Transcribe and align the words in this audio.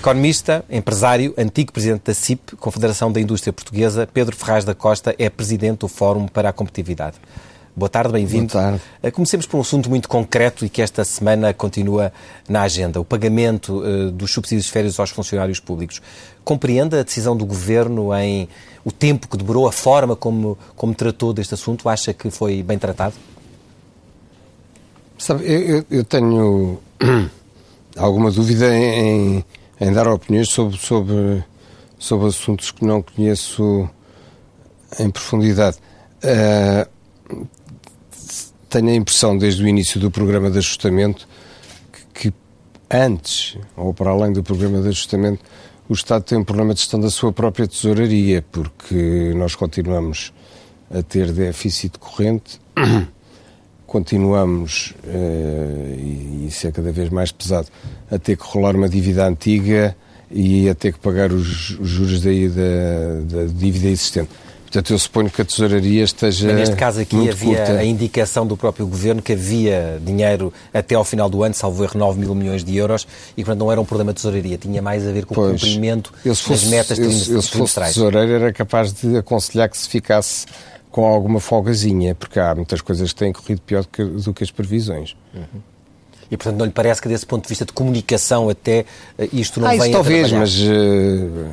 Economista, 0.00 0.64
empresário, 0.70 1.34
antigo 1.36 1.70
presidente 1.72 2.04
da 2.06 2.14
CIP, 2.14 2.56
Confederação 2.56 3.12
da 3.12 3.20
Indústria 3.20 3.52
Portuguesa, 3.52 4.08
Pedro 4.10 4.34
Ferraz 4.34 4.64
da 4.64 4.74
Costa 4.74 5.14
é 5.18 5.28
presidente 5.28 5.80
do 5.80 5.88
Fórum 5.88 6.26
para 6.26 6.48
a 6.48 6.54
Competitividade. 6.54 7.18
Boa 7.76 7.90
tarde, 7.90 8.10
bem-vindo. 8.10 8.50
Boa 8.50 8.64
tarde. 8.64 8.82
Eh, 9.02 9.10
comecemos 9.10 9.44
por 9.44 9.58
um 9.58 9.60
assunto 9.60 9.90
muito 9.90 10.08
concreto 10.08 10.64
e 10.64 10.70
que 10.70 10.80
esta 10.80 11.04
semana 11.04 11.52
continua 11.52 12.10
na 12.48 12.62
agenda: 12.62 12.98
o 12.98 13.04
pagamento 13.04 13.80
uh, 13.80 14.10
dos 14.10 14.32
subsídios 14.32 14.64
de 14.64 14.72
férias 14.72 14.98
aos 14.98 15.10
funcionários 15.10 15.60
públicos. 15.60 16.00
Compreende 16.42 16.96
a 16.96 17.02
decisão 17.02 17.36
do 17.36 17.44
governo 17.44 18.14
em 18.14 18.48
o 18.82 18.90
tempo 18.90 19.28
que 19.28 19.36
demorou, 19.36 19.68
a 19.68 19.72
forma 19.72 20.16
como, 20.16 20.56
como 20.76 20.94
tratou 20.94 21.34
deste 21.34 21.52
assunto? 21.52 21.90
Acha 21.90 22.14
que 22.14 22.30
foi 22.30 22.62
bem 22.62 22.78
tratado? 22.78 23.16
Sabe, 25.18 25.44
eu, 25.44 25.84
eu 25.90 26.04
tenho 26.04 26.78
alguma 27.98 28.30
dúvida 28.30 28.74
em, 28.74 29.44
em 29.80 29.92
dar 29.92 30.06
opiniões 30.06 30.50
sobre, 30.50 30.76
sobre, 30.76 31.44
sobre 31.98 32.26
assuntos 32.28 32.70
que 32.70 32.84
não 32.84 33.02
conheço 33.02 33.88
em 34.98 35.10
profundidade. 35.10 35.78
Uh, 36.22 37.46
tenho 38.68 38.88
a 38.90 38.94
impressão, 38.94 39.36
desde 39.36 39.64
o 39.64 39.68
início 39.68 39.98
do 39.98 40.10
programa 40.10 40.50
de 40.50 40.58
ajustamento, 40.58 41.26
que, 42.14 42.30
que, 42.30 42.34
antes, 42.90 43.56
ou 43.76 43.94
para 43.94 44.10
além 44.10 44.32
do 44.32 44.42
programa 44.42 44.80
de 44.82 44.88
ajustamento, 44.88 45.42
o 45.88 45.92
Estado 45.92 46.22
tem 46.22 46.38
um 46.38 46.44
problema 46.44 46.72
de 46.72 46.80
gestão 46.80 47.00
da 47.00 47.10
sua 47.10 47.32
própria 47.32 47.66
tesouraria, 47.66 48.44
porque 48.52 49.32
nós 49.34 49.56
continuamos 49.56 50.32
a 50.88 51.02
ter 51.02 51.32
déficit 51.32 51.98
corrente, 51.98 52.60
continuamos, 53.88 54.94
uh, 55.04 55.94
e 55.98 56.46
isso 56.48 56.68
é 56.68 56.70
cada 56.70 56.92
vez 56.92 57.08
mais 57.10 57.32
pesado, 57.32 57.68
a 58.10 58.18
ter 58.18 58.36
que 58.36 58.44
rolar 58.44 58.74
uma 58.74 58.88
dívida 58.88 59.26
antiga 59.26 59.96
e 60.30 60.68
a 60.68 60.74
ter 60.74 60.92
que 60.92 60.98
pagar 60.98 61.32
os, 61.32 61.70
os 61.78 61.88
juros 61.88 62.20
daí 62.22 62.48
da, 62.48 62.62
da, 63.24 63.44
dívida 63.46 63.88
existente. 63.88 64.30
Portanto, 64.62 64.92
eu 64.92 64.98
suponho 65.00 65.28
que 65.28 65.42
a 65.42 65.44
tesouraria 65.44 66.04
esteja. 66.04 66.46
Mas 66.46 66.56
neste 66.56 66.76
caso 66.76 67.00
aqui 67.00 67.28
havia 67.28 67.56
curta. 67.56 67.72
a 67.72 67.84
indicação 67.84 68.46
do 68.46 68.56
próprio 68.56 68.86
governo 68.86 69.20
que 69.20 69.32
havia 69.32 70.00
dinheiro 70.04 70.52
até 70.72 70.94
ao 70.94 71.02
final 71.02 71.28
do 71.28 71.42
ano, 71.42 71.52
salvo 71.54 71.82
erro 71.82 71.98
9 71.98 72.20
mil 72.20 72.34
milhões 72.36 72.62
de 72.62 72.76
euros, 72.76 73.04
e 73.36 73.42
portanto 73.42 73.58
não 73.58 73.72
era 73.72 73.80
um 73.80 73.84
problema 73.84 74.12
de 74.12 74.16
tesouraria, 74.16 74.56
tinha 74.56 74.80
mais 74.80 75.04
a 75.08 75.10
ver 75.10 75.26
com 75.26 75.34
Pois, 75.34 75.50
o 75.50 75.54
cumprimento 75.54 76.12
fosse, 76.24 76.48
das 76.48 76.64
metas 76.64 76.98
eu, 77.00 77.06
eu, 77.06 77.10
se 77.10 77.32
fosse 77.32 77.50
trimestrais. 77.50 77.94
tesoureiro 77.94 78.32
era 78.32 78.52
capaz 78.52 78.92
de 78.92 79.16
aconselhar 79.16 79.68
que 79.68 79.76
se 79.76 79.88
ficasse 79.88 80.46
com 80.88 81.04
alguma 81.04 81.40
folgazinha, 81.40 82.14
porque 82.14 82.38
há 82.38 82.54
muitas 82.54 82.80
coisas 82.80 83.12
que 83.12 83.18
têm 83.18 83.32
corrido 83.32 83.60
pior 83.62 83.82
do 83.82 83.88
que, 83.88 84.04
do 84.04 84.32
que 84.32 84.44
as 84.44 84.52
previsões. 84.52 85.16
E 86.30 86.36
portanto 86.36 86.58
não 86.58 86.66
lhe 86.66 86.72
parece 86.72 87.02
que 87.02 87.08
desse 87.08 87.26
ponto 87.26 87.42
de 87.42 87.48
vista 87.48 87.64
de 87.64 87.72
comunicação 87.72 88.48
até 88.48 88.84
eh, 89.18 89.28
isto 89.32 89.60
não 89.60 89.68
ah, 89.68 89.74
isso 89.74 89.90
talvez, 89.90 90.30
mas 90.30 90.60
uh, 90.60 91.46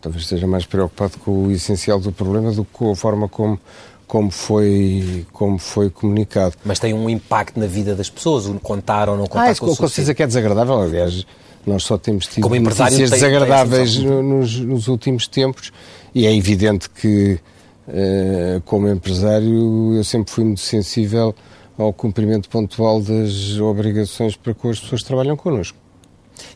talvez 0.00 0.24
esteja 0.24 0.46
mais 0.46 0.64
preocupado 0.64 1.18
com 1.18 1.46
o 1.46 1.52
essencial 1.52 1.98
do 2.00 2.10
problema 2.12 2.52
do 2.52 2.64
que 2.64 2.70
com 2.72 2.90
a 2.92 2.96
forma 2.96 3.28
como, 3.28 3.58
como, 4.06 4.30
foi, 4.30 5.26
como 5.32 5.58
foi 5.58 5.90
comunicado. 5.90 6.54
Mas 6.64 6.78
tem 6.78 6.94
um 6.94 7.08
impacto 7.08 7.58
na 7.58 7.66
vida 7.66 7.94
das 7.94 8.10
pessoas, 8.10 8.46
o 8.46 8.54
contar 8.60 9.08
ou 9.08 9.16
não 9.16 9.26
contar 9.26 9.44
Ah, 9.44 9.52
isso 9.52 9.60
com 9.60 9.70
o 9.70 9.74
certeza 9.74 10.14
que 10.14 10.22
é 10.22 10.26
desagradável, 10.26 10.80
aliás. 10.80 11.26
Nós 11.66 11.84
só 11.84 11.96
temos 11.96 12.26
tido 12.26 12.42
Como 12.42 12.54
notícias 12.60 12.88
tem- 12.90 12.98
tem 12.98 13.08
desagradáveis 13.08 13.96
noção. 13.96 14.22
nos, 14.22 14.60
nos 14.60 14.88
últimos 14.88 15.26
tempos 15.26 15.72
e 16.14 16.26
é 16.26 16.36
evidente 16.36 16.90
que, 16.90 17.40
eh, 17.88 18.60
como 18.66 18.86
empresário, 18.86 19.94
eu 19.96 20.04
sempre 20.04 20.30
fui 20.30 20.44
muito 20.44 20.60
sensível 20.60 21.34
ao 21.76 21.92
cumprimento 21.92 22.48
pontual 22.48 23.00
das 23.00 23.58
obrigações 23.58 24.36
para 24.36 24.54
com 24.54 24.70
as 24.70 24.80
pessoas 24.80 25.02
que 25.02 25.06
trabalham 25.06 25.36
connosco. 25.36 25.76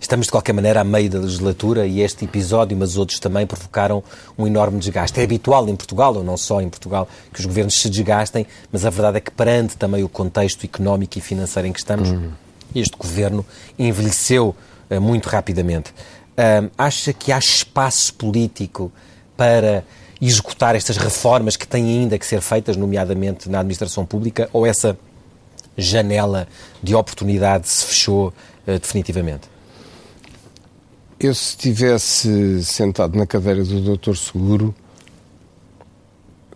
Estamos 0.01 0.27
de 0.27 0.33
qualquer 0.33 0.53
maneira 0.53 0.81
a 0.81 0.85
meio 0.85 1.09
da 1.09 1.19
legislatura 1.19 1.87
e 1.87 2.01
este 2.01 2.25
episódio, 2.25 2.77
mas 2.77 2.97
outros 2.97 3.19
também, 3.19 3.47
provocaram 3.47 4.03
um 4.37 4.47
enorme 4.47 4.79
desgaste. 4.79 5.21
É 5.21 5.25
habitual 5.25 5.69
em 5.69 5.77
Portugal, 5.77 6.15
ou 6.15 6.25
não 6.25 6.37
só 6.37 6.61
em 6.61 6.69
Portugal, 6.69 7.09
que 7.33 7.41
os 7.41 7.47
governos 7.47 7.81
se 7.81 7.89
desgastem, 7.89 8.47
mas 8.73 8.85
a 8.85 8.91
verdade 8.91 9.19
é 9.19 9.21
que, 9.21 9.31
perante 9.31 9.77
também 9.77 10.03
o 10.03 10.09
contexto 10.09 10.65
económico 10.65 11.19
e 11.19 11.21
financeiro 11.21 11.69
em 11.69 11.73
que 11.73 11.79
estamos, 11.79 12.09
este 12.75 12.97
governo 12.97 13.45
envelheceu 13.79 14.55
eh, 14.91 14.99
muito 14.99 15.29
rapidamente. 15.29 15.95
Ahm, 16.37 16.71
acha 16.77 17.13
que 17.13 17.33
há 17.33 17.39
espaço 17.39 18.15
político 18.15 18.93
para 19.37 19.85
executar 20.21 20.75
estas 20.75 20.97
reformas 20.97 21.57
que 21.57 21.67
têm 21.67 22.01
ainda 22.01 22.19
que 22.19 22.27
ser 22.27 22.41
feitas, 22.41 22.77
nomeadamente 22.77 23.49
na 23.49 23.61
administração 23.61 24.05
pública, 24.05 24.49
ou 24.53 24.67
essa 24.67 24.99
janela 25.79 26.49
de 26.83 26.95
oportunidade 26.95 27.69
se 27.69 27.87
fechou 27.87 28.35
eh, 28.67 28.79
definitivamente? 28.79 29.49
Eu, 31.21 31.35
se 31.35 31.51
estivesse 31.51 32.63
sentado 32.65 33.17
na 33.17 33.27
cadeira 33.27 33.65
do 33.65 33.81
Doutor 33.81 34.17
Seguro, 34.17 34.75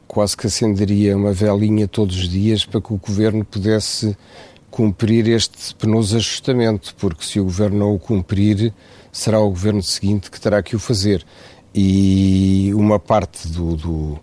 quase 0.06 0.36
que 0.36 0.46
acenderia 0.46 1.16
uma 1.16 1.32
velinha 1.32 1.88
todos 1.88 2.16
os 2.16 2.28
dias 2.28 2.64
para 2.64 2.80
que 2.80 2.92
o 2.92 2.98
Governo 2.98 3.44
pudesse 3.44 4.16
cumprir 4.70 5.26
este 5.28 5.74
penoso 5.74 6.16
ajustamento, 6.16 6.94
porque 6.96 7.24
se 7.24 7.40
o 7.40 7.44
Governo 7.44 7.78
não 7.78 7.94
o 7.94 7.98
cumprir, 7.98 8.72
será 9.10 9.40
o 9.40 9.48
Governo 9.48 9.82
seguinte 9.82 10.30
que 10.30 10.40
terá 10.40 10.62
que 10.62 10.76
o 10.76 10.78
fazer. 10.78 11.24
E 11.74 12.70
uma 12.74 12.98
parte 12.98 13.48
do, 13.48 13.76
do, 13.76 14.18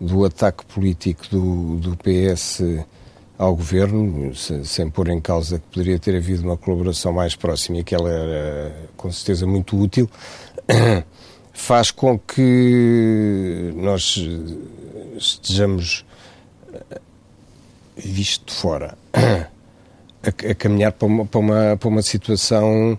do 0.00 0.24
ataque 0.24 0.64
político 0.66 1.24
do, 1.30 1.76
do 1.76 1.96
PS 1.96 2.62
ao 3.36 3.54
Governo, 3.56 4.34
se- 4.34 4.64
sem 4.64 4.88
pôr 4.88 5.08
em 5.08 5.20
causa 5.20 5.58
que 5.58 5.64
poderia 5.72 5.98
ter 5.98 6.16
havido 6.16 6.42
uma 6.44 6.56
colaboração 6.56 7.12
mais 7.12 7.34
próxima 7.34 7.78
e 7.78 7.84
que 7.84 7.94
ela 7.94 8.10
era 8.10 8.74
com 8.96 9.10
certeza 9.10 9.46
muito 9.46 9.76
útil, 9.78 10.08
faz 11.52 11.90
com 11.90 12.18
que 12.18 13.72
nós 13.76 14.16
eh, 14.18 15.16
estejamos, 15.16 16.04
eh, 16.72 17.00
visto 17.96 18.46
de 18.46 18.54
fora, 18.54 18.96
a, 19.12 20.28
a 20.50 20.54
caminhar 20.54 20.92
para 20.92 21.06
uma, 21.06 21.24
para 21.26 21.40
uma, 21.40 21.76
para 21.78 21.88
uma 21.88 22.02
situação 22.02 22.98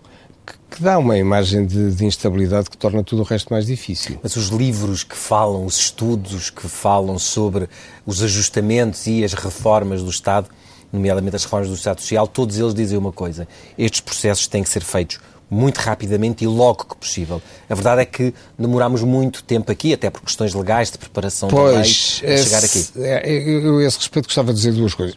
que, 0.75 0.83
dá 0.83 0.97
uma 0.97 1.17
imagem 1.17 1.65
de, 1.65 1.91
de 1.91 2.05
instabilidade 2.05 2.69
que 2.69 2.77
torna 2.77 3.03
tudo 3.03 3.21
o 3.21 3.25
resto 3.25 3.51
mais 3.51 3.65
difícil. 3.65 4.19
Mas 4.21 4.35
os 4.35 4.49
livros 4.49 5.03
que 5.03 5.15
falam, 5.15 5.65
os 5.65 5.77
estudos 5.77 6.49
que 6.49 6.67
falam 6.67 7.17
sobre 7.17 7.69
os 8.05 8.21
ajustamentos 8.21 9.07
e 9.07 9.23
as 9.23 9.33
reformas 9.33 10.03
do 10.03 10.09
Estado, 10.09 10.49
nomeadamente 10.91 11.35
as 11.35 11.43
reformas 11.43 11.69
do 11.69 11.75
Estado 11.75 12.01
Social, 12.01 12.27
todos 12.27 12.57
eles 12.57 12.73
dizem 12.73 12.97
uma 12.97 13.11
coisa: 13.11 13.47
estes 13.77 14.01
processos 14.01 14.47
têm 14.47 14.63
que 14.63 14.69
ser 14.69 14.83
feitos 14.83 15.19
muito 15.49 15.77
rapidamente 15.77 16.43
e 16.43 16.47
logo 16.47 16.85
que 16.85 16.95
possível. 16.95 17.41
A 17.69 17.75
verdade 17.75 18.01
é 18.01 18.05
que 18.05 18.33
demorámos 18.57 19.03
muito 19.03 19.43
tempo 19.43 19.71
aqui, 19.71 19.93
até 19.93 20.09
por 20.09 20.21
questões 20.21 20.53
legais 20.53 20.91
de 20.91 20.97
preparação 20.97 21.49
da 21.49 21.63
lei, 21.63 21.77
a 21.79 21.83
chegar 21.83 22.63
aqui. 22.63 22.85
é, 22.97 23.31
eu, 23.31 23.77
a 23.77 23.83
esse 23.83 23.97
respeito, 23.97 24.25
gostava 24.25 24.51
de 24.51 24.57
dizer 24.57 24.73
duas 24.73 24.93
coisas. 24.93 25.15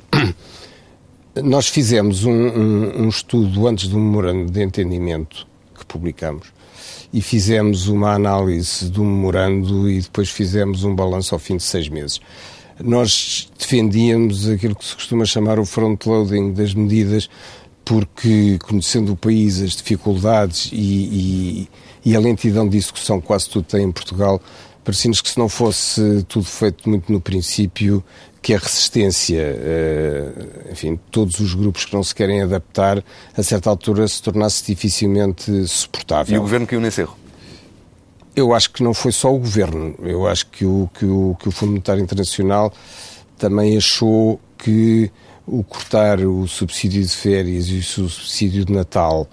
Nós 1.42 1.68
fizemos 1.68 2.24
um, 2.24 2.30
um- 2.32 3.02
um 3.04 3.08
estudo 3.08 3.66
antes 3.66 3.88
do 3.88 3.98
memorando 3.98 4.50
de 4.50 4.62
entendimento 4.62 5.46
que 5.78 5.84
publicamos 5.84 6.48
e 7.12 7.20
fizemos 7.20 7.88
uma 7.88 8.12
análise 8.12 8.90
do 8.90 9.02
memorando 9.04 9.88
e 9.90 10.00
depois 10.00 10.28
fizemos 10.30 10.84
um 10.84 10.94
balanço 10.94 11.34
ao 11.34 11.38
fim 11.38 11.56
de 11.56 11.62
seis 11.62 11.88
meses. 11.88 12.20
Nós 12.82 13.50
defendíamos 13.58 14.48
aquilo 14.48 14.74
que 14.76 14.84
se 14.84 14.94
costuma 14.94 15.24
chamar 15.24 15.58
o 15.58 15.64
front-loading 15.64 16.52
das 16.52 16.74
medidas 16.74 17.28
porque, 17.84 18.58
conhecendo 18.62 19.12
o 19.12 19.16
país, 19.16 19.60
as 19.62 19.74
dificuldades 19.76 20.68
e, 20.72 20.76
e- 20.76 21.68
e 22.04 22.14
a 22.16 22.20
lentidão 22.20 22.68
de 22.68 22.76
execução 22.76 23.20
que 23.20 23.26
quase 23.26 23.48
tudo 23.48 23.64
tem 23.64 23.82
em 23.84 23.90
Portugal, 23.92 24.40
parecia-nos 24.84 25.20
que 25.20 25.28
se 25.30 25.38
não 25.38 25.48
fosse 25.48 26.22
tudo 26.28 26.44
feito 26.44 26.88
muito 26.88 27.10
no 27.10 27.20
princípio, 27.20 28.04
que 28.40 28.54
a 28.54 28.58
resistência, 28.58 29.40
eh, 29.40 30.32
enfim, 30.72 30.98
todos 31.10 31.40
os 31.40 31.54
grupos 31.54 31.84
que 31.84 31.94
não 31.94 32.02
se 32.02 32.14
querem 32.14 32.42
adaptar, 32.42 33.02
a 33.36 33.42
certa 33.42 33.68
altura 33.68 34.06
se 34.06 34.22
tornasse 34.22 34.64
dificilmente 34.64 35.66
suportável. 35.66 36.36
E 36.36 36.38
o 36.38 36.42
governo 36.42 36.66
caiu 36.66 36.80
nesse 36.80 37.00
erro. 37.00 37.16
Eu 38.36 38.54
acho 38.54 38.70
que 38.70 38.82
não 38.82 38.94
foi 38.94 39.10
só 39.10 39.34
o 39.34 39.38
governo. 39.38 39.96
Eu 40.02 40.26
acho 40.26 40.46
que 40.46 40.64
o, 40.64 40.88
que 40.94 41.04
o, 41.04 41.36
que 41.40 41.48
o 41.48 41.50
Fundo 41.50 41.70
Monetário 41.70 42.02
Internacional 42.02 42.72
também 43.36 43.76
achou 43.76 44.40
que 44.56 45.10
o 45.46 45.64
cortar 45.64 46.20
o 46.20 46.46
subsídio 46.46 47.02
de 47.02 47.14
férias 47.14 47.66
e 47.68 47.78
o 47.78 47.82
subsídio 47.82 48.64
de 48.64 48.72
Natal 48.72 49.26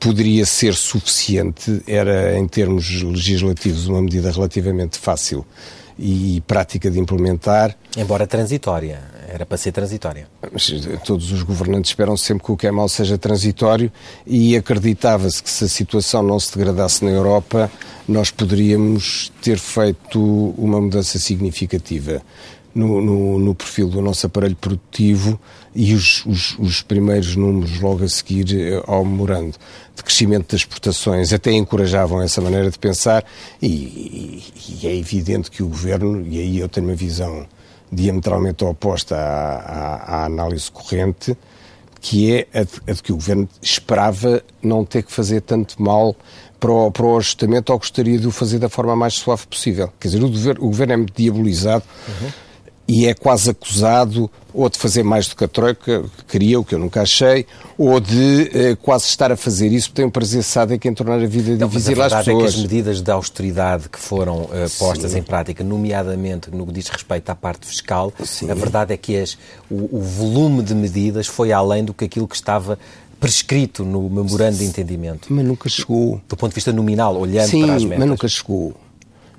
poderia 0.00 0.46
ser 0.46 0.74
suficiente, 0.74 1.82
era 1.86 2.38
em 2.38 2.48
termos 2.48 3.02
legislativos 3.02 3.86
uma 3.86 4.00
medida 4.00 4.32
relativamente 4.32 4.98
fácil 4.98 5.44
e 6.02 6.42
prática 6.46 6.90
de 6.90 6.98
implementar. 6.98 7.76
Embora 7.94 8.26
transitória, 8.26 9.02
era 9.28 9.44
para 9.44 9.58
ser 9.58 9.70
transitória. 9.70 10.26
Mas 10.50 10.72
todos 11.04 11.30
os 11.30 11.42
governantes 11.42 11.90
esperam 11.90 12.16
sempre 12.16 12.44
que 12.44 12.52
o 12.52 12.56
que 12.56 12.66
é 12.66 12.70
mau 12.70 12.88
seja 12.88 13.18
transitório 13.18 13.92
e 14.26 14.56
acreditava-se 14.56 15.42
que 15.42 15.50
se 15.50 15.64
a 15.64 15.68
situação 15.68 16.22
não 16.22 16.40
se 16.40 16.56
degradasse 16.56 17.04
na 17.04 17.10
Europa, 17.10 17.70
nós 18.08 18.30
poderíamos 18.30 19.30
ter 19.42 19.58
feito 19.58 20.54
uma 20.56 20.80
mudança 20.80 21.18
significativa 21.18 22.22
no, 22.74 23.00
no, 23.00 23.38
no 23.38 23.54
perfil 23.54 23.88
do 23.88 24.00
nosso 24.00 24.26
aparelho 24.26 24.56
produtivo 24.56 25.38
e 25.74 25.94
os, 25.94 26.24
os, 26.26 26.58
os, 26.58 26.82
primeiros 26.82 27.36
números 27.36 27.80
logo 27.80 28.04
a 28.04 28.08
seguir 28.08 28.56
eh, 28.56 28.82
ao 28.86 29.04
memorando 29.04 29.56
de 29.94 30.02
crescimento 30.02 30.52
das 30.52 30.60
exportações. 30.62 31.32
Até 31.32 31.52
encorajavam 31.52 32.20
essa 32.22 32.40
maneira 32.40 32.70
de 32.70 32.78
pensar 32.78 33.24
e, 33.60 33.66
e, 33.66 34.44
e, 34.82 34.86
é 34.86 34.96
evidente 34.96 35.50
que 35.50 35.62
o 35.62 35.68
Governo, 35.68 36.26
e 36.26 36.38
aí 36.38 36.58
eu 36.58 36.68
tenho 36.68 36.86
uma 36.88 36.96
visão 36.96 37.46
diametralmente 37.92 38.64
oposta 38.64 39.16
à, 39.16 39.56
à, 39.56 40.22
à 40.22 40.24
análise 40.24 40.70
corrente, 40.70 41.36
que 42.00 42.32
é 42.32 42.46
a 42.52 42.62
de, 42.62 42.70
a 42.88 42.92
de, 42.92 43.02
que 43.02 43.12
o 43.12 43.16
Governo 43.16 43.48
esperava 43.60 44.42
não 44.62 44.84
ter 44.84 45.02
que 45.02 45.12
fazer 45.12 45.40
tanto 45.40 45.80
mal 45.80 46.16
para 46.58 46.70
o, 46.70 46.90
para 46.90 47.06
o 47.06 47.16
ajustamento 47.16 47.72
ou 47.72 47.78
gostaria 47.78 48.18
de 48.18 48.26
o 48.26 48.30
fazer 48.30 48.58
da 48.58 48.68
forma 48.68 48.94
mais 48.94 49.14
suave 49.14 49.46
possível. 49.46 49.92
Quer 50.00 50.08
dizer, 50.08 50.24
o 50.24 50.30
Governo, 50.30 50.64
o 50.64 50.66
governo 50.66 50.92
é 50.92 50.96
muito 50.96 51.12
diabolizado. 51.14 51.84
Uhum 52.08 52.49
e 52.86 53.06
é 53.06 53.14
quase 53.14 53.50
acusado 53.50 54.30
ou 54.52 54.68
de 54.68 54.78
fazer 54.78 55.04
mais 55.04 55.28
do 55.28 55.36
que 55.36 55.44
a 55.44 55.48
Troika, 55.48 56.02
que 56.02 56.24
queria, 56.24 56.58
o 56.58 56.64
que 56.64 56.74
eu 56.74 56.78
nunca 56.78 57.02
achei, 57.02 57.46
ou 57.78 58.00
de 58.00 58.50
eh, 58.52 58.76
quase 58.82 59.06
estar 59.06 59.30
a 59.30 59.36
fazer 59.36 59.68
isso 59.68 59.88
porque 59.88 60.02
tem 60.02 60.06
um 60.06 60.10
prazer 60.10 60.42
sádico 60.42 60.88
em 60.88 60.92
tornar 60.92 61.20
a 61.20 61.26
vida 61.26 61.56
não, 61.56 61.68
difícil 61.68 62.02
às 62.02 62.12
pessoas. 62.12 62.12
a 62.12 62.16
verdade 62.16 62.30
é 62.30 62.34
que 62.36 62.44
as 62.48 62.56
medidas 62.56 63.00
de 63.00 63.10
austeridade 63.12 63.88
que 63.88 63.98
foram 63.98 64.42
uh, 64.42 64.50
postas 64.76 65.12
Sim. 65.12 65.18
em 65.18 65.22
prática, 65.22 65.62
nomeadamente 65.62 66.50
no 66.50 66.66
que 66.66 66.72
diz 66.72 66.88
respeito 66.88 67.30
à 67.30 67.34
parte 67.36 67.64
fiscal, 67.64 68.12
Sim. 68.24 68.50
a 68.50 68.54
verdade 68.54 68.92
é 68.92 68.96
que 68.96 69.16
as, 69.16 69.38
o, 69.70 69.98
o 69.98 70.00
volume 70.00 70.62
de 70.62 70.74
medidas 70.74 71.28
foi 71.28 71.52
além 71.52 71.84
do 71.84 71.94
que 71.94 72.04
aquilo 72.04 72.26
que 72.26 72.34
estava 72.34 72.76
prescrito 73.20 73.84
no 73.84 74.08
memorando 74.08 74.56
de 74.56 74.64
entendimento. 74.64 75.28
Mas 75.30 75.44
nunca 75.44 75.68
chegou. 75.68 76.20
Do 76.26 76.36
ponto 76.36 76.50
de 76.50 76.54
vista 76.54 76.72
nominal, 76.72 77.16
olhando 77.16 77.50
Sim, 77.50 77.66
para 77.66 77.74
as 77.74 77.84
metas. 77.84 77.98
mas 77.98 78.08
nunca 78.08 78.26
chegou. 78.28 78.74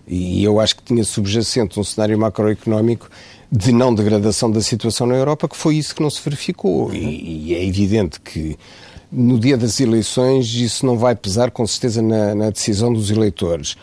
E 0.07 0.44
eu 0.44 0.59
acho 0.59 0.75
que 0.75 0.83
tinha 0.83 1.03
subjacente 1.03 1.80
um 1.80 1.83
cenário 1.83 2.18
macroeconómico 2.18 3.09
de 3.51 3.71
não 3.71 3.94
degradação 3.94 4.50
da 4.50 4.62
situação 4.62 5.06
na 5.06 5.15
Europa, 5.15 5.48
que 5.48 5.57
foi 5.57 5.75
isso 5.75 5.94
que 5.95 6.01
não 6.01 6.09
se 6.09 6.21
verificou. 6.24 6.94
E, 6.94 7.48
e 7.48 7.56
é 7.56 7.65
evidente 7.65 8.19
que 8.19 8.57
no 9.12 9.38
dia 9.38 9.57
das 9.57 9.80
eleições 9.80 10.53
isso 10.53 10.86
não 10.86 10.98
vai 10.98 11.15
pesar 11.15 11.51
com 11.51 11.68
certeza 11.68 12.01
na, 12.01 12.33
na 12.33 12.50
decisão 12.50 12.94
dos 12.94 13.12
eleitores. 13.12 13.75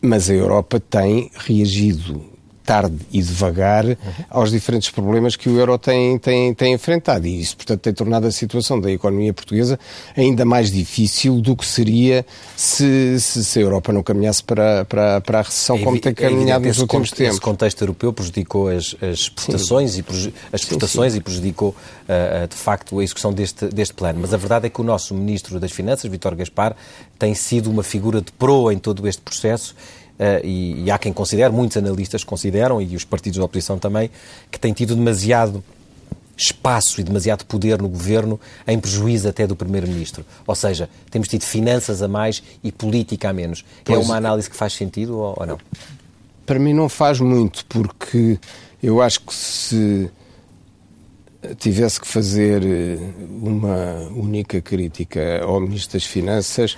Mas 0.00 0.30
a 0.30 0.34
Europa 0.34 0.80
tem 0.80 1.30
reagido 1.34 2.29
tarde 2.70 2.98
e 3.10 3.20
devagar 3.20 3.84
uhum. 3.84 3.96
aos 4.30 4.52
diferentes 4.52 4.90
problemas 4.90 5.34
que 5.34 5.48
o 5.48 5.58
euro 5.58 5.76
tem, 5.76 6.16
tem, 6.20 6.54
tem 6.54 6.72
enfrentado. 6.72 7.26
E 7.26 7.40
isso, 7.40 7.56
portanto, 7.56 7.80
tem 7.80 7.92
tornado 7.92 8.28
a 8.28 8.30
situação 8.30 8.80
da 8.80 8.88
economia 8.92 9.34
portuguesa 9.34 9.76
ainda 10.16 10.44
mais 10.44 10.70
difícil 10.70 11.40
do 11.40 11.56
que 11.56 11.66
seria 11.66 12.24
se, 12.54 13.18
se, 13.18 13.44
se 13.44 13.58
a 13.58 13.62
Europa 13.62 13.92
não 13.92 14.04
caminhasse 14.04 14.44
para, 14.44 14.84
para, 14.84 15.20
para 15.20 15.40
a 15.40 15.42
recessão 15.42 15.74
é, 15.74 15.82
como 15.82 15.98
tem 15.98 16.14
caminhado 16.14 16.64
é 16.64 16.68
nos 16.68 16.78
últimos 16.78 17.10
tempos. 17.10 17.32
Esse 17.32 17.40
contexto 17.40 17.82
europeu 17.82 18.12
prejudicou 18.12 18.68
as, 18.68 18.94
as 19.02 19.18
exportações, 19.18 19.98
e, 19.98 20.04
as 20.52 20.60
exportações 20.60 21.12
sim, 21.12 21.16
sim. 21.16 21.18
e 21.18 21.24
prejudicou, 21.24 21.70
uh, 21.70 22.46
de 22.46 22.54
facto, 22.54 23.00
a 23.00 23.02
execução 23.02 23.32
deste, 23.32 23.66
deste 23.66 23.94
plano. 23.94 24.20
Mas 24.22 24.32
a 24.32 24.36
verdade 24.36 24.66
é 24.66 24.70
que 24.70 24.80
o 24.80 24.84
nosso 24.84 25.12
Ministro 25.12 25.58
das 25.58 25.72
Finanças, 25.72 26.08
Vítor 26.08 26.36
Gaspar, 26.36 26.76
tem 27.18 27.34
sido 27.34 27.68
uma 27.68 27.82
figura 27.82 28.20
de 28.20 28.30
proa 28.30 28.72
em 28.72 28.78
todo 28.78 29.08
este 29.08 29.22
processo 29.22 29.74
e, 30.44 30.84
e, 30.84 30.90
há 30.90 30.98
quem 30.98 31.12
considere, 31.12 31.52
muitos 31.52 31.76
analistas 31.76 32.22
consideram, 32.22 32.80
e 32.80 32.94
os 32.94 33.04
partidos 33.04 33.38
da 33.38 33.44
oposição 33.44 33.78
também, 33.78 34.10
que 34.50 34.60
tem 34.60 34.72
tido 34.72 34.94
demasiado 34.94 35.64
espaço 36.36 37.00
e 37.00 37.04
demasiado 37.04 37.44
poder 37.44 37.80
no 37.80 37.88
governo, 37.88 38.40
em 38.66 38.78
prejuízo 38.78 39.28
até 39.28 39.46
do 39.46 39.54
Primeiro-Ministro. 39.54 40.24
Ou 40.46 40.54
seja, 40.54 40.88
temos 41.10 41.28
tido 41.28 41.42
finanças 41.42 42.02
a 42.02 42.08
mais 42.08 42.42
e 42.64 42.72
política 42.72 43.28
a 43.28 43.32
menos. 43.32 43.64
É 43.80 43.82
pois, 43.84 44.00
é 44.00 44.02
uma 44.02 44.16
análise 44.16 44.48
que 44.48 44.56
faz 44.56 44.72
sentido 44.72 45.18
ou, 45.18 45.34
ou 45.38 45.46
não? 45.46 45.58
Para 46.46 46.58
mim 46.58 46.72
não 46.72 46.88
faz 46.88 47.20
muito, 47.20 47.64
porque 47.66 48.38
eu 48.82 49.02
acho 49.02 49.20
que 49.20 49.34
se 49.34 50.10
tivesse 51.58 52.00
que 52.00 52.06
fazer 52.06 52.62
eh, 52.64 52.98
uma 53.42 54.08
única 54.14 54.60
crítica 54.60 55.42
ao 55.42 55.60
Ministro 55.60 55.98
das 55.98 56.04
Finanças, 56.04 56.76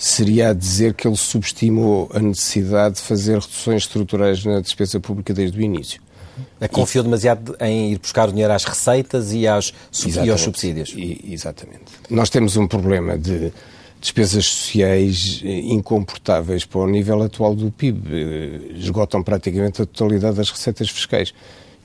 seria 0.00 0.48
a 0.48 0.54
dizer 0.54 0.94
que 0.94 1.06
ele 1.06 1.16
subestimou 1.16 2.10
a 2.14 2.18
necessidade 2.18 2.94
de 2.94 3.02
fazer 3.02 3.34
reduções 3.34 3.82
estruturais 3.82 4.42
na 4.46 4.58
despesa 4.60 4.98
pública 4.98 5.34
desde 5.34 5.58
o 5.58 5.60
início. 5.60 6.00
É 6.58 6.66
confiou 6.66 7.04
demasiado 7.04 7.54
em 7.60 7.92
ir 7.92 7.98
buscar 7.98 8.30
o 8.30 8.32
dinheiro 8.32 8.50
às 8.50 8.64
receitas 8.64 9.34
e 9.34 9.46
aos, 9.46 9.74
e 10.24 10.30
aos 10.30 10.40
subsídios. 10.40 10.94
E, 10.96 11.20
exatamente. 11.30 11.84
Nós 12.08 12.30
temos 12.30 12.56
um 12.56 12.66
problema 12.66 13.18
de 13.18 13.52
despesas 14.00 14.46
sociais 14.46 15.42
incomportáveis 15.44 16.64
para 16.64 16.80
o 16.80 16.88
nível 16.88 17.22
atual 17.22 17.54
do 17.54 17.70
PIB. 17.70 18.72
Esgotam 18.76 19.22
praticamente 19.22 19.82
a 19.82 19.86
totalidade 19.86 20.36
das 20.36 20.50
receitas 20.50 20.88
fiscais. 20.88 21.34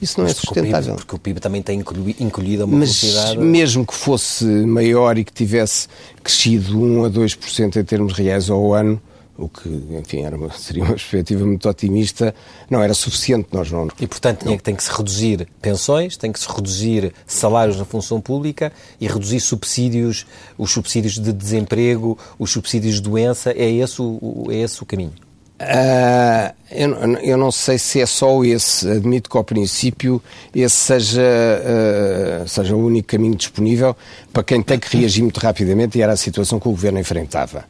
Isso 0.02 0.20
não 0.20 0.26
Mas 0.26 0.38
é 0.38 0.40
sustentável. 0.40 0.94
O 0.94 0.98
PIB, 0.98 1.06
porque 1.06 1.16
o 1.16 1.20
PIB 1.20 1.40
também 1.40 1.62
tem 1.62 1.80
encolhido 2.20 2.66
uma 2.66 2.78
Mas 2.80 3.02
velocidade... 3.02 3.38
mesmo 3.40 3.86
que 3.86 3.94
fosse 3.94 4.46
maior 4.46 5.18
e 5.18 5.24
que 5.24 5.32
tivesse 5.32 5.88
crescido 6.22 6.80
1 6.80 7.06
a 7.06 7.10
2% 7.10 7.76
em 7.78 7.84
termos 7.84 8.14
reais 8.14 8.50
ao 8.50 8.74
ano, 8.74 9.02
o 9.38 9.50
que, 9.50 9.70
enfim, 9.70 10.24
era 10.24 10.36
uma, 10.36 10.52
seria 10.58 10.84
uma 10.84 10.94
perspectiva 10.94 11.46
muito 11.46 11.68
otimista, 11.68 12.34
não 12.70 12.82
era 12.82 12.94
suficiente. 12.94 13.48
Nós 13.52 13.72
não. 13.72 13.88
E, 14.00 14.08
portanto, 14.08 14.46
não. 14.46 14.58
tem 14.58 14.76
que 14.76 14.84
se 14.84 14.92
reduzir 14.92 15.48
pensões, 15.62 16.18
tem 16.18 16.32
que 16.32 16.40
se 16.40 16.48
reduzir 16.48 17.14
salários 17.26 17.78
na 17.78 17.86
função 17.86 18.20
pública 18.22 18.72
e 19.00 19.08
reduzir 19.08 19.40
subsídios, 19.40 20.26
os 20.58 20.72
subsídios 20.72 21.20
de 21.20 21.34
desemprego, 21.34 22.18
os 22.40 22.52
subsídios 22.52 22.96
de 22.96 23.02
doença. 23.02 23.52
É 23.52 23.70
esse 23.70 24.02
o, 24.02 24.48
é 24.50 24.56
esse 24.56 24.82
o 24.82 24.86
caminho? 24.86 25.14
Uh, 25.58 26.54
eu, 26.70 26.94
eu, 27.22 27.38
não 27.38 27.50
sei 27.50 27.78
se 27.78 28.02
é 28.02 28.06
só 28.06 28.44
esse. 28.44 28.90
Admito 28.90 29.30
que, 29.30 29.38
ao 29.38 29.44
princípio, 29.44 30.22
esse 30.54 30.76
seja, 30.76 31.22
uh, 31.22 32.48
seja 32.48 32.76
o 32.76 32.86
único 32.86 33.08
caminho 33.08 33.36
disponível 33.36 33.96
para 34.34 34.44
quem 34.44 34.62
tem 34.62 34.78
que 34.78 34.98
reagir 34.98 35.22
muito 35.22 35.40
rapidamente 35.40 35.98
e 35.98 36.02
era 36.02 36.12
a 36.12 36.18
situação 36.18 36.60
que 36.60 36.68
o 36.68 36.72
Governo 36.72 37.00
enfrentava. 37.00 37.64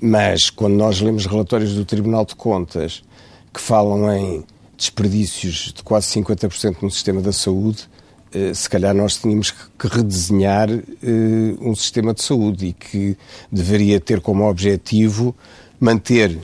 Mas, 0.00 0.48
quando 0.48 0.74
nós 0.74 1.00
lemos 1.00 1.26
relatórios 1.26 1.74
do 1.74 1.84
Tribunal 1.84 2.24
de 2.24 2.34
Contas 2.34 3.02
que 3.52 3.60
falam 3.60 4.10
em 4.14 4.44
desperdícios 4.76 5.72
de 5.74 5.82
quase 5.82 6.06
50% 6.06 6.76
no 6.80 6.90
sistema 6.90 7.20
da 7.20 7.32
saúde, 7.32 7.86
uh, 8.34 8.54
se 8.54 8.70
calhar 8.70 8.94
nós 8.94 9.18
tínhamos 9.18 9.50
que 9.50 9.86
redesenhar 9.86 10.70
um 11.60 11.74
sistema 11.74 12.14
de 12.14 12.22
saúde 12.22 12.68
e 12.68 12.72
que 12.72 13.18
deveria 13.52 14.00
ter 14.00 14.22
como 14.22 14.48
objetivo 14.48 15.36
manter 15.78 16.38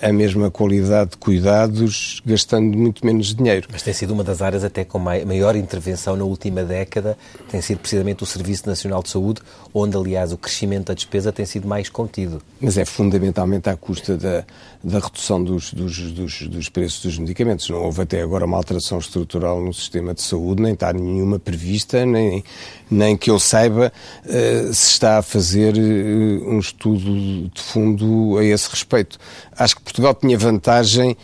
a 0.00 0.12
mesma 0.12 0.50
qualidade 0.50 1.10
de 1.10 1.16
cuidados, 1.16 2.20
gastando 2.24 2.76
muito 2.76 3.04
menos 3.04 3.34
dinheiro. 3.34 3.68
Mas 3.70 3.82
tem 3.82 3.94
sido 3.94 4.12
uma 4.12 4.24
das 4.24 4.42
áreas 4.42 4.64
até 4.64 4.84
com 4.84 4.98
maior 4.98 5.56
intervenção 5.56 6.16
na 6.16 6.24
última 6.24 6.64
década, 6.64 7.16
tem 7.50 7.60
sido 7.60 7.78
precisamente 7.78 8.22
o 8.22 8.26
Serviço 8.26 8.66
Nacional 8.66 9.02
de 9.02 9.10
Saúde, 9.10 9.40
onde, 9.72 9.96
aliás, 9.96 10.32
o 10.32 10.38
crescimento 10.38 10.86
da 10.86 10.94
despesa 10.94 11.32
tem 11.32 11.46
sido 11.46 11.68
mais 11.68 11.88
contido. 11.88 12.42
Mas 12.60 12.76
é 12.76 12.84
fundamentalmente 12.84 13.68
à 13.68 13.76
custa 13.76 14.16
da, 14.16 14.44
da 14.82 14.98
redução 14.98 15.42
dos, 15.42 15.72
dos, 15.72 16.12
dos, 16.12 16.42
dos 16.42 16.68
preços 16.68 17.02
dos 17.02 17.18
medicamentos. 17.18 17.68
Não 17.68 17.82
houve 17.82 18.02
até 18.02 18.22
agora 18.22 18.44
uma 18.44 18.56
alteração 18.56 18.98
estrutural 18.98 19.60
no 19.60 19.72
sistema 19.72 20.14
de 20.14 20.22
saúde, 20.22 20.62
nem 20.62 20.74
está 20.74 20.92
nenhuma 20.92 21.38
prevista, 21.38 22.04
nem, 22.04 22.44
nem 22.90 23.16
que 23.16 23.30
eu 23.30 23.38
saiba 23.38 23.92
uh, 24.24 24.74
se 24.74 24.90
está 24.90 25.18
a 25.18 25.22
fazer 25.22 25.74
uh, 25.74 26.50
um 26.50 26.58
estudo 26.58 27.50
de 27.52 27.60
fundo 27.60 28.38
a 28.38 28.44
esse 28.44 28.68
respeito 28.68 29.18
acho 29.56 29.76
que 29.76 29.82
Portugal 29.82 30.14
tinha 30.14 30.36
vantagem 30.38 31.16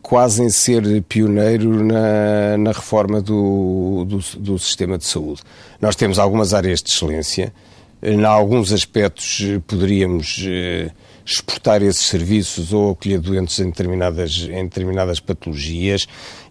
quase 0.00 0.42
em 0.42 0.50
ser 0.50 1.02
pioneiro 1.04 1.84
na, 1.84 2.58
na 2.58 2.72
reforma 2.72 3.22
do, 3.22 4.04
do, 4.06 4.18
do, 4.38 4.58
sistema 4.58 4.98
de 4.98 5.04
saúde. 5.04 5.42
Nós 5.80 5.96
temos 5.96 6.18
algumas 6.18 6.52
áreas 6.52 6.82
de 6.82 6.90
excelência, 6.90 7.52
em 8.02 8.24
alguns 8.24 8.72
aspectos 8.72 9.40
poderíamos 9.66 10.44
eh, 10.46 10.90
exportar 11.24 11.82
esses 11.82 12.04
serviços 12.04 12.72
ou 12.72 12.90
acolher 12.90 13.20
doentes 13.20 13.58
em 13.60 13.66
determinadas, 13.66 14.48
em 14.50 14.64
determinadas 14.64 15.20
patologias 15.20 16.06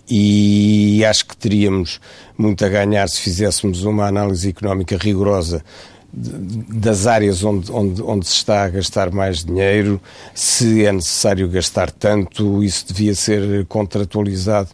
e 0.09 1.03
acho 1.05 1.25
que 1.25 1.37
teríamos 1.37 1.99
muito 2.37 2.65
a 2.65 2.69
ganhar 2.69 3.07
se 3.09 3.19
fizéssemos 3.19 3.83
uma 3.83 4.07
análise 4.07 4.49
económica 4.49 4.97
rigorosa 4.97 5.63
das 6.13 7.07
áreas 7.07 7.43
onde, 7.43 7.71
onde, 7.71 8.01
onde 8.01 8.27
se 8.27 8.33
está 8.33 8.65
a 8.65 8.69
gastar 8.69 9.11
mais 9.11 9.45
dinheiro, 9.45 10.01
se 10.35 10.85
é 10.85 10.91
necessário 10.91 11.47
gastar 11.47 11.89
tanto, 11.89 12.63
isso 12.63 12.85
devia 12.87 13.15
ser 13.15 13.65
contratualizado 13.67 14.69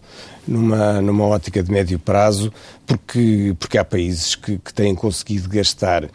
numa, 0.47 1.01
numa 1.01 1.25
ótica 1.25 1.61
de 1.61 1.71
médio 1.71 1.99
prazo, 1.99 2.51
porque, 2.85 3.55
porque 3.59 3.77
há 3.77 3.85
países 3.85 4.33
que, 4.33 4.57
que 4.57 4.73
têm 4.73 4.95
conseguido 4.95 5.47
gastar 5.47 6.09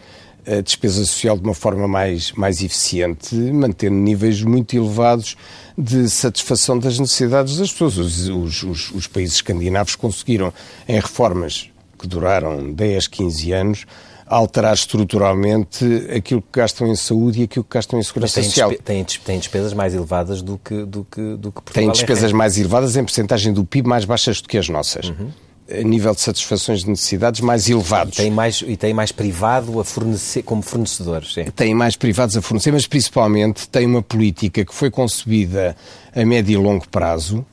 a 0.45 0.61
despesa 0.61 1.05
social 1.05 1.37
de 1.37 1.45
uma 1.45 1.55
forma 1.55 1.87
mais, 1.87 2.33
mais 2.33 2.61
eficiente, 2.62 3.35
mantendo 3.35 3.95
níveis 3.95 4.43
muito 4.43 4.75
elevados 4.75 5.37
de 5.79 6.09
satisfação 6.11 6.79
das 6.79 6.99
necessidades 6.99 7.59
das 7.59 7.71
pessoas. 7.71 7.97
Os, 7.97 8.29
os, 8.29 8.62
os, 8.64 8.91
os 8.91 9.07
países 9.07 9.37
escandinavos 9.37 9.95
conseguiram, 9.95 10.52
em 10.88 10.97
reformas 10.97 11.71
que 11.97 12.09
duraram 12.09 12.73
10, 12.73 13.07
15 13.07 13.52
anos, 13.52 13.87
alterar 14.26 14.75
estruturalmente 14.75 15.85
aquilo 16.14 16.41
que 16.41 16.61
gastam 16.61 16.87
em 16.87 16.97
saúde 16.97 17.41
e 17.41 17.45
aquilo 17.45 17.64
que 17.64 17.75
gastam 17.75 17.99
em 17.99 18.02
segurança 18.02 18.41
tem 18.41 18.45
social. 18.45 18.71
Têm 18.85 19.05
tem 19.05 19.38
despesas 19.38 19.73
mais 19.73 19.95
elevadas 19.95 20.43
do 20.43 20.59
que, 20.59 20.85
do 20.85 21.05
que, 21.05 21.37
do 21.37 21.50
que 21.50 21.62
Portugal 21.62 21.83
Têm 21.85 21.91
despesas 21.91 22.33
mais 22.33 22.59
elevadas 22.59 22.97
em 22.97 23.05
porcentagem 23.05 23.52
do 23.52 23.64
PIB 23.64 23.88
mais 23.88 24.05
baixas 24.05 24.41
do 24.41 24.49
que 24.49 24.59
as 24.59 24.69
nossas. 24.69 25.09
Uhum. 25.09 25.31
A 25.71 25.83
nível 25.83 26.14
de 26.14 26.21
satisfações 26.21 26.81
de 26.81 26.91
necessidades 26.91 27.41
mais 27.41 27.69
elevados. 27.71 28.19
E 28.19 28.23
tem 28.23 28.31
mais, 28.31 28.62
e 28.67 28.76
tem 28.76 28.93
mais 28.93 29.12
privado 29.12 29.81
a 29.81 29.85
fornecer, 29.85 30.43
como 30.43 30.61
fornecedores. 30.61 31.33
Sim. 31.33 31.45
Tem 31.55 31.75
mais 31.75 31.97
privados 31.97 32.37
a 32.37 32.43
fornecer, 32.43 32.73
mas 32.73 32.87
principalmente 32.87 33.69
tem 33.69 33.87
uma 33.87 34.02
política 34.02 34.64
que 34.64 34.75
foi 34.75 34.91
concebida 34.91 35.76
a 36.14 36.25
médio 36.25 36.55
e 36.55 36.57
longo 36.57 36.87
prazo 36.88 37.47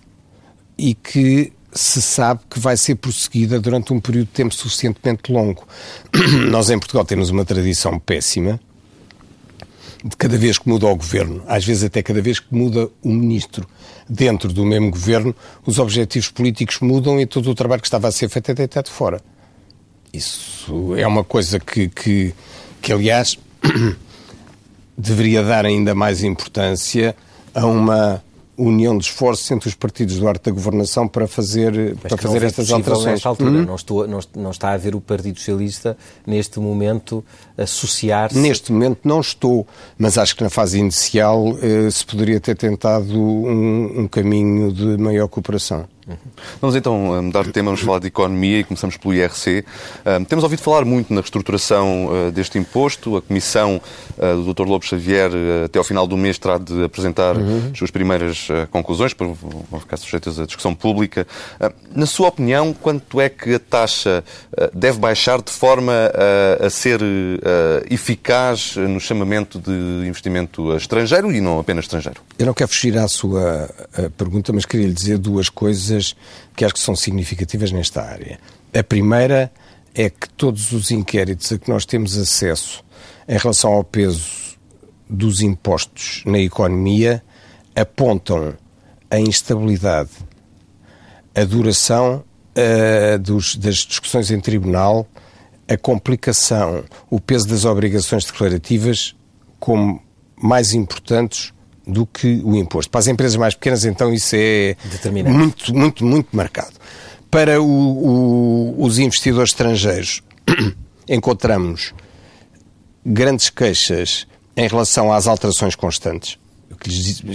e 0.77 0.93
que 0.95 1.53
se 1.71 2.01
sabe 2.01 2.41
que 2.49 2.59
vai 2.59 2.75
ser 2.75 2.95
prosseguida 2.95 3.59
durante 3.59 3.93
um 3.93 3.99
período 3.99 4.27
de 4.27 4.33
tempo 4.33 4.53
suficientemente 4.53 5.31
longo. 5.31 5.67
Nós 6.49 6.69
em 6.69 6.79
Portugal 6.79 7.05
temos 7.05 7.29
uma 7.29 7.45
tradição 7.45 7.99
péssima 7.99 8.59
de 10.03 10.15
cada 10.15 10.37
vez 10.37 10.57
que 10.57 10.67
muda 10.67 10.87
o 10.87 10.95
governo, 10.95 11.43
às 11.45 11.65
vezes 11.65 11.83
até 11.83 12.01
cada 12.01 12.21
vez 12.21 12.39
que 12.39 12.47
muda 12.55 12.89
o 13.03 13.09
ministro 13.09 13.67
dentro 14.09 14.51
do 14.53 14.65
mesmo 14.65 14.91
governo, 14.91 15.35
os 15.65 15.77
objetivos 15.77 16.29
políticos 16.29 16.79
mudam 16.79 17.19
e 17.19 17.25
todo 17.25 17.51
o 17.51 17.55
trabalho 17.55 17.81
que 17.81 17.87
estava 17.87 18.07
a 18.07 18.11
ser 18.11 18.29
feito 18.29 18.51
é 18.51 18.53
deitado 18.53 18.89
fora. 18.89 19.21
Isso 20.11 20.95
é 20.95 21.05
uma 21.05 21.23
coisa 21.23 21.59
que, 21.59 21.89
que, 21.89 22.33
que 22.81 22.93
aliás, 22.93 23.37
deveria 24.97 25.43
dar 25.43 25.65
ainda 25.65 25.93
mais 25.93 26.23
importância 26.23 27.15
a 27.53 27.65
uma 27.65 28.23
união 28.63 28.97
de 28.97 29.05
esforços 29.05 29.49
entre 29.51 29.69
os 29.69 29.75
partidos 29.75 30.19
do 30.19 30.27
arte 30.27 30.45
da 30.45 30.51
governação 30.51 31.07
para 31.07 31.27
fazer, 31.27 31.95
para 31.97 32.17
fazer 32.17 32.43
estas 32.43 32.71
alterações. 32.71 33.13
Nesta 33.13 33.29
altura. 33.29 33.51
Hum? 33.51 33.65
Não, 33.65 33.75
estou, 33.75 34.07
não, 34.07 34.19
não, 34.35 34.51
está 34.51 34.71
a 34.71 34.77
ver 34.77 34.95
o 34.95 35.01
Partido 35.01 35.37
Socialista, 35.37 35.97
neste 36.25 36.59
momento, 36.59 37.23
associar-se... 37.61 38.37
Neste 38.37 38.71
momento 38.71 38.99
não 39.03 39.19
estou, 39.19 39.67
mas 39.97 40.17
acho 40.17 40.35
que 40.35 40.43
na 40.43 40.49
fase 40.49 40.79
inicial 40.79 41.57
eh, 41.61 41.89
se 41.91 42.05
poderia 42.05 42.39
ter 42.39 42.55
tentado 42.55 43.19
um, 43.19 44.01
um 44.01 44.07
caminho 44.07 44.71
de 44.71 44.97
maior 44.97 45.27
cooperação. 45.27 45.87
Vamos 46.61 46.75
então 46.75 47.15
eh, 47.15 47.21
mudar 47.21 47.43
de 47.43 47.51
tema, 47.51 47.67
vamos 47.67 47.81
falar 47.81 47.99
de 47.99 48.07
economia 48.07 48.59
e 48.59 48.63
começamos 48.63 48.97
pelo 48.97 49.13
IRC. 49.13 49.63
Eh, 50.05 50.19
temos 50.27 50.43
ouvido 50.43 50.61
falar 50.61 50.85
muito 50.85 51.13
na 51.13 51.21
reestruturação 51.21 52.09
eh, 52.11 52.31
deste 52.31 52.57
imposto. 52.57 53.17
A 53.17 53.21
Comissão 53.21 53.81
do 54.17 54.53
Dr. 54.53 54.67
Lobo 54.67 54.85
Xavier, 54.85 55.31
até 55.65 55.79
ao 55.79 55.83
final 55.85 56.05
do 56.05 56.17
mês, 56.17 56.37
terá 56.37 56.57
de 56.57 56.83
apresentar 56.83 57.37
uhum. 57.37 57.69
as 57.71 57.77
suas 57.77 57.91
primeiras 57.91 58.47
conclusões, 58.69 59.13
para 59.13 59.27
vão 59.27 59.79
ficar 59.79 59.97
sujeitas 59.97 60.39
à 60.39 60.45
discussão 60.45 60.75
pública. 60.75 61.25
Na 61.95 62.05
sua 62.05 62.27
opinião, 62.27 62.73
quanto 62.73 63.21
é 63.21 63.29
que 63.29 63.55
a 63.55 63.59
taxa 63.59 64.23
deve 64.73 64.99
baixar 64.99 65.41
de 65.41 65.51
forma 65.51 65.93
a 66.59 66.69
ser 66.69 66.99
eficaz 67.89 68.75
no 68.75 68.99
chamamento 68.99 69.59
de 69.59 70.07
investimento 70.07 70.75
estrangeiro 70.75 71.31
e 71.31 71.41
não 71.41 71.59
apenas 71.59 71.85
estrangeiro? 71.85 72.21
Eu 72.37 72.45
não 72.45 72.53
quero 72.53 72.69
fugir 72.69 72.97
à 72.97 73.07
sua 73.07 73.69
pergunta, 74.17 74.51
mas 74.53 74.65
queria 74.65 74.87
lhe 74.87 74.93
dizer 74.93 75.17
duas 75.17 75.49
coisas 75.49 75.69
coisas 75.79 76.15
que 76.55 76.65
acho 76.65 76.73
que 76.73 76.79
são 76.79 76.95
significativas 76.95 77.71
nesta 77.71 78.01
área. 78.01 78.39
A 78.73 78.83
primeira 78.83 79.51
é 79.93 80.09
que 80.09 80.29
todos 80.29 80.71
os 80.71 80.91
inquéritos 80.91 81.51
a 81.51 81.57
que 81.57 81.69
nós 81.69 81.85
temos 81.85 82.17
acesso 82.17 82.83
em 83.27 83.37
relação 83.37 83.73
ao 83.73 83.83
peso 83.83 84.57
dos 85.09 85.41
impostos 85.41 86.23
na 86.25 86.39
economia 86.39 87.23
apontam 87.75 88.53
a 89.09 89.19
instabilidade, 89.19 90.11
a 91.35 91.43
duração 91.43 92.23
uh, 92.55 93.19
dos, 93.19 93.55
das 93.55 93.77
discussões 93.77 94.29
em 94.29 94.39
tribunal, 94.39 95.07
a 95.69 95.77
complicação, 95.77 96.83
o 97.09 97.19
peso 97.19 97.47
das 97.47 97.63
obrigações 97.63 98.25
declarativas 98.25 99.15
como 99.59 100.01
mais 100.35 100.73
importantes 100.73 101.53
do 101.85 102.05
que 102.05 102.41
o 102.43 102.55
imposto. 102.55 102.89
Para 102.89 102.99
as 102.99 103.07
empresas 103.07 103.35
mais 103.35 103.53
pequenas, 103.53 103.85
então, 103.85 104.11
isso 104.11 104.35
é 104.35 104.75
muito, 105.27 105.73
muito, 105.73 106.05
muito 106.05 106.35
marcado. 106.35 106.73
Para 107.29 107.61
o, 107.61 107.65
o, 107.65 108.83
os 108.83 108.97
investidores 108.97 109.51
estrangeiros, 109.51 110.23
encontramos 111.07 111.93
grandes 113.05 113.49
queixas 113.49 114.27
em 114.57 114.67
relação 114.67 115.13
às 115.13 115.27
alterações 115.27 115.75
constantes 115.75 116.37
que 116.79 116.89
lhes, 116.89 117.19
que 117.19 117.27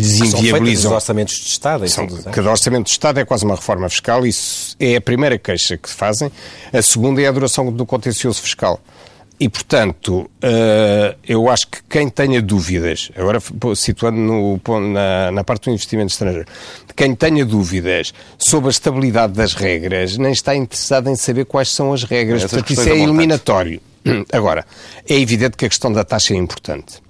lhes 0.00 0.20
que 0.20 0.38
inviabilizam. 0.38 0.90
São 0.90 0.94
orçamentos 0.94 1.34
de 1.34 1.48
Estado. 1.48 1.88
São, 1.88 2.06
cada 2.06 2.50
orçamento 2.50 2.84
de 2.84 2.90
Estado 2.90 3.20
é 3.20 3.24
quase 3.24 3.44
uma 3.44 3.54
reforma 3.54 3.88
fiscal. 3.88 4.26
Isso 4.26 4.76
é 4.78 4.96
a 4.96 5.00
primeira 5.00 5.38
queixa 5.38 5.76
que 5.76 5.88
fazem. 5.88 6.30
A 6.72 6.82
segunda 6.82 7.20
é 7.22 7.26
a 7.26 7.32
duração 7.32 7.72
do 7.72 7.86
contencioso 7.86 8.42
fiscal. 8.42 8.80
E, 9.40 9.48
portanto, 9.48 10.30
uh, 10.44 11.16
eu 11.26 11.50
acho 11.50 11.66
que 11.66 11.78
quem 11.90 12.08
tenha 12.08 12.40
dúvidas, 12.40 13.10
agora 13.16 13.40
situando 13.74 14.18
no, 14.18 14.60
na, 14.92 15.32
na, 15.32 15.42
parte 15.42 15.64
do 15.64 15.72
investimento 15.72 16.12
estrangeiro, 16.12 16.46
quem 16.94 17.12
tenha 17.12 17.44
dúvidas 17.44 18.14
sobre 18.38 18.68
a 18.68 18.70
estabilidade 18.70 19.32
das 19.32 19.54
regras, 19.54 20.16
nem 20.16 20.30
está 20.30 20.54
interessado 20.54 21.10
em 21.10 21.16
saber 21.16 21.44
quais 21.44 21.70
são 21.70 21.92
as 21.92 22.04
regras. 22.04 22.44
Essas 22.44 22.52
portanto, 22.52 22.70
isso 22.70 22.88
é 22.88 22.96
eliminatório. 22.96 23.80
Agora, 24.32 24.64
é 25.08 25.18
evidente 25.18 25.56
que 25.56 25.66
a 25.66 25.68
questão 25.68 25.92
da 25.92 26.04
taxa 26.04 26.34
é 26.34 26.36
importante. 26.36 27.02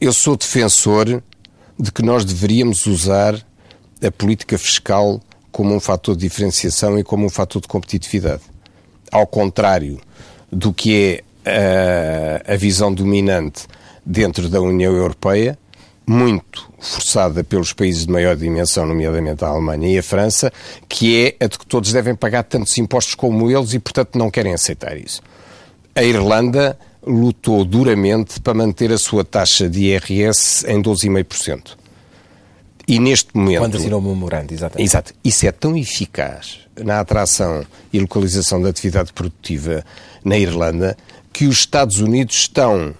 Eu 0.00 0.12
sou 0.12 0.36
defensor 0.36 1.20
de 1.76 1.90
que 1.90 2.02
nós 2.02 2.24
deveríamos 2.24 2.86
usar 2.86 3.34
a 4.00 4.10
política 4.12 4.56
fiscal 4.56 5.20
como 5.50 5.74
um 5.74 5.80
fator 5.80 6.14
de 6.14 6.22
diferenciação 6.22 6.96
e 6.96 7.02
como 7.02 7.26
um 7.26 7.28
fator 7.28 7.60
de 7.60 7.66
competitividade 7.66 8.42
ao 9.10 9.26
contrário 9.26 9.98
do 10.52 10.72
que 10.72 11.24
é 11.44 12.44
a, 12.46 12.54
a 12.54 12.56
visão 12.56 12.94
dominante 12.94 13.66
dentro 14.06 14.48
da 14.48 14.60
União 14.60 14.94
Europeia, 14.94 15.58
muito 16.06 16.70
forçada 16.78 17.42
pelos 17.42 17.72
países 17.72 18.06
de 18.06 18.12
maior 18.12 18.36
dimensão, 18.36 18.86
nomeadamente 18.86 19.44
a 19.44 19.48
Alemanha 19.48 19.88
e 19.88 19.98
a 19.98 20.02
França, 20.02 20.52
que 20.88 21.36
é 21.40 21.44
a 21.44 21.48
de 21.48 21.58
que 21.58 21.66
todos 21.66 21.92
devem 21.92 22.14
pagar 22.14 22.44
tantos 22.44 22.78
impostos 22.78 23.16
como 23.16 23.50
eles 23.50 23.74
e, 23.74 23.80
portanto, 23.80 24.16
não 24.16 24.30
querem 24.30 24.54
aceitar 24.54 24.96
isso. 24.96 25.20
A 25.92 26.04
Irlanda 26.04 26.78
lutou 27.06 27.64
duramente 27.64 28.40
para 28.40 28.54
manter 28.54 28.92
a 28.92 28.98
sua 28.98 29.24
taxa 29.24 29.68
de 29.68 29.84
IRS 29.84 30.64
em 30.66 30.82
12,5%. 30.82 31.76
E 32.86 32.98
neste 32.98 33.36
momento. 33.36 33.60
Quando 33.60 33.76
assinou 33.76 34.00
o 34.00 34.02
memorando, 34.02 34.52
exatamente. 34.52 34.88
Exato. 34.88 35.12
Isso 35.22 35.46
é 35.46 35.52
tão 35.52 35.76
eficaz 35.76 36.60
na 36.82 37.00
atração 37.00 37.64
e 37.92 38.00
localização 38.00 38.62
da 38.62 38.70
atividade 38.70 39.12
produtiva 39.12 39.84
na 40.24 40.38
Irlanda 40.38 40.96
que 41.32 41.46
os 41.46 41.58
Estados 41.58 42.00
Unidos 42.00 42.34
estão 42.36 42.94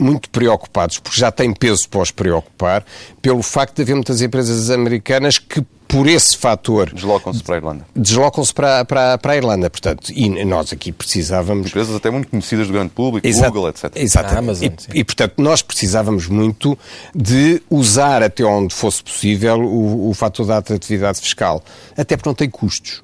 muito 0.00 0.30
preocupados, 0.30 0.98
porque 0.98 1.18
já 1.18 1.30
têm 1.30 1.52
peso 1.52 1.88
para 1.88 2.00
os 2.00 2.10
preocupar, 2.10 2.84
pelo 3.20 3.42
facto 3.42 3.76
de 3.76 3.82
haver 3.82 3.94
muitas 3.94 4.22
empresas 4.22 4.70
americanas 4.70 5.38
que 5.38 5.64
por 5.90 6.06
esse 6.06 6.36
fator... 6.36 6.92
Deslocam-se 6.94 7.42
para 7.42 7.56
a 7.56 7.58
Irlanda. 7.58 7.86
Deslocam-se 7.96 8.54
para, 8.54 8.84
para, 8.84 9.18
para 9.18 9.32
a 9.32 9.36
Irlanda, 9.36 9.68
portanto, 9.68 10.12
e 10.14 10.44
nós 10.44 10.72
aqui 10.72 10.92
precisávamos... 10.92 11.66
Empresas 11.66 11.96
até 11.96 12.10
muito 12.10 12.28
conhecidas 12.28 12.68
do 12.68 12.72
grande 12.72 12.90
público, 12.90 13.26
Exato, 13.26 13.52
Google, 13.52 13.70
etc. 13.70 13.90
Exatamente. 13.96 14.38
Amazon, 14.38 14.68
e, 14.94 15.00
e, 15.00 15.04
portanto, 15.04 15.34
nós 15.38 15.62
precisávamos 15.62 16.28
muito 16.28 16.78
de 17.12 17.60
usar 17.68 18.22
até 18.22 18.44
onde 18.44 18.72
fosse 18.72 19.02
possível 19.02 19.60
o, 19.60 20.10
o 20.10 20.14
fator 20.14 20.46
da 20.46 20.58
atratividade 20.58 21.20
fiscal, 21.20 21.60
até 21.96 22.16
porque 22.16 22.28
não 22.28 22.34
tem 22.36 22.48
custos. 22.48 23.02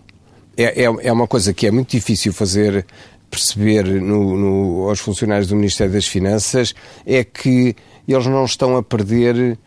É, 0.57 0.85
é, 0.85 0.85
é 0.85 1.13
uma 1.13 1.27
coisa 1.27 1.53
que 1.53 1.67
é 1.67 1.71
muito 1.73 1.91
difícil 1.91 2.33
fazer 2.33 2.87
perceber 3.31 3.85
no, 3.85 4.37
no, 4.37 4.89
aos 4.89 5.01
funcionários 5.01 5.49
do 5.49 5.57
Ministério 5.57 5.93
das 5.93 6.07
Finanças, 6.07 6.75
é 7.05 7.25
que 7.25 7.75
eles 8.07 8.27
não 8.27 8.45
estão 8.45 8.77
a 8.77 8.83
perder 8.83 9.59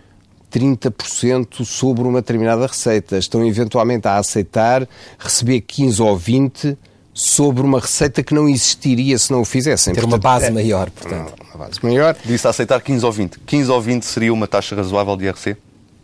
30% 0.52 1.64
sobre 1.64 2.08
uma 2.08 2.22
determinada 2.22 2.66
receita. 2.66 3.18
Estão 3.18 3.46
eventualmente 3.46 4.08
a 4.08 4.18
aceitar 4.18 4.88
receber 5.18 5.62
15 5.62 6.02
ou 6.02 6.18
20 6.18 6.78
sobre 7.14 7.64
uma 7.64 7.80
receita 7.80 8.24
que 8.24 8.34
não 8.34 8.48
existiria 8.48 9.18
se 9.18 9.32
não 9.32 9.42
o 9.42 9.46
fizessem. 9.46 9.94
Ter 9.94 10.02
portanto, 10.02 10.24
uma 10.24 10.32
base 10.32 10.46
é, 10.46 10.52
maior, 10.52 10.90
portanto. 10.90 11.34
Uma 11.54 11.66
base 11.66 11.80
maior. 11.84 12.16
Disse 12.26 12.48
aceitar 12.48 12.82
15 12.82 13.06
ou 13.06 13.12
20. 13.12 13.40
15 13.46 13.72
ou 13.72 13.82
20 13.82 14.04
seria 14.04 14.34
uma 14.34 14.48
taxa 14.48 14.76
razoável 14.76 15.16
de 15.18 15.26
IRC? 15.26 15.58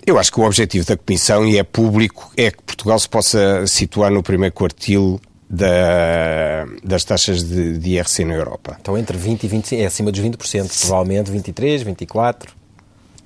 Eu 0.05 0.19
acho 0.19 0.31
que 0.31 0.39
o 0.39 0.43
objetivo 0.43 0.85
da 0.85 0.95
Comissão, 0.95 1.47
e 1.47 1.57
é 1.57 1.63
público, 1.63 2.31
é 2.37 2.51
que 2.51 2.61
Portugal 2.61 2.99
se 2.99 3.09
possa 3.09 3.65
situar 3.65 4.11
no 4.11 4.21
primeiro 4.21 4.53
quartil 4.53 5.19
da, 5.49 6.65
das 6.83 7.03
taxas 7.03 7.43
de, 7.43 7.77
de 7.77 7.89
IRC 7.91 8.25
na 8.25 8.33
Europa. 8.33 8.77
Então 8.81 8.97
entre 8.97 9.17
20 9.17 9.43
e 9.43 9.47
25, 9.47 9.81
é 9.81 9.85
acima 9.85 10.11
dos 10.11 10.21
20%, 10.21 10.79
provavelmente 10.81 11.31
23, 11.31 11.83
24%. 11.83 12.35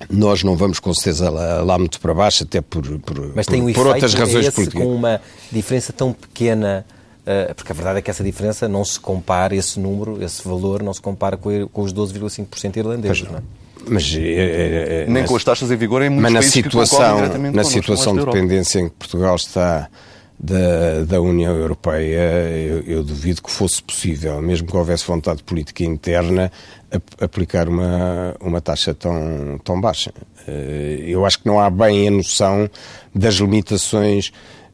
Nós 0.09 0.43
não 0.43 0.55
vamos 0.55 0.79
com 0.79 0.93
certeza 0.93 1.29
lá, 1.29 1.61
lá 1.61 1.77
muito 1.77 1.99
para 1.99 2.13
baixo, 2.13 2.43
até 2.43 2.61
por, 2.61 2.83
por, 2.99 3.33
Mas 3.35 3.45
tem 3.45 3.61
por, 3.61 3.69
um 3.69 3.73
por 3.73 3.87
outras 3.87 4.13
razões 4.13 4.49
políticas. 4.49 4.81
Com 4.81 4.95
uma 4.95 5.19
diferença 5.51 5.91
tão 5.91 6.13
pequena 6.13 6.85
uh, 7.29 7.53
porque 7.53 7.71
a 7.71 7.75
verdade 7.75 7.99
é 7.99 8.01
que 8.01 8.09
essa 8.09 8.23
diferença 8.23 8.67
não 8.67 8.85
se 8.85 8.99
compara, 8.99 9.55
esse 9.55 9.79
número, 9.79 10.23
esse 10.23 10.41
valor, 10.47 10.81
não 10.81 10.93
se 10.93 11.01
compara 11.01 11.35
com, 11.35 11.67
com 11.67 11.81
os 11.81 11.93
12,5% 11.93 12.77
irlandeses. 12.77 13.23
Não. 13.23 13.33
Não 13.33 13.39
é? 13.39 13.43
Mas, 13.87 14.13
é, 14.13 14.19
é, 14.19 15.03
é, 15.03 15.05
Nem 15.07 15.25
com 15.25 15.35
as 15.35 15.43
taxas 15.43 15.71
em 15.71 15.75
vigor 15.75 16.01
em 16.01 16.09
muitos 16.09 16.23
mas 16.23 16.33
na 16.33 16.39
países 16.39 16.53
situação, 16.53 17.51
na 17.53 17.63
situação 17.63 18.15
de 18.15 18.25
dependência 18.25 18.79
em 18.79 18.89
que 18.89 18.95
Portugal 18.95 19.35
está 19.35 19.89
da, 20.39 21.03
da 21.05 21.21
União 21.21 21.53
Europeia, 21.53 22.49
eu, 22.51 22.81
eu, 22.83 23.03
duvido 23.03 23.41
que 23.41 23.51
fosse 23.51 23.83
possível, 23.83 24.41
mesmo 24.41 24.67
que 24.67 24.77
houvesse 24.77 25.05
vontade 25.05 25.43
política 25.43 25.83
interna, 25.83 26.49
ap 26.89 27.03
aplicar 27.21 27.67
uma, 27.67 28.35
uma 28.39 28.61
taxa 28.61 28.93
tão, 28.93 29.59
tão 29.63 29.81
baixa. 29.81 30.13
Eh, 30.47 31.03
eu 31.07 31.25
acho 31.25 31.39
que 31.39 31.45
não 31.45 31.59
há 31.59 31.69
bem 31.69 32.07
a 32.07 32.11
noção 32.11 32.69
das 33.13 33.35
limitações 33.35 34.31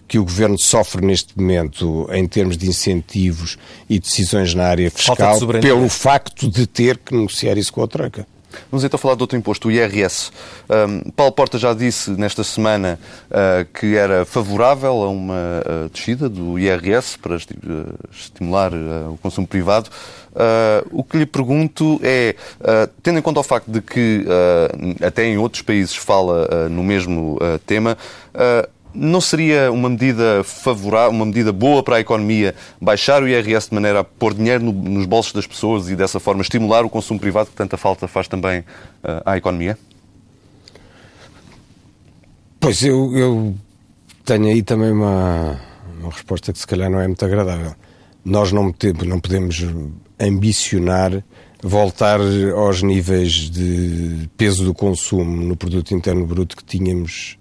que 0.07 0.19
o 0.19 0.23
Governo 0.23 0.59
sofre 0.59 1.03
neste 1.03 1.35
momento 1.35 2.07
em 2.11 2.27
termos 2.27 2.57
de 2.57 2.67
incentivos 2.67 3.57
e 3.89 3.99
decisões 3.99 4.53
na 4.53 4.65
área 4.65 4.91
fiscal 4.91 5.39
pelo 5.59 5.89
facto 5.89 6.47
de 6.47 6.67
ter 6.67 6.99
que 6.99 7.15
negociar 7.15 7.57
isso 7.57 7.73
com 7.73 7.81
a 7.81 7.87
Troika. 7.87 8.27
Vamos 8.71 8.83
então 8.83 8.97
falar 8.97 9.15
de 9.15 9.23
outro 9.23 9.37
imposto, 9.37 9.67
o 9.67 9.71
IRS. 9.71 10.31
Um, 10.69 11.11
Paulo 11.11 11.31
Porta 11.31 11.57
já 11.57 11.73
disse 11.73 12.11
nesta 12.11 12.43
semana 12.43 12.99
uh, 13.29 13.65
que 13.73 13.95
era 13.95 14.25
favorável 14.25 15.03
a 15.03 15.09
uma 15.09 15.33
uh, 15.33 15.89
descida 15.89 16.27
do 16.27 16.57
IRS 16.57 17.17
para 17.17 17.35
esti 17.35 17.53
uh, 17.53 17.93
estimular 18.11 18.71
o 18.73 19.17
consumo 19.21 19.47
privado. 19.47 19.89
o 20.91 21.03
que 21.03 21.17
lhe 21.17 21.25
pergunto 21.25 21.99
é, 22.03 22.35
tendo 23.01 23.19
em 23.19 23.21
conta 23.21 23.39
o 23.39 23.43
facto 23.43 23.71
de 23.71 23.81
que 23.81 24.25
até 25.05 25.25
em 25.25 25.37
outros 25.37 25.61
países 25.61 25.95
fala 25.95 26.67
no 26.69 26.83
mesmo 26.83 27.39
tema, 27.65 27.97
não 28.95 29.19
seria 29.19 29.71
uma 29.71 29.89
medida 29.89 30.43
favorável, 30.43 31.11
uma 31.11 31.25
medida 31.25 31.51
boa 31.51 31.83
para 31.83 31.97
a 31.97 31.99
economia 31.99 32.55
baixar 32.81 33.21
o 33.21 33.27
IRS 33.27 33.69
de 33.69 33.75
maneira 33.75 33.99
a 33.99 34.03
pôr 34.03 34.33
dinheiro 34.33 34.63
no, 34.63 34.71
nos 34.71 35.05
bolsos 35.05 35.33
das 35.33 35.45
pessoas 35.45 35.89
e 35.89 35.95
dessa 35.95 36.19
forma 36.19 36.41
estimular 36.41 36.85
o 36.85 36.89
consumo 36.89 37.19
privado 37.19 37.49
que 37.49 37.55
tanta 37.55 37.77
falta 37.77 38.07
faz 38.07 38.27
também 38.27 38.59
uh, 38.59 39.21
à 39.25 39.37
economia? 39.37 39.77
Pois 42.59 42.81
eu, 42.83 43.15
eu 43.15 43.55
tenho 44.23 44.47
aí 44.47 44.63
também 44.63 44.91
uma, 44.91 45.59
uma, 45.99 46.09
resposta 46.09 46.51
que 46.51 46.57
se 46.57 46.65
calhar 46.65 46.89
não 46.89 46.99
é 46.99 47.07
muito 47.07 47.23
agradável. 47.23 47.75
Nós 48.23 48.51
não, 48.51 48.73
não 49.05 49.19
podemos 49.19 49.63
ambicionar 50.19 51.23
voltar 51.61 52.19
aos 52.55 52.83
níveis 52.83 53.49
de 53.49 54.29
peso 54.37 54.63
do 54.63 54.73
consumo 54.73 55.43
no 55.43 55.55
produto 55.55 55.93
interno 55.93 56.25
bruto 56.25 56.55
que 56.55 56.63
tínhamos 56.63 57.37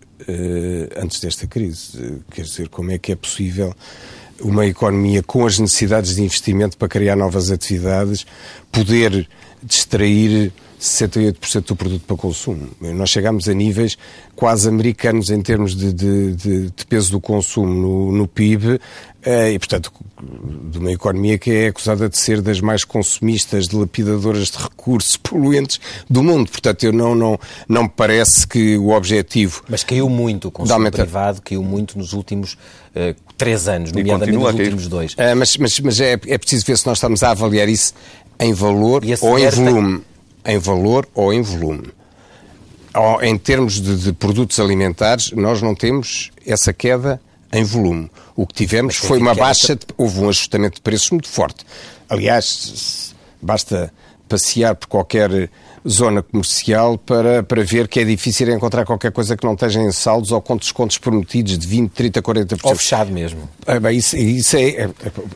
antes 1.00 1.21
desta 1.21 1.47
crise. 1.47 2.21
Quer 2.30 2.42
dizer, 2.42 2.68
como 2.68 2.90
é 2.90 2.99
que 2.99 3.12
é 3.12 3.16
possível 3.16 3.75
uma 4.40 4.66
economia 4.66 5.23
com 5.23 5.47
as 5.47 5.59
necessidades 5.59 6.16
de 6.16 6.23
investimento 6.23 6.76
para 6.76 6.88
criar 6.88 7.16
novas 7.16 7.50
atividades 7.50 8.26
poder 8.71 9.28
distrair 9.62 10.52
68% 10.85 11.67
do 11.67 11.76
produto 11.76 12.03
para 12.07 12.17
consumo. 12.17 12.69
Nós 12.81 13.09
chegamos 13.09 13.49
a 13.49 13.55
níveis 13.55 13.97
quase 14.37 14.69
americanos 14.69 15.31
em 15.31 15.41
termos 15.41 15.75
de, 15.75 15.93
de, 15.93 16.35
de, 16.35 16.71
de 16.71 16.87
peso 16.87 17.11
do 17.11 17.21
consumo 17.21 17.73
no, 17.73 18.12
no 18.12 18.29
PIB 18.29 18.79
eh, 19.23 19.53
e, 19.53 19.59
portanto, 19.59 19.91
de 20.71 20.79
uma 20.79 20.93
economia 20.93 21.38
que 21.38 21.50
é 21.50 21.67
acusada 21.69 22.09
de 22.09 22.19
ser 22.19 22.43
das 22.43 22.61
mais 22.61 22.85
consumistas, 22.85 23.67
dilapidadoras 23.67 24.50
de 24.50 24.59
recursos, 24.59 25.17
poluentes 25.19 25.81
do 26.09 26.23
mundo. 26.23 26.50
Portanto, 26.50 26.85
eu 26.85 26.93
não, 26.93 27.14
não, 27.14 27.41
não 27.67 27.85
me 27.85 27.88
parece 27.88 28.47
que 28.47 28.76
o 28.76 28.91
objetivo... 28.91 29.62
Mas 29.69 29.83
caiu 29.83 30.09
muito 30.11 30.49
o 30.49 30.50
consumo 30.50 30.91
privado, 30.91 31.41
caiu 31.41 31.62
muito 31.62 31.97
nos 31.97 32.12
últimos 32.12 32.53
uh, 32.95 33.14
três 33.38 33.67
anos, 33.69 33.91
nomeadamente 33.91 34.37
nos 34.37 34.55
últimos 34.55 34.88
dois. 34.88 35.14
Uh, 35.14 35.35
mas 35.37 35.57
mas, 35.57 35.81
mas 35.81 36.00
é, 36.00 36.12
é 36.12 36.38
preciso 36.38 36.67
ver 36.67 36.76
se 36.76 36.87
nós 36.87 36.99
estamos 36.99 37.23
a 37.23 37.31
avaliar 37.31 37.69
isso 37.69 37.95
em 38.38 38.53
valor 38.53 39.03
ou 39.23 39.38
em 39.38 39.49
volume. 39.49 39.99
Tem 39.99 40.13
em 40.44 40.58
valor 40.58 41.08
ou 41.14 41.32
em 41.32 41.42
volume. 41.42 41.92
Em 43.22 43.36
termos 43.36 43.80
de, 43.80 43.96
de, 43.96 44.12
produtos 44.12 44.60
alimentares, 44.60 45.32
nós 45.32 45.60
não 45.60 45.74
temos 45.74 46.30
essa 46.46 46.72
queda 46.72 47.20
em 47.52 47.64
volume. 47.64 48.11
O 48.37 48.46
que 48.46 48.54
tivemos 48.54 48.96
foi 48.96 49.18
uma 49.18 49.35
baixa, 49.35 49.74
de, 49.74 49.87
houve 49.96 50.20
um 50.20 50.28
ajustamento 50.28 50.76
de 50.76 50.80
preços 50.80 51.11
muito 51.11 51.28
forte. 51.28 51.64
Aliás, 52.09 53.14
basta 53.42 53.92
passear 54.28 54.74
por 54.74 54.87
qualquer 54.87 55.50
zona 55.87 56.22
comercial 56.22 56.96
para, 56.96 57.42
para 57.42 57.62
ver 57.62 57.88
que 57.88 58.00
é 58.00 58.04
difícil 58.04 58.48
encontrar 58.50 58.85
qualquer 58.85 59.12
coisa 59.12 59.37
que 59.37 59.44
não 59.44 59.52
esteja 59.52 59.80
em 59.80 59.92
saldos 59.92 60.33
ou 60.33 60.40
com 60.40 60.57
descontos 60.57 60.96
prometidos 60.98 61.59
de 61.59 61.66
20, 61.66 61.90
30, 61.90 62.22
40%. 62.22 62.61
Ou 62.62 62.74
fechado 62.74 63.12
mesmo. 63.12 63.48
É, 63.66 63.92
isso, 63.92 64.16
isso, 64.16 64.57
é, 64.57 64.88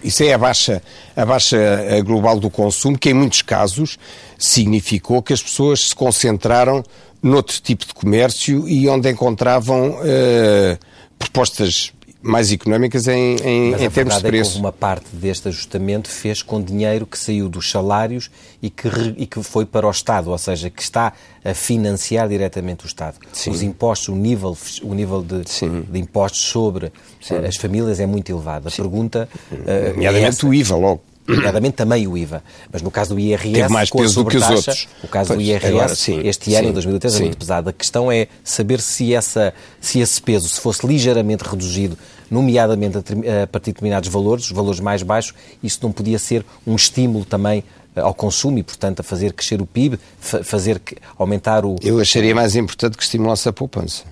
isso 0.03 0.23
é 0.23 0.33
a 0.33 0.38
baixa, 0.38 0.83
a 1.14 1.27
baixa 1.27 1.59
global 2.05 2.40
do 2.40 2.49
consumo, 2.49 2.99
que 2.99 3.11
em 3.11 3.14
muitos 3.14 3.42
casos 3.42 3.99
significou 4.38 5.20
que 5.20 5.33
as 5.33 5.42
pessoas 5.42 5.88
se 5.88 5.94
concentraram 5.94 6.85
noutro 7.20 7.61
tipo 7.61 7.85
de 7.85 7.92
comércio 7.92 8.68
e 8.68 8.88
onde 8.88 9.11
encontravam 9.11 9.90
uh, 9.90 10.79
propostas 11.18 11.92
mais 12.20 12.51
económicas 12.53 13.07
em, 13.07 13.37
em, 13.37 13.70
Mas 13.70 13.83
em 13.83 13.90
termos 13.90 14.16
de 14.16 14.22
preço. 14.22 14.51
É 14.51 14.55
que 14.55 14.59
uma 14.59 14.72
parte 14.72 15.07
deste 15.12 15.48
ajustamento 15.48 16.09
fez 16.09 16.42
com 16.42 16.61
dinheiro 16.61 17.07
que 17.07 17.16
saiu 17.18 17.48
dos 17.48 17.70
salários 17.70 18.31
e 18.61 18.70
que, 18.70 18.88
e 19.16 19.27
que 19.27 19.42
foi 19.42 19.64
para 19.64 19.87
o 19.87 19.90
Estado, 19.90 20.31
ou 20.31 20.38
seja, 20.38 20.68
que 20.68 20.83
está 20.83 21.12
a 21.44 21.55
financiar 21.55 22.29
diretamente 22.29 22.85
o 22.85 22.88
Estado. 22.88 23.16
Sim. 23.33 23.51
Os 23.51 23.62
impostos, 23.62 24.09
o 24.09 24.16
nível, 24.16 24.57
o 24.83 24.94
nível 24.94 25.22
de, 25.22 25.42
de 25.42 25.98
impostos 25.98 26.40
sobre 26.40 26.92
Sim. 27.20 27.37
as 27.37 27.57
famílias 27.57 28.01
é 28.01 28.07
muito 28.07 28.31
elevado. 28.31 28.66
A 28.66 28.70
Sim. 28.70 28.83
pergunta. 28.83 29.29
Uh, 29.53 29.90
Nomeadamente 29.94 30.44
é 30.44 30.48
o 30.48 30.55
IVA, 30.55 30.77
logo 30.77 31.03
nomeadamente 31.29 31.77
também 31.77 32.07
o 32.07 32.17
IVA. 32.17 32.43
Mas 32.73 32.81
no 32.81 32.91
caso 32.91 33.14
do 33.14 33.21
IRS, 33.21 33.53
Teve 33.53 33.69
mais 33.69 33.91
peso 33.91 34.25
do 34.25 34.31
que 34.31 34.37
os 34.38 34.49
outros. 34.49 34.88
o 35.03 35.09
caso 35.09 35.29
pois, 35.29 35.38
do 35.38 35.43
IRS, 35.43 35.67
agora, 35.67 35.95
sim, 35.95 36.21
este 36.25 36.55
ano, 36.55 36.69
em 36.69 36.73
2013, 36.73 37.17
sim. 37.17 37.23
é 37.23 37.25
muito 37.27 37.38
pesado. 37.38 37.69
A 37.69 37.73
questão 37.73 38.11
é 38.11 38.29
saber 38.43 38.81
se, 38.81 39.14
essa, 39.14 39.53
se 39.81 40.01
esse 40.01 40.21
peso, 40.21 40.49
se 40.49 40.61
fosse 40.61 40.87
ligeiramente 40.87 41.45
reduzido, 41.45 41.99
nomeadamente 42.31 42.97
a, 42.97 43.43
a 43.43 43.47
partir 43.47 43.67
de 43.67 43.75
determinados 43.75 44.09
valores, 44.09 44.47
os 44.47 44.53
valores 44.53 44.81
mais 44.81 45.03
baixos, 45.03 45.35
isso 45.62 45.79
não 45.83 45.93
podia 45.93 46.19
ser 46.19 46.45
um 46.67 46.75
estímulo 46.75 47.25
também 47.25 47.62
eh, 47.95 48.01
ao 48.01 48.14
consumo 48.14 48.59
e, 48.59 48.62
portanto, 48.62 49.01
a 49.01 49.03
fazer 49.03 49.33
crescer 49.33 49.61
o 49.61 49.67
PIB, 49.67 49.99
fazer 50.21 50.81
aumentar 51.19 51.64
o... 51.64 51.77
Eu 51.83 51.99
acharia 52.01 52.35
mais 52.35 52.57
importante 52.57 52.97
que 52.97 53.03
estimulasse 53.03 53.49
a 53.49 53.53
poupança, 53.53 54.05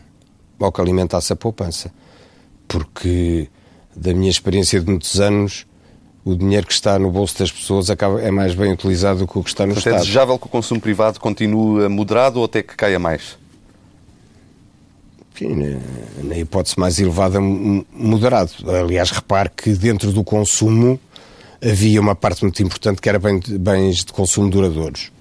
ou 0.59 0.71
que 0.71 0.81
alimentasse 0.81 1.33
a 1.33 1.37
poupança, 1.37 1.91
porque 2.69 3.49
da 3.95 4.13
minha 4.13 4.31
experiência 4.31 4.81
de 4.81 4.87
muitos 4.87 5.21
anos 5.21 5.67
o 6.27 6.35
dinheiro 6.35 6.67
que 6.67 6.73
está 6.73 6.99
no 6.99 7.09
bolso 7.09 7.39
das 7.39 7.53
pessoas 7.53 7.89
acaba, 7.89 8.21
é 8.21 8.33
mais 8.33 8.53
bem 8.53 8.73
utilizado 8.73 9.21
do 9.21 9.29
que 9.29 9.39
o 9.39 9.45
que 9.45 9.49
está 9.49 9.65
no 9.65 9.75
Portanto, 9.75 9.93
Estado. 9.93 10.03
É 10.03 10.05
desejável 10.05 10.37
que 10.37 10.47
o 10.47 10.49
consumo 10.49 10.81
privado 10.81 11.21
continue 11.21 11.89
moderado 11.89 12.41
ou 12.41 12.47
até 12.47 12.65
que 12.65 12.75
caia 12.75 12.99
mais? 12.99 13.39
Enfim, 15.33 15.79
na 16.25 16.37
hipótese 16.37 16.81
mais 16.81 16.99
elevada, 16.99 17.41
moderado. 17.41 18.51
Aliás, 18.67 19.13
repare 19.13 19.51
que 19.57 19.71
dentro 19.75 20.11
do 20.11 20.25
consumo 20.25 20.99
havia 21.65 22.01
uma 22.01 22.17
parte 22.17 22.43
muito 22.43 22.61
importante 22.61 23.01
que 23.01 23.09
era 23.09 23.21
bens 23.21 24.05
de 24.05 24.13
consumo 24.13 24.51
duradouros. 24.51 25.13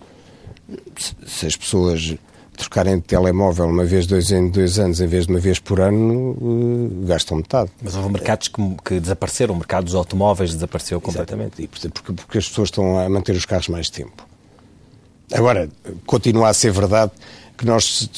Se 1.28 1.46
as 1.46 1.56
pessoas 1.56 2.16
trocarem 2.56 2.98
de 2.98 3.04
telemóvel 3.04 3.66
uma 3.66 3.86
vez 3.86 4.06
dois, 4.06 4.32
em 4.32 4.50
dois 4.50 4.80
anos 4.80 5.00
em 5.02 5.08
vez 5.08 5.26
de 5.26 5.34
uma 5.34 5.40
vez 5.40 5.60
por 5.60 5.80
ano, 5.80 6.32
uh, 6.32 7.06
gastam 7.06 7.38
metade. 7.38 7.72
Mas 7.82 7.96
houve 7.96 8.10
mercados 8.10 8.48
que, 8.48 8.62
que, 8.84 9.00
desapareceram, 9.00 9.54
o 9.54 9.58
mercado 9.58 9.86
dos 9.86 9.96
automóveis 9.96 10.54
desapareceu 10.54 11.00
completamente. 11.02 11.62
E 11.62 11.68
porque, 11.68 12.14
porque 12.14 12.38
as 12.38 12.48
pessoas 12.48 12.68
estão 12.68 12.98
a 13.00 13.10
manter 13.10 13.36
os 13.36 13.46
carros 13.46 13.68
mais 13.68 13.90
tempo. 13.90 14.26
Agora, 15.34 15.70
continua 16.06 16.50
a 16.50 16.54
ser 16.54 16.72
verdade 16.72 17.12
que 17.58 17.66
nós 17.66 18.10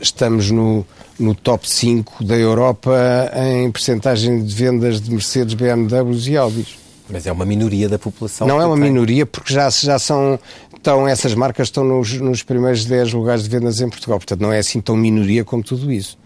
estamos 0.00 0.50
no, 0.50 0.86
no 1.18 1.34
top 1.34 1.68
5 1.68 2.24
da 2.24 2.36
Europa 2.36 2.92
em 3.34 3.70
percentagem 3.70 4.44
de 4.44 4.54
vendas 4.54 5.00
de 5.00 5.10
Mercedes, 5.10 5.54
BMWs 5.54 6.26
e 6.28 6.36
Audis. 6.36 6.87
Mas 7.10 7.26
é 7.26 7.32
uma 7.32 7.46
minoria 7.46 7.88
da 7.88 7.98
população. 7.98 8.46
Não 8.46 8.60
é 8.60 8.66
uma 8.66 8.76
tem. 8.76 8.84
minoria, 8.84 9.24
porque 9.24 9.52
já, 9.52 9.70
já 9.70 9.98
são 9.98 10.38
estão, 10.78 11.06
essas 11.06 11.34
marcas 11.34 11.68
estão 11.68 11.84
nos, 11.84 12.12
nos 12.14 12.42
primeiros 12.42 12.84
10 12.84 13.12
lugares 13.12 13.44
de 13.44 13.50
vendas 13.50 13.80
em 13.80 13.88
Portugal. 13.88 14.18
Portanto, 14.18 14.40
não 14.40 14.52
é 14.52 14.58
assim 14.58 14.80
tão 14.80 14.96
minoria 14.96 15.44
como 15.44 15.62
tudo 15.62 15.92
isso. 15.92 16.18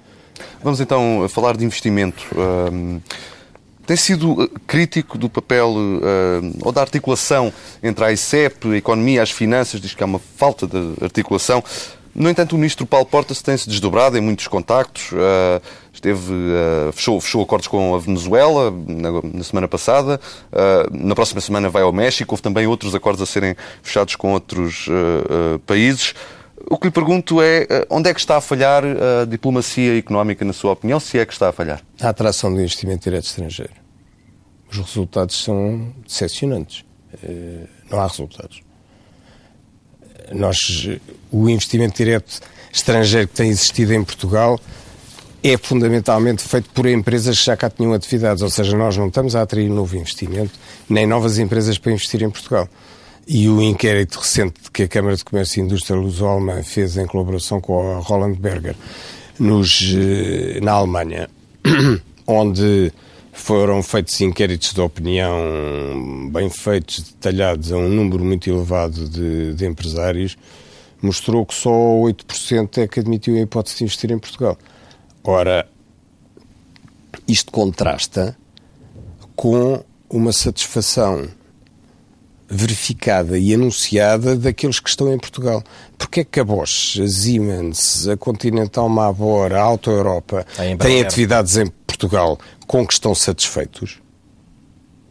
Vamos 0.62 0.80
então 0.80 1.26
falar 1.28 1.56
de 1.56 1.64
investimento. 1.64 2.24
Um, 2.36 3.00
tem 3.86 3.96
sido 3.96 4.32
uh, 4.32 4.48
crítico 4.66 5.18
do 5.18 5.28
papel 5.28 5.70
uh, 5.70 6.58
ou 6.62 6.72
da 6.72 6.80
articulação 6.80 7.52
entre 7.82 8.04
a 8.04 8.12
ICEP, 8.12 8.68
a 8.68 8.76
economia, 8.76 9.22
as 9.22 9.30
finanças, 9.30 9.80
diz 9.80 9.94
que 9.94 10.02
há 10.02 10.06
uma 10.06 10.20
falta 10.20 10.66
de 10.66 10.94
articulação. 11.02 11.62
No 12.14 12.28
entanto, 12.28 12.52
o 12.52 12.56
ministro 12.56 12.86
Paulo 12.86 13.06
Portas 13.06 13.40
tem-se 13.40 13.68
desdobrado 13.68 14.18
em 14.18 14.20
muitos 14.20 14.46
contactos. 14.46 15.10
Uh, 15.12 15.62
esteve, 16.02 16.32
uh, 16.32 16.92
fechou, 16.92 17.20
fechou 17.20 17.42
acordos 17.42 17.68
com 17.68 17.94
a 17.94 17.98
Venezuela 17.98 18.70
na, 18.70 19.22
na 19.22 19.44
semana 19.44 19.68
passada. 19.68 20.20
Uh, 20.50 21.06
na 21.06 21.14
próxima 21.14 21.40
semana 21.40 21.68
vai 21.68 21.82
ao 21.82 21.92
México. 21.92 22.34
Houve 22.34 22.42
também 22.42 22.66
outros 22.66 22.94
acordos 22.94 23.22
a 23.22 23.26
serem 23.26 23.54
fechados 23.82 24.16
com 24.16 24.32
outros 24.32 24.88
países. 25.66 26.14
O 26.68 26.76
que 26.76 26.86
lhe 26.86 26.90
pergunto 26.90 27.40
é 27.40 27.66
onde 27.90 28.08
é 28.08 28.14
que 28.14 28.20
está 28.20 28.36
a 28.36 28.40
falhar 28.40 28.84
a 28.84 29.24
diplomacia 29.24 29.98
económica, 29.98 30.44
na 30.44 30.52
sua 30.52 30.72
opinião, 30.72 30.98
se 31.00 31.18
é 31.18 31.26
que 31.26 31.32
está 31.32 31.48
a 31.48 31.52
falhar? 31.52 31.82
A 32.00 32.08
atração 32.08 32.52
do 32.52 32.60
investimento 32.60 33.04
direto 33.04 33.24
estrangeiro. 33.24 33.72
os 34.70 34.78
resultados 34.78 35.42
são 35.42 35.92
decepcionantes. 36.06 36.84
Não 37.90 38.00
há 38.00 38.06
resultados. 38.06 38.62
Nós, 40.32 40.88
o 41.30 41.48
investimento 41.48 41.96
direto 41.96 42.40
estrangeiro 42.72 43.28
que 43.28 43.34
tem 43.34 43.50
existido 43.50 43.92
em 43.92 44.02
Portugal 44.02 44.58
é 45.42 45.56
fundamentalmente 45.56 46.42
feito 46.42 46.70
por 46.70 46.86
empresas 46.86 47.38
que 47.38 47.46
já 47.46 47.56
cá 47.56 47.68
tinham 47.68 47.92
atividades, 47.92 48.42
ou 48.42 48.50
seja, 48.50 48.76
nós 48.76 48.96
não 48.96 49.08
estamos 49.08 49.34
a 49.34 49.42
atrair 49.42 49.68
novo 49.68 49.96
investimento, 49.96 50.52
nem 50.88 51.06
novas 51.06 51.38
empresas 51.38 51.78
para 51.78 51.92
investir 51.92 52.22
em 52.22 52.30
Portugal. 52.30 52.68
E 53.26 53.48
o 53.48 53.60
inquérito 53.60 54.18
recente 54.18 54.54
que 54.72 54.84
a 54.84 54.88
Câmara 54.88 55.16
de 55.16 55.24
Comércio 55.24 55.60
e 55.60 55.64
Indústria 55.64 55.98
Luso-Alemã 55.98 56.62
fez 56.62 56.96
em 56.96 57.06
colaboração 57.06 57.60
com 57.60 57.96
a 57.96 57.98
Roland 57.98 58.34
Berger 58.34 58.74
nos, 59.38 59.94
eh, 59.96 60.60
na 60.60 60.72
Alemanha, 60.72 61.28
onde 62.26 62.92
foram 63.32 63.82
feitos 63.82 64.20
inquéritos 64.20 64.72
de 64.74 64.80
opinião 64.80 66.30
bem 66.30 66.50
feitos, 66.50 67.00
detalhados 67.00 67.72
a 67.72 67.76
um 67.76 67.88
número 67.88 68.24
muito 68.24 68.48
elevado 68.48 69.08
de, 69.08 69.54
de 69.54 69.66
empresários, 69.66 70.36
mostrou 71.00 71.46
que 71.46 71.54
só 71.54 71.70
8% 71.70 72.78
é 72.78 72.86
que 72.86 73.00
admitiu 73.00 73.36
a 73.36 73.40
hipótese 73.40 73.78
de 73.78 73.84
investir 73.84 74.10
em 74.12 74.18
Portugal. 74.18 74.56
Ora, 75.24 75.68
isto 77.28 77.52
contrasta 77.52 78.36
com 79.36 79.82
uma 80.10 80.32
satisfação 80.32 81.28
verificada 82.48 83.38
e 83.38 83.54
anunciada 83.54 84.36
daqueles 84.36 84.78
que 84.78 84.88
estão 84.88 85.12
em 85.12 85.18
Portugal. 85.18 85.64
Porque 85.96 86.20
é 86.20 86.24
que 86.24 86.38
a 86.38 86.44
Bosch, 86.44 87.00
a 87.00 87.08
Siemens, 87.08 88.06
a 88.06 88.16
Continental 88.16 88.88
Mabor, 88.88 89.54
a 89.54 89.60
Auto 89.60 89.90
Europa 89.90 90.46
têm 90.78 91.00
atividades 91.00 91.56
em 91.56 91.66
Portugal 91.86 92.38
com 92.66 92.86
que 92.86 92.92
estão 92.92 93.14
satisfeitos 93.14 94.00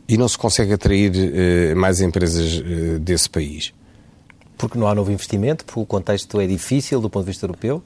e 0.08 0.18
não 0.18 0.28
se 0.28 0.38
consegue 0.38 0.74
atrair 0.74 1.12
uh, 1.12 1.76
mais 1.76 2.02
empresas 2.02 2.60
uh, 2.60 3.00
desse 3.00 3.30
país? 3.30 3.74
Porque 4.58 4.78
não 4.78 4.88
há 4.88 4.94
novo 4.94 5.12
investimento, 5.12 5.66
porque 5.66 5.80
o 5.80 5.86
contexto 5.86 6.40
é 6.40 6.46
difícil 6.46 7.02
do 7.02 7.10
ponto 7.10 7.24
de 7.24 7.32
vista 7.32 7.46
europeu? 7.46 7.82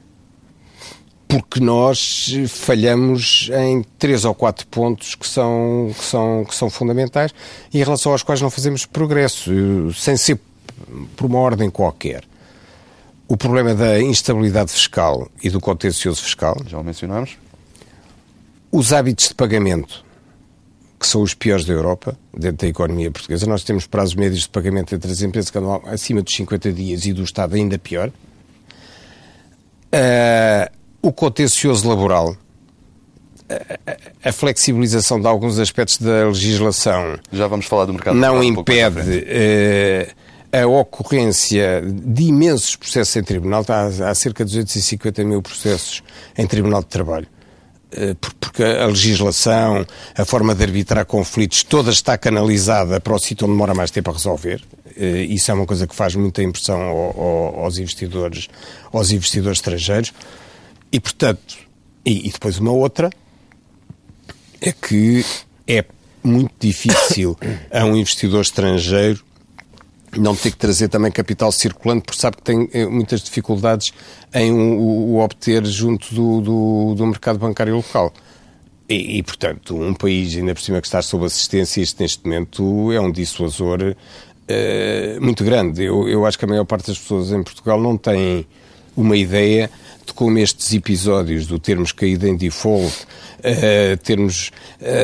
Porque 1.38 1.60
nós 1.60 2.32
falhamos 2.48 3.50
em 3.54 3.84
três 4.00 4.24
ou 4.24 4.34
quatro 4.34 4.66
pontos 4.68 5.16
que 5.16 5.28
são, 5.28 5.92
que 5.94 6.04
são, 6.06 6.46
que 6.46 6.56
são 6.56 6.70
fundamentais 6.70 7.34
e 7.74 7.80
em 7.82 7.84
relação 7.84 8.14
aos 8.14 8.24
quais 8.24 8.40
não 8.40 8.50
fazemos 8.50 8.86
progresso, 8.86 9.52
sem 9.94 10.16
ser 10.16 10.40
por 11.18 11.26
uma 11.26 11.40
ordem 11.40 11.70
qualquer. 11.70 12.24
O 13.28 13.36
problema 13.36 13.76
da 13.76 14.02
instabilidade 14.02 14.72
fiscal 14.72 15.30
e 15.44 15.50
do 15.50 15.60
contencioso 15.60 16.24
fiscal. 16.24 16.56
Já 16.68 16.80
o 16.80 16.84
mencionámos. 16.86 17.38
Os 18.72 18.94
hábitos 18.94 19.28
de 19.28 19.36
pagamento, 19.36 20.06
que 20.98 21.06
são 21.06 21.22
os 21.22 21.34
piores 21.34 21.66
da 21.66 21.74
Europa, 21.74 22.18
dentro 22.34 22.60
da 22.60 22.68
economia 22.68 23.12
portuguesa. 23.12 23.46
Nós 23.46 23.66
temos 23.66 23.86
prazos 23.86 24.16
médios 24.16 24.44
de 24.44 24.50
pagamento 24.50 24.96
entre 24.96 25.12
as 25.12 25.22
empresas 25.22 25.50
que 25.50 25.58
andam 25.58 25.82
acima 25.88 26.22
dos 26.22 26.34
50 26.34 26.72
dias 26.72 27.06
e 27.06 27.12
do 27.12 27.24
Estado 27.24 27.56
ainda 27.56 27.78
pior. 27.78 28.10
Uh, 29.92 30.85
o 31.06 31.14
contencioso 31.14 31.88
laboral, 31.88 32.36
a, 33.48 34.30
a, 34.30 34.34
flexibilização 34.34 35.22
de 35.22 35.28
alguns 35.28 35.60
aspectos 35.60 36.00
da 36.00 36.26
legislação. 36.26 37.20
Já 37.32 37.46
vamos 37.48 37.68
falar 37.68 37.86
do 37.86 37.94
mercado 37.94 38.18
Não 38.18 38.44
impede 38.44 39.20
uh, 39.20 40.58
a 40.64 40.66
ocorrência 40.66 41.84
de 41.86 42.24
imensos 42.24 42.76
processos 42.76 43.16
em 43.18 43.24
tribunal. 43.24 43.64
Há, 43.70 44.10
há 44.10 44.16
cerca 44.16 44.44
de 44.44 44.52
250 44.52 45.24
mil 45.24 45.44
processos 45.44 46.02
em 46.36 46.48
tribunal 46.48 46.82
de 46.82 46.88
trabalho 46.88 47.28
eh, 47.92 48.16
porque 48.20 48.64
a 48.64 48.88
legislação, 48.88 49.86
a 50.18 50.26
forma 50.26 50.56
de 50.56 50.64
arbitrar 50.64 51.06
conflitos, 51.06 51.62
toda 51.62 51.92
está 51.92 52.18
canalizada 52.18 53.00
para 53.00 53.14
o 53.14 53.20
sítio 53.20 53.46
onde 53.46 53.54
demora 53.54 53.76
mais 53.76 53.92
tempo 53.92 54.10
a 54.10 54.14
resolver. 54.14 54.62
Eh, 54.98 55.28
isso 55.30 55.52
é 55.52 55.54
uma 55.54 55.68
coisa 55.68 55.86
que 55.86 55.96
faz 55.96 56.16
muita 56.16 56.42
impressão 56.42 56.82
aos 57.58 57.78
investidores, 57.78 58.48
aos 58.92 59.12
investidores 59.12 59.60
estrangeiros. 59.60 60.12
E, 60.96 61.00
portanto, 61.02 61.58
e, 62.06 62.30
e 62.30 62.32
depois 62.32 62.58
uma 62.58 62.72
outra, 62.72 63.10
é 64.62 64.72
que 64.72 65.26
é 65.68 65.84
muito 66.24 66.54
difícil 66.58 67.38
a 67.70 67.84
um 67.84 67.98
investidor 67.98 68.42
estrangeiro 68.42 69.22
não 70.18 70.34
ter 70.34 70.52
que 70.52 70.58
trazer 70.58 70.88
também 70.88 71.12
capital 71.12 71.52
circulante, 71.52 72.06
porque 72.06 72.22
sabe 72.22 72.38
que 72.38 72.44
tem 72.44 72.70
eh, 72.72 72.86
muitas 72.86 73.22
dificuldades 73.22 73.92
em 74.34 74.54
o, 74.54 74.80
o 74.80 75.20
obter 75.20 75.66
junto 75.66 76.16
do, 76.16 76.40
do, 76.40 76.96
do, 76.96 77.08
mercado 77.08 77.40
bancário 77.40 77.76
local. 77.76 78.14
E, 78.88 79.18
e, 79.18 79.24
portanto, 79.24 79.76
um 79.76 79.94
país, 79.94 80.34
ainda 80.38 80.54
por 80.54 80.62
cima 80.62 80.80
que 80.80 80.88
está 80.88 81.02
sob 81.02 81.26
assistência, 81.26 81.82
isto 81.82 82.02
neste 82.02 82.24
momento 82.24 82.94
é 82.94 83.02
um 83.02 83.12
dissuasor 83.12 83.82
uh, 83.84 85.22
muito 85.22 85.44
grande. 85.44 85.84
Eu, 85.84 86.08
eu 86.08 86.26
acho 86.26 86.40
que 86.40 86.46
a 86.46 86.48
maior 86.48 86.64
parte 86.64 86.88
das 86.88 86.98
pessoas 86.98 87.34
em 87.34 87.44
Portugal 87.44 87.82
não 87.82 87.98
tem 87.98 88.48
uma 88.96 89.18
ideia 89.18 89.70
de 90.06 90.14
como 90.14 90.38
estes 90.38 90.74
episódios 90.74 91.48
do 91.48 91.60
termos 91.60 91.92
caído 91.92 92.28
em 92.28 92.36
default, 92.36 93.06
uh, 93.40 93.98
termos 94.04 94.52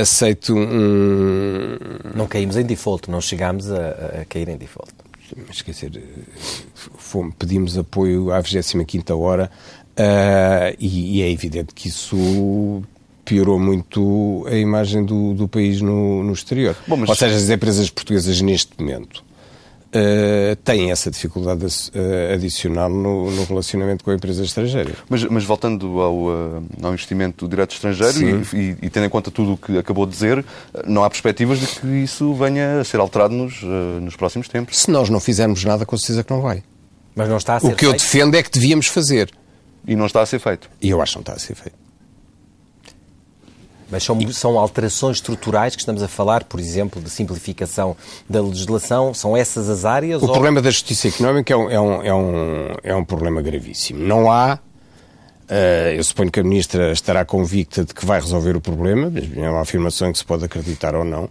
aceito 0.02 0.56
um. 0.56 1.78
Não 2.16 2.28
caímos 2.28 2.56
em 2.58 2.64
default, 2.64 3.10
não 3.10 3.20
chegámos 3.20 3.72
a, 3.72 4.22
a 4.22 4.26
cair 4.26 4.50
em 4.50 4.58
default. 4.58 4.94
Mas 5.48 5.62
quer 5.62 5.72
dizer, 5.72 6.04
fomos, 6.76 7.34
pedimos 7.40 7.78
apoio 7.78 8.32
à 8.32 8.42
25 8.42 9.16
hora 9.16 9.50
uh, 9.92 10.76
e, 10.78 11.20
e, 11.20 11.22
é 11.22 11.32
evidente 11.32 11.74
que 11.74 11.88
isso 11.88 12.84
piorou 13.24 13.58
muito 13.58 14.46
a 14.48 14.56
imagem 14.56 15.06
do, 15.06 15.34
do 15.34 15.48
país 15.48 15.82
no, 15.82 16.22
no 16.22 16.34
exterior. 16.34 16.76
Bom, 16.86 16.98
mas... 16.98 17.10
Ou 17.10 17.16
seja, 17.16 17.36
as 17.36 17.50
empresas 17.50 17.90
portuguesas 17.90 18.42
neste 18.42 18.72
momento 18.78 19.24
uh, 19.92 20.56
têm 20.58 20.92
essa 20.92 21.12
dificuldade 21.12 21.66
uh, 21.66 22.34
adicional 22.34 22.90
no, 22.90 23.30
no, 23.32 23.44
relacionamento 23.44 24.04
com 24.04 24.12
a 24.12 24.16
empresa 24.16 24.44
estrangeira. 24.44 24.92
Mas, 25.10 25.24
mas 25.26 25.44
voltando 25.44 26.02
ao, 26.02 26.16
uh, 26.16 26.64
ao, 26.82 26.94
investimento 26.94 27.48
direto 27.48 27.74
estrangeiro 27.74 28.44
e, 28.54 28.58
e, 28.58 28.78
e, 28.84 28.90
tendo 28.90 29.06
em 29.06 29.10
conta 29.10 29.30
tudo 29.30 29.54
o 29.54 29.58
que 29.58 29.78
acabou 29.78 30.06
de 30.06 30.14
dizer, 30.14 30.44
não 30.86 31.04
há 31.04 31.10
perspectivas 31.10 31.60
de 31.60 31.68
que 31.68 31.88
isso 31.88 32.34
venha 32.34 32.82
a 32.82 32.84
ser 32.84 33.00
alterado 33.00 33.34
nos, 33.34 33.62
nos 34.02 34.16
próximos 34.16 34.48
tempos? 34.48 34.78
Se 34.78 34.92
nós 34.92 35.10
não 35.10 35.20
fizermos 35.20 35.64
nada, 35.64 35.86
com 35.86 35.98
certeza 35.98 36.24
que 36.24 36.32
não 36.32 36.42
vai. 36.42 36.64
Mas 37.16 37.28
não 37.28 37.38
está 37.38 37.56
a 37.56 37.60
ser 37.60 37.68
O 37.68 37.70
que 37.72 37.86
feito? 37.86 37.94
eu 37.94 37.94
defendo 37.94 38.36
é 38.36 38.44
que 38.44 38.50
devíamos 38.50 38.88
fazer. 38.88 39.30
E 39.86 39.96
não 39.96 40.06
está 40.06 40.22
a 40.22 40.26
ser 40.26 40.40
feito? 40.40 40.70
E 40.82 40.90
eu 40.90 41.02
acho 41.02 41.14
que 41.14 41.18
não 41.18 41.22
está 41.22 41.34
a 41.34 41.40
ser 41.40 41.56
feito. 41.56 41.76
Mas 43.92 44.04
são, 44.04 44.32
são 44.32 44.58
alterações 44.58 45.18
estruturais 45.18 45.76
que 45.76 45.82
estamos 45.82 46.02
a 46.02 46.08
falar, 46.08 46.46
por 46.46 46.60
exemplo, 46.60 47.02
de 47.02 47.10
simplificação 47.10 47.96
da 48.30 48.42
legislação? 48.42 49.14
São 49.14 49.36
essas 49.36 49.70
as 49.70 49.84
áreas? 49.84 50.22
O 50.22 50.26
ou... 50.26 50.32
problema 50.32 50.62
da 50.62 50.72
justiça 50.72 51.10
económica 51.10 51.54
é 51.54 51.58
um, 51.58 51.70
é, 51.70 51.80
um, 51.80 52.04
é, 52.04 52.14
um, 52.14 52.76
é 52.84 52.96
um 52.96 53.04
problema 53.04 53.42
gravíssimo. 53.42 54.00
Não 54.00 54.32
há. 54.32 54.58
Uh, 55.50 55.92
eu 55.98 56.04
suponho 56.04 56.32
que 56.32 56.40
a 56.40 56.44
Ministra 56.44 56.94
estará 56.94 57.26
convicta 57.26 57.84
de 57.84 57.94
que 57.94 58.06
vai 58.06 58.22
resolver 58.22 58.56
o 58.56 58.62
problema, 58.62 59.12
é 59.36 59.50
uma 59.50 59.60
afirmação 59.60 60.08
em 60.08 60.14
que 60.14 60.18
se 60.18 60.24
pode 60.24 60.46
acreditar 60.46 60.96
ou 60.96 61.04
não 61.04 61.30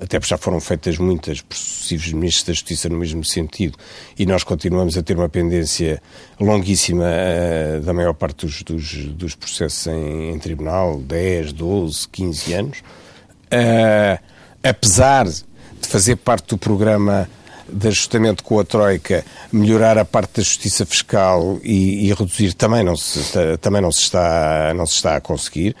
até 0.00 0.18
porque 0.18 0.30
já 0.30 0.38
foram 0.38 0.60
feitas 0.60 0.96
muitas 0.98 1.40
por 1.40 1.56
sucessivos 1.56 2.12
ministros 2.12 2.44
da 2.44 2.52
Justiça 2.52 2.88
no 2.88 2.96
mesmo 2.96 3.24
sentido, 3.24 3.76
e 4.18 4.24
nós 4.24 4.44
continuamos 4.44 4.96
a 4.96 5.02
ter 5.02 5.16
uma 5.16 5.28
pendência 5.28 6.00
longuíssima 6.38 7.04
uh, 7.04 7.80
da 7.80 7.92
maior 7.92 8.14
parte 8.14 8.46
dos, 8.46 8.62
dos, 8.62 9.06
dos 9.06 9.34
processos 9.34 9.86
em, 9.88 10.30
em, 10.30 10.38
tribunal, 10.38 11.00
10, 11.00 11.52
12, 11.52 12.08
15 12.08 12.52
anos. 12.54 12.78
Uh, 12.78 14.22
apesar 14.62 15.26
de 15.26 15.88
fazer 15.88 16.16
parte 16.16 16.48
do 16.48 16.58
programa 16.58 17.28
de 17.68 17.88
ajustamento 17.88 18.42
com 18.42 18.58
a 18.58 18.64
Troika, 18.64 19.24
melhorar 19.52 19.98
a 19.98 20.04
parte 20.04 20.36
da 20.36 20.42
justiça 20.42 20.86
fiscal 20.86 21.58
e, 21.62 22.06
e 22.08 22.14
reduzir, 22.14 22.54
também 22.54 22.82
não 22.82 22.96
se, 22.96 23.20
também 23.60 23.82
não 23.82 23.92
se, 23.92 24.02
está, 24.02 24.72
não 24.74 24.86
se 24.86 24.94
está 24.94 25.16
a 25.16 25.20
conseguir. 25.20 25.76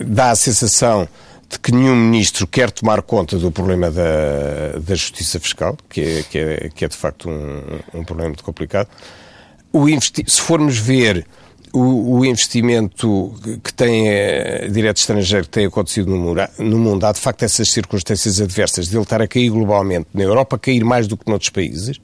Dá 0.00 0.30
a 0.30 0.36
sensação 0.36 1.08
de 1.48 1.58
que 1.58 1.72
nenhum 1.72 1.96
ministro 1.96 2.46
quer 2.46 2.70
tomar 2.70 3.00
conta 3.02 3.38
do 3.38 3.50
problema 3.50 3.90
da, 3.90 4.78
da 4.78 4.94
justiça 4.94 5.40
fiscal, 5.40 5.76
que 5.88 6.00
é, 6.00 6.22
que 6.22 6.38
é, 6.38 6.70
que 6.74 6.84
é 6.84 6.88
de 6.88 6.96
facto 6.96 7.28
um, 7.30 8.00
um 8.00 8.04
problema 8.04 8.28
muito 8.28 8.44
complicado. 8.44 8.88
Se 10.26 10.40
formos 10.40 10.78
ver 10.78 11.26
o, 11.72 12.18
o, 12.18 12.24
investimento 12.24 13.34
que 13.62 13.72
tem 13.72 14.08
é, 14.08 14.68
direto 14.68 14.98
estrangeiro 14.98 15.44
que 15.44 15.50
tem 15.50 15.66
acontecido 15.66 16.10
no 16.10 16.16
mundo, 16.16 16.40
no 16.58 16.78
mundo, 16.78 17.04
há 17.04 17.12
de 17.12 17.20
facto 17.20 17.42
essas 17.42 17.70
circunstâncias 17.70 18.40
adversas 18.40 18.88
de 18.88 18.96
ele 18.96 19.02
estar 19.02 19.20
a 19.20 19.28
cair 19.28 19.50
globalmente 19.50 20.08
na 20.12 20.22
Europa, 20.22 20.56
a 20.56 20.58
cair 20.58 20.84
mais 20.84 21.06
do 21.06 21.16
que 21.16 21.28
noutros 21.28 21.50
países, 21.50 21.98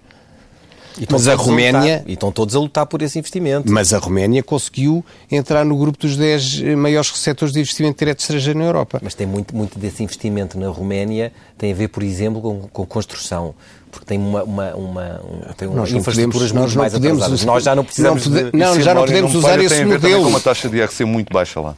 mas 1.10 1.28
a 1.28 1.34
Roménia. 1.34 2.02
A 2.06 2.10
e 2.10 2.14
estão 2.14 2.30
todos 2.30 2.54
a 2.54 2.58
lutar 2.58 2.86
por 2.86 3.02
esse 3.02 3.18
investimento. 3.18 3.70
Mas 3.70 3.92
a 3.92 3.98
Roménia 3.98 4.42
conseguiu 4.42 5.04
entrar 5.30 5.64
no 5.64 5.76
grupo 5.76 5.98
dos 5.98 6.16
10 6.16 6.76
maiores 6.76 7.10
receptores 7.10 7.52
de 7.52 7.60
investimento 7.60 7.98
direto 7.98 8.20
estrangeiro 8.20 8.58
na 8.58 8.64
Europa. 8.64 9.00
Mas 9.02 9.14
tem 9.14 9.26
muito, 9.26 9.54
muito 9.54 9.78
desse 9.78 10.02
investimento 10.02 10.58
na 10.58 10.68
Roménia, 10.68 11.32
tem 11.58 11.72
a 11.72 11.74
ver, 11.74 11.88
por 11.88 12.02
exemplo, 12.02 12.40
com, 12.40 12.68
com 12.68 12.86
construção 12.86 13.54
porque 13.90 14.06
tem 14.06 14.18
uma, 14.18 14.42
uma, 14.42 14.74
uma, 14.74 15.20
tem 15.56 15.68
uma 15.68 15.88
infraestruturas 15.88 16.50
podemos, 16.50 16.52
muito 16.52 16.78
mais 16.78 16.92
podemos 16.92 17.22
atrasadas. 17.22 17.44
Nós 17.44 17.62
já 17.62 17.76
não 17.76 17.84
precisamos 17.84 18.26
não, 18.26 18.42
pode, 18.42 18.56
não, 18.56 18.80
já 18.80 18.92
não 18.92 19.04
podemos 19.04 19.34
usar 19.36 19.62
esse 19.62 19.84
modelo. 19.84 20.00
Tem 20.00 20.16
uma 20.16 20.40
taxa 20.40 20.68
de 20.68 20.78
IRC 20.78 21.04
muito 21.04 21.32
baixa 21.32 21.60
lá 21.60 21.76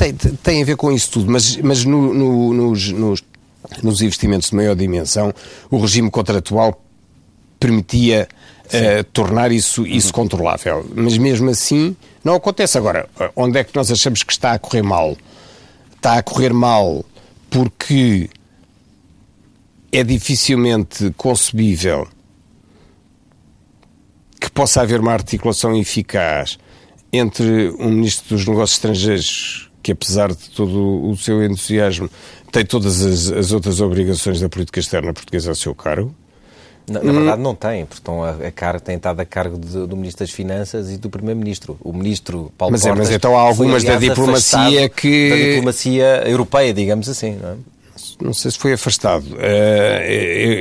tem, 0.00 0.14
tem 0.14 0.62
a 0.62 0.64
ver 0.64 0.76
com 0.76 0.90
isso 0.90 1.10
tudo, 1.10 1.30
mas, 1.30 1.56
mas 1.56 1.84
no, 1.84 2.14
no, 2.14 2.54
nos, 2.54 2.90
nos, 2.90 3.24
nos 3.82 4.00
investimentos 4.00 4.48
de 4.48 4.56
maior 4.56 4.74
dimensão, 4.74 5.32
o 5.70 5.78
regime 5.78 6.10
contratual 6.10 6.82
permitia 7.60 8.26
uh, 8.66 9.04
tornar 9.12 9.52
isso, 9.52 9.86
isso 9.86 10.08
uhum. 10.08 10.12
controlável. 10.12 10.90
Mas 10.94 11.16
mesmo 11.18 11.50
assim, 11.50 11.94
não 12.24 12.34
acontece. 12.34 12.78
Agora, 12.78 13.08
onde 13.36 13.58
é 13.58 13.64
que 13.64 13.76
nós 13.76 13.90
achamos 13.90 14.22
que 14.22 14.32
está 14.32 14.52
a 14.52 14.58
correr 14.58 14.82
mal? 14.82 15.16
Está 15.94 16.14
a 16.14 16.22
correr 16.22 16.52
mal 16.52 17.04
porque 17.50 18.30
é 19.92 20.02
dificilmente 20.02 21.12
concebível 21.16 22.08
que 24.40 24.50
possa 24.50 24.80
haver 24.80 25.00
uma 25.00 25.12
articulação 25.12 25.76
eficaz 25.76 26.58
entre 27.12 27.70
um 27.78 27.90
Ministro 27.90 28.36
dos 28.36 28.46
Negócios 28.46 28.78
Estrangeiros 28.78 29.70
que, 29.82 29.92
apesar 29.92 30.28
de 30.28 30.50
todo 30.50 31.08
o 31.08 31.16
seu 31.16 31.42
entusiasmo, 31.42 32.08
tem 32.52 32.64
todas 32.64 33.02
as, 33.02 33.30
as 33.30 33.52
outras 33.52 33.80
obrigações 33.80 34.40
da 34.40 34.48
política 34.48 34.80
externa 34.80 35.12
portuguesa 35.12 35.52
a 35.52 35.54
seu 35.54 35.74
cargo, 35.74 36.14
na, 36.90 37.00
na, 37.02 37.12
verdade, 37.12 37.40
não 37.40 37.54
tem, 37.54 37.86
porque 37.86 38.00
estão 38.00 38.24
a, 38.24 38.30
a 38.30 38.80
tem 38.80 38.96
estado 38.96 39.20
a 39.20 39.24
cargo 39.24 39.56
de, 39.56 39.86
do 39.86 39.96
Ministro 39.96 40.26
das 40.26 40.34
Finanças 40.34 40.90
e 40.90 40.98
do 40.98 41.08
Primeiro-Ministro. 41.08 41.78
O 41.80 41.92
Ministro 41.92 42.52
Paulo 42.58 42.72
mas, 42.72 42.82
Portas 42.82 42.98
é, 42.98 43.02
mas 43.02 43.16
então 43.16 43.36
há 43.38 43.40
algumas 43.40 43.82
foi, 43.82 43.92
aliás, 43.92 44.00
da 44.00 44.14
diplomacia 44.14 44.88
que. 44.88 45.30
Da 45.30 45.36
diplomacia 45.36 46.22
europeia, 46.26 46.74
digamos 46.74 47.08
assim, 47.08 47.38
não 47.40 47.50
é? 47.50 47.56
Não 48.20 48.34
sei 48.34 48.50
se 48.50 48.58
foi 48.58 48.72
afastado. 48.72 49.24
Uh, 49.24 50.10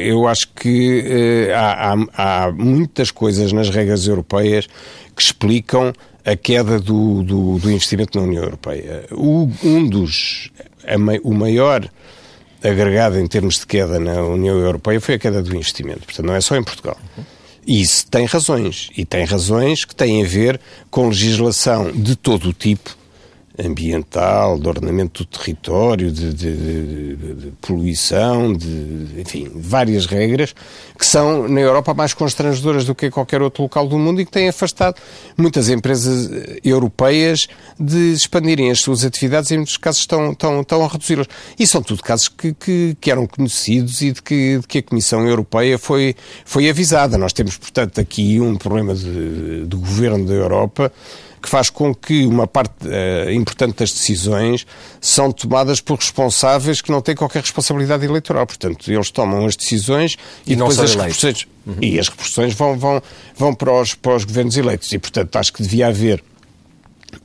eu, 0.05 0.27
acho 0.27 0.47
que 0.55 1.49
uh, 1.49 1.55
há, 1.55 1.93
há, 1.93 2.45
há, 2.45 2.51
muitas 2.51 3.11
coisas 3.11 3.51
nas 3.51 3.69
regras 3.69 4.07
europeias 4.07 4.67
que 5.15 5.21
explicam 5.21 5.91
a 6.23 6.35
queda 6.35 6.79
do, 6.79 7.23
do, 7.23 7.57
do 7.59 7.71
investimento 7.71 8.17
na 8.17 8.25
União 8.25 8.43
Europeia. 8.43 9.05
O, 9.11 9.49
um 9.63 9.87
dos. 9.87 10.51
A, 10.85 10.95
o 11.23 11.33
maior 11.33 11.89
agregado 12.63 13.19
em 13.19 13.27
termos 13.27 13.59
de 13.59 13.65
queda 13.65 13.99
na 13.99 14.21
União 14.23 14.57
Europeia 14.57 14.99
foi 14.99 15.15
a 15.15 15.19
queda 15.19 15.41
do 15.41 15.55
investimento. 15.55 16.01
Portanto, 16.01 16.25
não 16.25 16.35
é 16.35 16.41
só 16.41 16.55
em 16.55 16.63
Portugal. 16.63 16.97
E 17.65 17.81
isso 17.81 18.07
tem 18.07 18.25
razões. 18.25 18.89
E 18.97 19.05
tem 19.05 19.25
razões 19.25 19.85
que 19.85 19.95
têm 19.95 20.23
a 20.23 20.27
ver 20.27 20.59
com 20.89 21.07
legislação 21.07 21.91
de 21.91 22.15
todo 22.15 22.49
o 22.49 22.53
tipo 22.53 22.98
ambiental, 23.63 24.57
de 24.57 24.67
ordenamento 24.67 25.23
do 25.23 25.27
território, 25.27 26.11
de, 26.11 26.33
de, 26.33 26.55
de, 26.55 27.15
de, 27.15 27.51
poluição, 27.61 28.53
de, 28.53 29.19
enfim, 29.19 29.49
várias 29.53 30.05
regras 30.05 30.55
que 30.97 31.05
são, 31.05 31.47
na 31.47 31.59
Europa, 31.59 31.93
mais 31.93 32.13
constrangedoras 32.13 32.85
do 32.85 32.95
que 32.95 33.07
em 33.07 33.11
qualquer 33.11 33.41
outro 33.41 33.63
local 33.63 33.87
do 33.87 33.97
mundo 33.97 34.21
e 34.21 34.25
que 34.25 34.31
têm 34.31 34.49
afastado 34.49 34.95
muitas 35.37 35.69
empresas 35.69 36.31
eh, 36.31 36.59
europeias 36.63 37.47
de 37.79 38.11
expandirem 38.13 38.71
as 38.71 38.81
suas 38.81 39.03
atividades 39.03 39.51
e, 39.51 39.55
em 39.55 39.57
muitos 39.57 39.77
casos, 39.77 40.01
estão, 40.01 40.31
estão, 40.31 40.61
estão 40.61 40.83
a 40.83 40.87
reduzi-las. 40.87 41.27
E 41.57 41.65
são 41.65 41.81
tudo 41.81 42.03
casos 42.03 42.27
que, 42.27 42.53
que, 42.53 42.97
que 42.99 43.11
eram 43.11 43.25
conhecidos 43.27 44.01
e 44.01 44.11
de 44.11 44.21
que, 44.21 44.59
de 44.59 44.67
que, 44.67 44.77
a 44.79 44.83
Comissão 44.83 45.25
Europeia 45.27 45.77
foi, 45.77 46.15
foi 46.45 46.69
avisada. 46.69 47.17
Nós 47.17 47.33
temos, 47.33 47.57
portanto, 47.57 47.99
aqui 47.99 48.39
um 48.39 48.55
problema 48.55 48.93
do 48.93 49.77
governo 49.77 50.25
da 50.25 50.33
Europa 50.33 50.91
que 51.41 51.49
faz 51.49 51.69
com 51.69 51.93
que 51.93 52.25
uma 52.25 52.45
parte 52.45 52.87
uh, 52.87 53.31
importante 53.31 53.77
das 53.77 53.91
decisões 53.91 54.65
são 54.99 55.31
tomadas 55.31 55.79
por 55.79 55.97
responsáveis 55.97 56.81
que 56.81 56.91
não 56.91 57.01
têm 57.01 57.15
qualquer 57.15 57.41
responsabilidade 57.41 58.05
eleitoral. 58.05 58.45
Portanto, 58.45 58.91
eles 58.91 59.09
tomam 59.11 59.45
as 59.45 59.55
decisões 59.55 60.17
e, 60.45 60.53
e 60.53 60.55
depois 60.55 60.79
as 60.79 60.95
repercussões, 60.95 61.47
uhum. 61.65 61.75
e 61.81 61.99
as 61.99 62.07
repercussões 62.07 62.53
vão, 62.53 62.77
vão, 62.77 63.01
vão 63.35 63.53
para, 63.53 63.71
os, 63.71 63.93
para 63.93 64.15
os 64.15 64.23
governos 64.23 64.57
eleitos. 64.57 64.91
E, 64.91 64.99
portanto, 64.99 65.35
acho 65.37 65.53
que 65.53 65.63
devia 65.63 65.87
haver 65.87 66.23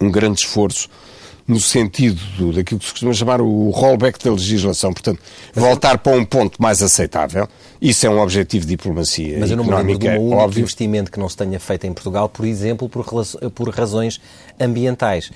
um 0.00 0.10
grande 0.10 0.40
esforço 0.40 0.88
no 1.46 1.60
sentido 1.60 2.20
do, 2.38 2.52
daquilo 2.52 2.80
que 2.80 2.86
se 2.86 2.92
costuma 2.92 3.12
chamar 3.12 3.40
o 3.40 3.70
rollback 3.70 4.22
da 4.24 4.32
legislação, 4.32 4.92
portanto, 4.92 5.20
voltar 5.52 5.98
para 5.98 6.16
um 6.16 6.24
ponto 6.24 6.60
mais 6.60 6.82
aceitável. 6.82 7.46
Isso 7.80 8.06
é 8.06 8.10
um 8.10 8.18
objetivo 8.18 8.64
de 8.64 8.70
diplomacia 8.70 9.36
Mas 9.38 9.50
eu 9.50 9.56
não 9.58 9.64
me 9.64 9.74
lembro 9.74 9.98
de 9.98 10.08
um 10.08 10.42
investimento 10.42 11.12
que 11.12 11.18
não 11.18 11.28
se 11.28 11.36
tenha 11.36 11.60
feito 11.60 11.86
em 11.86 11.92
Portugal, 11.92 12.28
por 12.30 12.46
exemplo, 12.46 12.88
por, 12.88 13.04
por 13.54 13.68
razões 13.68 14.20
ambientais. 14.58 15.30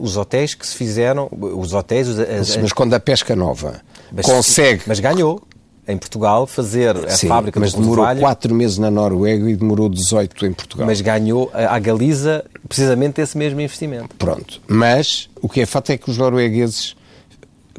Os 0.00 0.16
hotéis 0.16 0.54
que 0.54 0.64
se 0.66 0.76
fizeram, 0.76 1.28
os 1.32 1.74
hotéis... 1.74 2.08
As, 2.18 2.56
mas 2.56 2.72
quando 2.72 2.94
a 2.94 3.00
pesca 3.00 3.34
nova 3.34 3.80
mas, 4.12 4.24
consegue... 4.24 4.82
Mas 4.86 5.00
ganhou 5.00 5.42
em 5.88 5.96
Portugal 5.96 6.46
fazer 6.46 6.94
a 6.96 7.10
Sim, 7.10 7.28
fábrica 7.28 7.58
mas 7.58 7.72
demorou 7.72 8.04
4 8.20 8.54
meses 8.54 8.76
na 8.76 8.90
Noruega 8.90 9.48
e 9.50 9.56
demorou 9.56 9.88
18 9.88 10.46
em 10.46 10.52
Portugal. 10.52 10.86
Mas 10.86 11.00
ganhou 11.00 11.50
a 11.54 11.78
Galiza 11.78 12.44
precisamente 12.68 13.20
esse 13.22 13.36
mesmo 13.38 13.58
investimento. 13.60 14.14
Pronto. 14.16 14.60
Mas 14.68 15.30
o 15.40 15.48
que 15.48 15.62
é 15.62 15.66
fato 15.66 15.90
é 15.90 15.96
que 15.96 16.10
os 16.10 16.18
noruegueses 16.18 16.94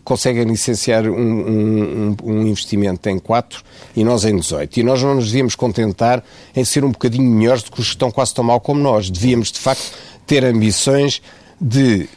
conseguem 0.03 0.43
licenciar 0.45 1.05
um, 1.07 1.13
um, 1.13 2.17
um, 2.23 2.47
investimento 2.47 3.07
em 3.09 3.19
4 3.19 3.63
e 3.95 4.03
nós 4.03 4.25
em 4.25 4.35
18. 4.35 4.79
E 4.79 4.83
nós 4.83 5.03
não 5.03 5.15
nos 5.15 5.27
devíamos 5.27 5.53
contentar 5.53 6.23
em 6.55 6.65
ser 6.65 6.83
um 6.83 6.91
bocadinho 6.91 7.29
melhores 7.29 7.61
do 7.61 7.71
que 7.71 7.79
os 7.79 7.89
que 7.89 7.93
estão 7.93 8.09
quase 8.09 8.33
tão 8.33 8.43
mal 8.43 8.59
como 8.59 8.81
nós. 8.81 9.09
Devíamos, 9.09 9.51
de 9.51 9.59
facto, 9.59 9.93
ter 10.25 10.43
ambições 10.43 11.21
de, 11.61 12.09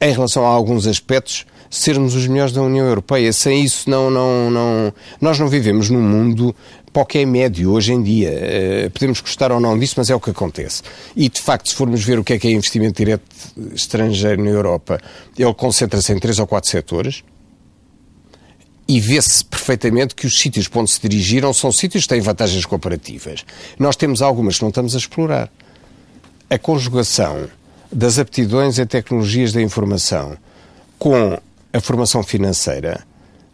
em 0.00 0.12
relação 0.12 0.44
a 0.44 0.48
alguns 0.48 0.86
aspectos, 0.86 1.46
sermos 1.70 2.16
os 2.16 2.26
melhores 2.26 2.52
da 2.52 2.60
União 2.60 2.84
Europeia. 2.84 3.32
Sem 3.32 3.64
isso, 3.64 3.88
não, 3.88 4.10
não, 4.10 4.50
não, 4.50 4.92
nós 5.20 5.38
não 5.38 5.48
vivemos 5.48 5.88
num 5.88 6.02
mundo 6.02 6.54
é 7.14 7.24
médio 7.24 7.70
hoje 7.70 7.92
em 7.92 8.02
dia. 8.02 8.30
Uh, 8.30 8.90
podemos 8.90 9.20
gostar 9.20 9.52
ou 9.52 9.60
não 9.60 9.78
disso, 9.78 9.94
mas 9.96 10.10
é 10.10 10.14
o 10.14 10.20
que 10.20 10.30
acontece. 10.30 10.82
E, 11.14 11.28
de 11.28 11.40
facto, 11.40 11.68
se 11.68 11.74
formos 11.74 12.02
ver 12.02 12.18
o 12.18 12.24
que 12.24 12.32
é 12.32 12.38
que 12.38 12.48
é 12.48 12.50
investimento 12.50 12.96
direto 12.96 13.24
estrangeiro 13.72 14.42
na 14.42 14.50
Europa, 14.50 15.00
ele 15.38 15.54
concentra-se 15.54 16.12
em 16.12 16.18
três 16.18 16.40
ou 16.40 16.46
quatro 16.46 16.68
setores 16.68 17.22
e 18.88 18.98
vê-se 18.98 19.44
perfeitamente 19.44 20.16
que 20.16 20.26
os 20.26 20.40
sítios 20.40 20.66
para 20.66 20.80
onde 20.80 20.90
se 20.90 21.00
dirigiram 21.00 21.52
são 21.52 21.70
sítios 21.70 22.02
que 22.02 22.08
têm 22.08 22.20
vantagens 22.20 22.66
comparativas. 22.66 23.44
Nós 23.78 23.94
temos 23.94 24.20
algumas 24.20 24.56
que 24.56 24.62
não 24.62 24.70
estamos 24.70 24.96
a 24.96 24.98
explorar. 24.98 25.48
A 26.50 26.58
conjugação 26.58 27.48
das 27.92 28.18
aptidões 28.18 28.80
em 28.80 28.86
tecnologias 28.86 29.52
da 29.52 29.62
informação 29.62 30.36
com 30.98 31.38
a 31.72 31.80
formação 31.80 32.22
financeira 32.22 33.00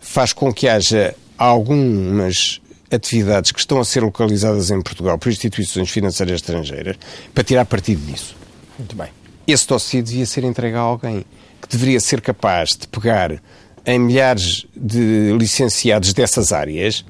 faz 0.00 0.32
com 0.32 0.52
que 0.52 0.68
haja 0.68 1.14
algumas 1.36 2.60
atividades 2.90 3.52
que 3.52 3.58
estão 3.58 3.80
a 3.80 3.84
ser 3.84 4.02
localizadas 4.02 4.70
em 4.70 4.80
Portugal 4.80 5.18
por 5.18 5.30
instituições 5.30 5.90
financeiras 5.90 6.36
estrangeiras 6.36 6.96
para 7.34 7.44
tirar 7.44 7.64
partido 7.64 8.00
disso. 8.06 8.36
Muito 8.78 8.94
bem. 8.94 9.08
Esse 9.46 9.66
dossiê 9.66 10.02
devia 10.02 10.26
ser 10.26 10.44
entregue 10.44 10.76
a 10.76 10.80
alguém 10.80 11.24
que 11.60 11.68
deveria 11.68 12.00
ser 12.00 12.20
capaz 12.20 12.70
de 12.70 12.86
pegar 12.88 13.40
em 13.84 13.98
milhares 13.98 14.66
de 14.74 15.36
licenciados 15.38 16.12
dessas 16.12 16.52
áreas 16.52 17.04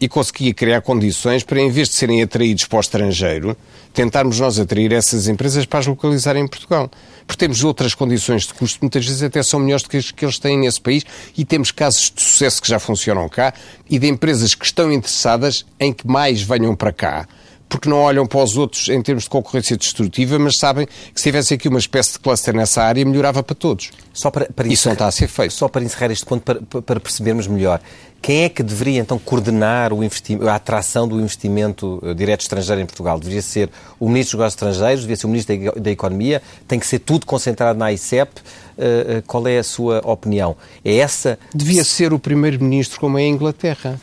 e 0.00 0.08
conseguia 0.08 0.54
criar 0.54 0.80
condições 0.80 1.42
para, 1.42 1.60
em 1.60 1.70
vez 1.70 1.88
de 1.88 1.94
serem 1.94 2.22
atraídos 2.22 2.66
para 2.66 2.76
o 2.76 2.80
estrangeiro, 2.80 3.56
tentarmos 3.92 4.38
nós 4.38 4.58
atrair 4.58 4.92
essas 4.92 5.26
empresas 5.26 5.66
para 5.66 5.80
as 5.80 5.86
localizar 5.86 6.36
em 6.36 6.46
Portugal. 6.46 6.90
Porque 7.28 7.38
temos 7.38 7.62
outras 7.62 7.94
condições 7.94 8.46
de 8.46 8.54
custo, 8.54 8.78
muitas 8.80 9.04
vezes 9.04 9.22
até 9.22 9.42
são 9.42 9.60
melhores 9.60 9.82
do 9.82 9.90
que 9.90 9.98
as 9.98 10.10
que 10.10 10.24
eles 10.24 10.38
têm 10.38 10.58
nesse 10.58 10.80
país, 10.80 11.04
e 11.36 11.44
temos 11.44 11.70
casos 11.70 12.10
de 12.10 12.22
sucesso 12.22 12.62
que 12.62 12.68
já 12.68 12.78
funcionam 12.78 13.28
cá 13.28 13.52
e 13.88 13.98
de 13.98 14.08
empresas 14.08 14.54
que 14.54 14.64
estão 14.64 14.90
interessadas 14.90 15.66
em 15.78 15.92
que 15.92 16.06
mais 16.08 16.40
venham 16.40 16.74
para 16.74 16.90
cá 16.90 17.28
porque 17.68 17.88
não 17.88 17.98
olham 17.98 18.26
para 18.26 18.42
os 18.42 18.56
outros 18.56 18.88
em 18.88 19.00
termos 19.02 19.24
de 19.24 19.30
concorrência 19.30 19.76
destrutiva, 19.76 20.38
mas 20.38 20.54
sabem 20.58 20.86
que 20.86 21.20
se 21.20 21.24
tivesse 21.24 21.54
aqui 21.54 21.68
uma 21.68 21.78
espécie 21.78 22.14
de 22.14 22.18
cluster 22.18 22.54
nessa 22.54 22.82
área, 22.82 23.04
melhorava 23.04 23.42
para 23.42 23.54
todos. 23.54 23.90
Só 24.12 24.30
para, 24.30 24.46
para 24.46 24.66
Isso 24.66 24.88
não 24.88 24.94
está 24.94 25.06
a 25.06 25.10
ser 25.10 25.28
feito. 25.28 25.52
Só 25.52 25.68
para 25.68 25.84
encerrar 25.84 26.10
este 26.10 26.24
ponto, 26.24 26.42
para, 26.42 26.82
para 26.82 26.98
percebermos 26.98 27.46
melhor, 27.46 27.80
quem 28.20 28.44
é 28.44 28.48
que 28.48 28.62
deveria 28.62 29.00
então 29.00 29.18
coordenar 29.18 29.90
a 29.92 30.54
atração 30.54 31.06
do 31.06 31.20
investimento 31.20 32.00
eh, 32.02 32.14
direto 32.14 32.40
estrangeiro 32.42 32.80
em 32.82 32.86
Portugal? 32.86 33.18
Deveria 33.18 33.42
ser 33.42 33.70
o 33.98 34.08
Ministro 34.08 34.36
dos 34.36 34.40
Negócios 34.40 34.54
Estrangeiros, 34.54 35.00
deveria 35.02 35.16
ser 35.16 35.26
o 35.26 35.30
Ministro 35.30 35.80
da, 35.80 35.90
Economia, 35.90 36.42
tem 36.66 36.78
que 36.78 36.86
ser 36.86 36.98
tudo 36.98 37.24
concentrado 37.26 37.78
na 37.78 37.92
ICEP. 37.92 38.40
Uh, 38.78 39.18
uh, 39.18 39.22
qual 39.26 39.48
é 39.48 39.58
a 39.58 39.64
sua 39.64 39.98
opinião? 40.04 40.56
É 40.84 40.96
essa. 40.98 41.36
Devia 41.52 41.82
ser 41.82 42.12
o 42.12 42.18
Primeiro-Ministro, 42.18 43.00
como 43.00 43.18
é 43.18 43.22
a 43.22 43.26
Inglaterra 43.26 44.00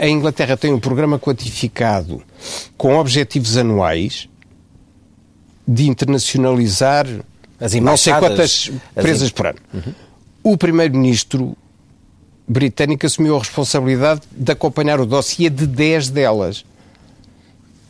a 0.00 0.06
Inglaterra 0.06 0.54
tem 0.54 0.70
um 0.70 0.78
programa 0.78 1.18
quantificado 1.18 2.22
com 2.76 2.98
objetivos 2.98 3.56
anuais 3.56 4.28
de 5.66 5.88
internacionalizar 5.88 7.06
não 7.80 7.96
sei 7.96 8.12
quantas 8.14 8.70
presas 8.94 9.30
por 9.30 9.46
ano. 9.46 9.58
Uhum. 9.72 9.94
O 10.42 10.56
primeiro-ministro 10.58 11.56
britânico 12.46 13.06
assumiu 13.06 13.36
a 13.36 13.38
responsabilidade 13.38 14.22
de 14.30 14.52
acompanhar 14.52 15.00
o 15.00 15.06
dossiê 15.06 15.48
de 15.48 15.66
10 15.66 16.10
delas. 16.10 16.64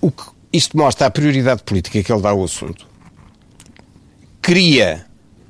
O 0.00 0.10
que 0.10 0.24
isto 0.52 0.76
mostra 0.76 1.06
a 1.06 1.10
prioridade 1.10 1.62
política 1.62 2.02
que 2.02 2.12
ele 2.12 2.20
dá 2.20 2.30
ao 2.30 2.44
assunto. 2.44 2.86
Cria 4.40 5.06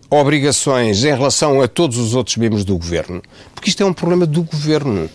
obrigações 0.09 1.05
em 1.05 1.15
relação 1.15 1.61
a 1.61 1.67
todos 1.67 1.97
os 1.99 2.15
outros 2.15 2.37
membros 2.37 2.65
do 2.65 2.77
governo, 2.77 3.23
porque 3.55 3.71
isto 3.71 3.83
é 3.83 3.87
um 3.87 3.95
problema 3.95 4.27
do 4.27 4.43
governo 4.43 5.09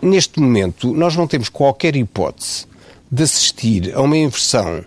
neste 0.00 0.40
momento, 0.40 0.92
nós 0.94 1.16
não 1.16 1.26
temos 1.26 1.48
qualquer 1.48 1.94
hipótese 1.96 2.66
de 3.10 3.22
assistir 3.22 3.94
a 3.94 4.00
uma 4.00 4.16
inversão 4.16 4.84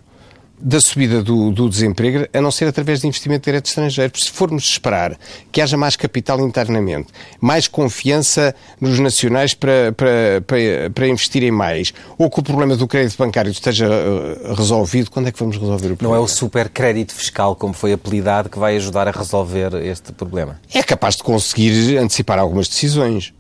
da 0.63 0.79
subida 0.79 1.21
do, 1.21 1.51
do, 1.51 1.67
desemprego 1.67 2.25
a 2.33 2.41
não 2.41 2.49
ser 2.49 2.65
através 2.65 3.01
de 3.01 3.07
investimento 3.07 3.43
direto 3.43 3.65
estrangeiro. 3.65 4.13
Se 4.15 4.31
formos 4.31 4.63
esperar 4.63 5.17
que 5.51 5.61
haja 5.61 5.75
mais 5.75 5.97
capital 5.97 6.39
internamente, 6.39 7.09
mais 7.41 7.67
confiança 7.67 8.55
nos 8.79 8.97
nacionais 8.97 9.53
para, 9.53 9.91
para, 9.91 10.41
para, 10.47 10.89
para 10.93 11.07
investirem 11.07 11.51
mais, 11.51 11.93
ou 12.17 12.29
que 12.29 12.39
o 12.39 12.43
problema 12.43 12.77
do 12.77 12.87
crédito 12.87 13.17
bancário 13.17 13.51
esteja 13.51 13.89
uh, 13.89 14.53
resolvido, 14.53 15.11
quando 15.11 15.27
é 15.27 15.31
que 15.31 15.39
vamos 15.39 15.57
resolver 15.57 15.91
o 15.91 15.97
problema? 15.97 16.15
Não 16.15 16.15
é 16.15 16.23
o 16.23 16.27
supercrédito 16.27 17.13
fiscal, 17.13 17.55
como 17.55 17.73
foi 17.73 17.91
apelidado, 17.91 18.47
que 18.47 18.57
vai 18.57 18.77
ajudar 18.77 19.07
a 19.07 19.11
resolver 19.11 19.73
este 19.83 20.13
problema? 20.13 20.61
É 20.73 20.81
capaz 20.81 21.17
de 21.17 21.23
conseguir 21.23 21.97
antecipar 21.97 22.39
algumas 22.39 22.69
decisões. 22.69 23.33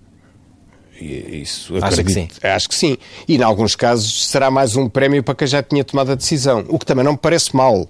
Isso, 0.99 1.75
Acho 1.77 1.85
acredito, 1.85 2.05
que 2.07 2.13
sim. 2.13 2.47
Acho 2.47 2.69
que 2.69 2.75
sim. 2.75 2.97
E, 3.27 3.35
em 3.35 3.41
alguns 3.41 3.75
casos, 3.75 4.27
será 4.27 4.49
mais 4.49 4.75
um 4.75 4.87
prémio 4.87 5.23
para 5.23 5.35
quem 5.35 5.47
já 5.47 5.61
tinha 5.61 5.83
tomado 5.83 6.11
a 6.11 6.15
decisão. 6.15 6.63
O 6.69 6.79
que 6.79 6.85
também 6.85 7.03
não 7.03 7.13
me 7.13 7.17
parece 7.17 7.55
mal. 7.55 7.87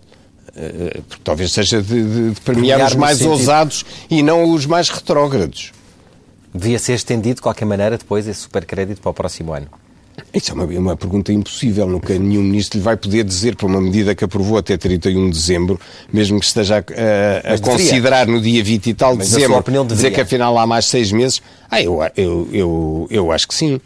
Eh, 0.56 1.02
porque 1.08 1.22
talvez 1.24 1.52
seja 1.52 1.82
de, 1.82 2.32
de, 2.34 2.42
premiar, 2.42 2.78
premiar 2.78 2.88
os 2.88 2.96
mais 2.96 3.22
ousados 3.22 3.86
e 4.10 4.22
não 4.24 4.52
os 4.52 4.66
mais 4.66 4.89
retrógrados. 4.89 5.72
Devia 6.54 6.78
ser 6.78 6.94
estendido, 6.94 7.36
de 7.36 7.42
qualquer 7.42 7.66
maneira, 7.66 7.98
depois 7.98 8.28
esse 8.28 8.42
supercrédito 8.42 9.02
para 9.02 9.10
o 9.10 9.13
próximo 9.13 9.54
ano. 9.54 9.68
Isso 10.34 10.52
é 10.52 10.54
uma, 10.54 10.65
uma, 10.65 10.97
pergunta 10.97 11.32
impossível. 11.32 11.88
Nunca 11.88 12.17
nenhum 12.17 12.41
ministro 12.43 12.78
lhe 12.78 12.84
vai 12.84 12.97
poder 12.97 13.23
dizer, 13.23 13.56
para 13.56 13.67
uma 13.67 13.80
medida 13.80 14.15
que 14.15 14.23
aprovou 14.23 14.58
até 14.58 14.78
31 14.78 15.30
de 15.30 15.32
dezembro, 15.32 15.80
mesmo 16.12 16.39
que 16.39 16.45
esteja 16.45 16.78
a, 16.78 17.52
a, 17.52 17.54
a 17.56 17.60
considerar 17.60 18.28
no 18.28 18.41
dia 18.41 18.63
20 18.63 18.88
e 18.88 18.93
tal 18.93 19.13
de 19.13 19.19
dezembro, 19.19 19.58
opinião, 19.58 19.86
dizer 19.86 20.12
que 20.12 20.21
afinal 20.21 20.58
há 20.58 20.65
mais 20.65 20.86
seis 20.86 21.12
meses. 21.12 21.41
Ah, 21.69 21.82
eu, 21.82 21.99
eu, 22.15 22.49
eu, 22.52 23.08
eu 23.10 23.32
acho 23.32 23.47
que 23.47 23.54
sim. 23.54 23.80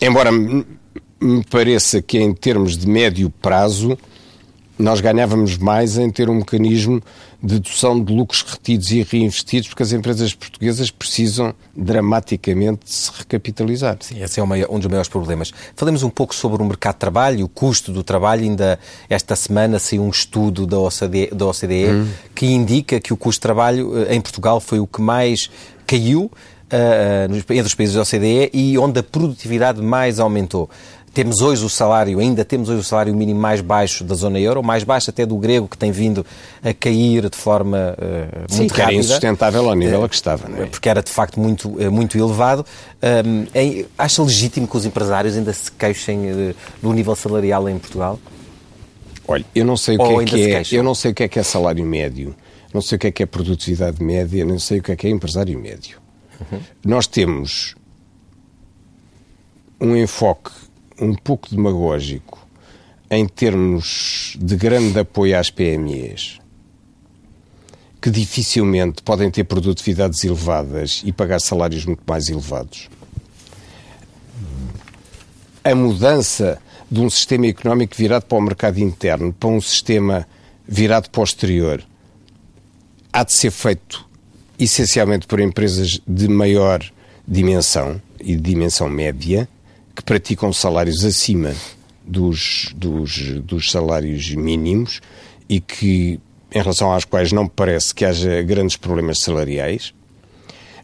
Embora 0.00 0.30
me 0.32 1.44
pareça 1.48 2.02
que 2.02 2.18
em 2.18 2.34
termos 2.34 2.76
de 2.76 2.86
médio 2.86 3.30
prazo 3.40 3.96
nós 4.78 5.00
ganhávamos 5.00 5.56
mais 5.56 5.96
em 5.96 6.10
ter 6.10 6.28
um 6.28 6.34
mecanismo 6.34 7.02
de 7.42 7.54
dedução 7.54 8.02
de 8.02 8.12
lucros 8.12 8.42
retidos 8.42 8.90
e 8.90 9.02
reinvestidos, 9.02 9.68
porque 9.68 9.82
as 9.82 9.92
empresas 9.92 10.34
portuguesas 10.34 10.90
precisam 10.90 11.54
dramaticamente 11.74 12.84
de 12.84 12.92
se 12.92 13.10
recapitalizar. 13.16 13.96
Sim, 14.00 14.22
esse 14.22 14.40
é 14.40 14.42
um 14.42 14.78
dos 14.78 14.86
maiores 14.86 15.08
problemas. 15.08 15.52
Falemos 15.74 16.02
um 16.02 16.10
pouco 16.10 16.34
sobre 16.34 16.62
o 16.62 16.64
mercado 16.66 16.94
de 16.94 17.00
trabalho, 17.00 17.44
o 17.44 17.48
custo 17.48 17.92
do 17.92 18.02
trabalho. 18.02 18.42
Ainda 18.42 18.78
esta 19.08 19.36
semana 19.36 19.78
saiu 19.78 20.02
um 20.02 20.10
estudo 20.10 20.66
da 20.66 20.78
OCDE, 20.78 21.30
da 21.32 21.46
OCDE 21.46 21.90
hum. 21.90 22.08
que 22.34 22.46
indica 22.46 23.00
que 23.00 23.12
o 23.12 23.16
custo 23.16 23.38
de 23.38 23.42
trabalho 23.42 23.96
eh, 23.98 24.14
em 24.14 24.20
Portugal 24.20 24.60
foi 24.60 24.78
o 24.78 24.86
que 24.86 25.00
mais 25.00 25.50
caiu 25.86 26.30
Uh, 26.66 27.32
entre 27.32 27.60
os 27.60 27.74
países 27.74 27.94
da 27.94 28.02
OCDE 28.02 28.50
e 28.52 28.76
onde 28.76 28.98
a 28.98 29.02
produtividade 29.04 29.80
mais 29.80 30.18
aumentou. 30.18 30.68
Temos 31.16 31.40
hoje 31.40 31.64
o 31.64 31.70
salário, 31.70 32.18
ainda 32.18 32.44
temos 32.44 32.68
hoje 32.68 32.80
o 32.80 32.84
salário 32.84 33.16
mínimo 33.16 33.40
mais 33.40 33.62
baixo 33.62 34.04
da 34.04 34.14
zona 34.14 34.38
euro, 34.38 34.62
mais 34.62 34.84
baixo 34.84 35.08
até 35.08 35.24
do 35.24 35.34
grego, 35.38 35.66
que 35.66 35.78
tem 35.78 35.90
vindo 35.90 36.26
a 36.62 36.74
cair 36.74 37.30
de 37.30 37.36
forma 37.38 37.96
uh, 37.96 38.52
Sim, 38.52 38.58
muito 38.58 38.72
rápida. 38.72 38.90
Era 38.90 38.94
insustentável 39.00 39.66
ao 39.66 39.74
nível 39.74 40.02
uh, 40.02 40.04
a 40.04 40.08
que 40.10 40.14
estava, 40.14 40.46
não 40.46 40.62
é? 40.62 40.66
Porque 40.66 40.86
era 40.86 41.02
de 41.02 41.10
facto 41.10 41.40
muito, 41.40 41.70
uh, 41.70 41.90
muito 41.90 42.18
elevado. 42.18 42.66
Um, 43.02 43.46
é, 43.54 43.86
acha 43.96 44.22
legítimo 44.22 44.68
que 44.68 44.76
os 44.76 44.84
empresários 44.84 45.34
ainda 45.38 45.54
se 45.54 45.72
queixem 45.72 46.54
do 46.82 46.92
nível 46.92 47.16
salarial 47.16 47.66
em 47.66 47.78
Portugal? 47.78 48.20
Olha, 49.26 49.46
eu 49.54 49.64
não 49.64 49.78
sei 49.78 49.96
o 49.96 49.98
que 49.98 50.12
é 50.12 50.62
que 50.62 50.74
é, 50.74 50.78
eu 50.78 50.82
não 50.82 50.94
sei 50.94 51.12
o 51.12 51.14
que 51.14 51.22
é 51.22 51.28
que 51.28 51.38
é 51.38 51.42
salário 51.42 51.82
médio, 51.82 52.36
não 52.74 52.82
sei 52.82 52.96
o 52.96 52.98
que 52.98 53.06
é 53.06 53.10
que 53.10 53.22
é 53.22 53.26
produtividade 53.26 54.04
média, 54.04 54.44
não 54.44 54.58
sei 54.58 54.80
o 54.80 54.82
que 54.82 54.92
é 54.92 54.96
que 54.96 55.06
é 55.06 55.10
empresário 55.10 55.58
médio. 55.58 55.98
Uhum. 56.52 56.60
Nós 56.84 57.06
temos 57.06 57.74
um 59.80 59.96
enfoque 59.96 60.65
um 61.00 61.14
pouco 61.14 61.48
demagógico 61.48 62.46
em 63.10 63.26
termos 63.26 64.36
de 64.40 64.56
grande 64.56 64.98
apoio 64.98 65.38
às 65.38 65.50
PMEs, 65.50 66.40
que 68.00 68.10
dificilmente 68.10 69.02
podem 69.02 69.30
ter 69.30 69.44
produtividades 69.44 70.24
elevadas 70.24 71.02
e 71.04 71.12
pagar 71.12 71.40
salários 71.40 71.84
muito 71.84 72.02
mais 72.06 72.28
elevados. 72.28 72.88
A 75.62 75.74
mudança 75.74 76.60
de 76.90 77.00
um 77.00 77.10
sistema 77.10 77.46
económico 77.46 77.94
virado 77.96 78.24
para 78.24 78.38
o 78.38 78.40
mercado 78.40 78.78
interno 78.78 79.32
para 79.32 79.48
um 79.48 79.60
sistema 79.60 80.26
virado 80.66 81.10
para 81.10 81.20
o 81.20 81.24
exterior 81.24 81.84
há 83.12 83.24
de 83.24 83.32
ser 83.32 83.50
feito 83.50 84.06
essencialmente 84.58 85.26
por 85.26 85.40
empresas 85.40 86.00
de 86.06 86.28
maior 86.28 86.84
dimensão 87.26 88.00
e 88.20 88.36
de 88.36 88.40
dimensão 88.40 88.88
média 88.88 89.48
que 89.96 90.04
praticam 90.04 90.52
salários 90.52 91.04
acima 91.04 91.54
dos, 92.04 92.72
dos, 92.76 93.40
dos 93.40 93.70
salários 93.70 94.30
mínimos 94.30 95.00
e 95.48 95.58
que, 95.58 96.20
em 96.52 96.60
relação 96.60 96.92
às 96.92 97.04
quais 97.04 97.32
não 97.32 97.48
parece 97.48 97.94
que 97.94 98.04
haja 98.04 98.42
grandes 98.42 98.76
problemas 98.76 99.18
salariais. 99.18 99.94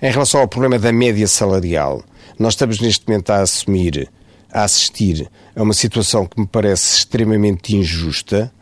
Em 0.00 0.10
relação 0.10 0.40
ao 0.40 0.48
problema 0.48 0.78
da 0.78 0.90
média 0.92 1.28
salarial, 1.28 2.02
nós 2.38 2.54
estamos 2.54 2.80
neste 2.80 3.06
momento 3.06 3.30
a 3.30 3.42
assumir, 3.42 4.10
a 4.50 4.64
assistir 4.64 5.30
a 5.54 5.62
uma 5.62 5.74
situação 5.74 6.26
que 6.26 6.40
me 6.40 6.46
parece 6.46 6.96
extremamente 6.96 7.76
injusta, 7.76 8.52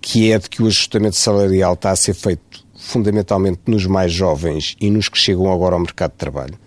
que 0.00 0.32
é 0.32 0.38
de 0.38 0.50
que 0.50 0.62
o 0.62 0.66
ajustamento 0.66 1.16
salarial 1.16 1.74
está 1.74 1.92
a 1.92 1.96
ser 1.96 2.14
feito 2.14 2.68
fundamentalmente 2.76 3.60
nos 3.66 3.86
mais 3.86 4.12
jovens 4.12 4.74
e 4.80 4.90
nos 4.90 5.08
que 5.08 5.18
chegam 5.18 5.52
agora 5.52 5.74
ao 5.74 5.80
mercado 5.80 6.10
de 6.12 6.16
trabalho 6.16 6.58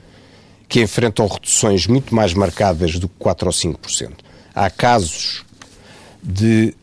que 0.74 0.82
enfrentam 0.82 1.28
reduções 1.28 1.86
muito 1.86 2.16
mais 2.16 2.34
marcadas 2.34 2.98
do 2.98 3.08
que 3.08 3.14
4 3.20 3.46
ou 3.46 3.54
5%. 3.54 4.12
Há 4.56 4.72
casos 4.72 5.46
de 6.24 6.74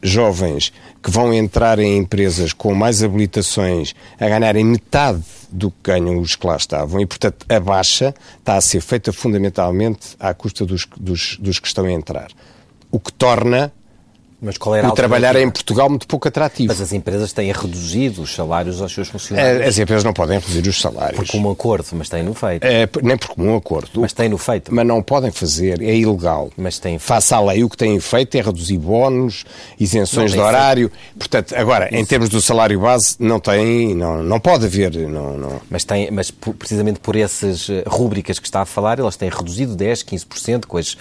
jovens 0.00 0.72
que 1.02 1.10
vão 1.10 1.34
entrar 1.34 1.80
em 1.80 1.96
empresas 1.96 2.52
com 2.52 2.72
mais 2.72 3.02
habilitações 3.02 3.92
a 4.20 4.28
ganharem 4.28 4.64
metade 4.64 5.24
do 5.50 5.68
que 5.68 5.78
ganham 5.82 6.20
os 6.20 6.36
que 6.36 6.46
lá 6.46 6.56
estavam 6.56 7.00
e, 7.00 7.06
portanto, 7.06 7.44
a 7.48 7.58
baixa 7.58 8.14
está 8.38 8.54
a 8.54 8.60
ser 8.60 8.80
feita 8.80 9.12
fundamentalmente 9.12 10.10
à 10.20 10.32
custa 10.32 10.64
dos, 10.64 10.86
dos, 10.96 11.36
dos 11.40 11.58
que 11.58 11.66
estão 11.66 11.86
a 11.86 11.90
entrar. 11.90 12.30
O 12.88 13.00
que 13.00 13.12
torna 13.12 13.72
mas 14.40 14.56
qual 14.56 14.74
era 14.74 14.88
o 14.88 14.92
trabalhar 14.92 15.36
em 15.36 15.50
Portugal 15.50 15.88
muito 15.88 16.06
pouco 16.06 16.28
atrativo. 16.28 16.68
Mas 16.68 16.80
as 16.80 16.92
empresas 16.92 17.32
têm 17.32 17.52
reduzido 17.52 18.22
os 18.22 18.34
salários 18.34 18.80
aos 18.80 18.92
seus 18.92 19.08
funcionários. 19.08 19.66
As 19.66 19.78
empresas 19.78 20.04
não 20.04 20.12
podem 20.12 20.38
reduzir 20.38 20.66
os 20.68 20.80
salários. 20.80 21.16
Por 21.16 21.26
comum 21.26 21.50
acordo, 21.50 21.86
mas 21.92 22.08
têm-no 22.08 22.34
feito. 22.34 22.64
É, 22.64 22.88
nem 23.02 23.16
por 23.16 23.28
comum 23.28 23.56
acordo. 23.56 24.00
Mas 24.00 24.12
têm-no 24.12 24.38
feito. 24.38 24.74
Mas 24.74 24.86
não 24.86 25.02
podem 25.02 25.30
fazer, 25.30 25.82
é 25.82 25.94
ilegal. 25.94 26.50
Mas 26.56 26.78
têm 26.78 26.98
Face 26.98 27.34
à 27.34 27.40
lei, 27.40 27.64
o 27.64 27.68
que 27.68 27.76
têm 27.76 27.98
feito 27.98 28.36
é 28.36 28.40
reduzir 28.40 28.78
bónus, 28.78 29.44
isenções 29.78 30.32
de 30.32 30.38
horário. 30.38 30.90
Feito. 30.90 31.18
Portanto, 31.18 31.54
agora, 31.56 31.86
Isso. 31.86 31.96
em 31.96 32.04
termos 32.04 32.28
do 32.28 32.40
salário 32.40 32.78
base, 32.80 33.16
não 33.18 33.40
tem, 33.40 33.94
não, 33.94 34.22
não 34.22 34.38
pode 34.38 34.66
haver. 34.66 34.94
Não, 35.08 35.36
não. 35.36 35.60
Mas, 35.68 35.84
tem, 35.84 36.10
mas 36.10 36.30
precisamente 36.30 37.00
por 37.00 37.16
essas 37.16 37.68
eh, 37.68 37.82
rúbricas 37.86 38.38
que 38.38 38.46
está 38.46 38.62
a 38.62 38.64
falar, 38.64 38.98
elas 38.98 39.16
têm 39.16 39.28
reduzido 39.28 39.74
10, 39.74 40.04
15% 40.04 40.66
com 40.66 40.76
as, 40.76 40.96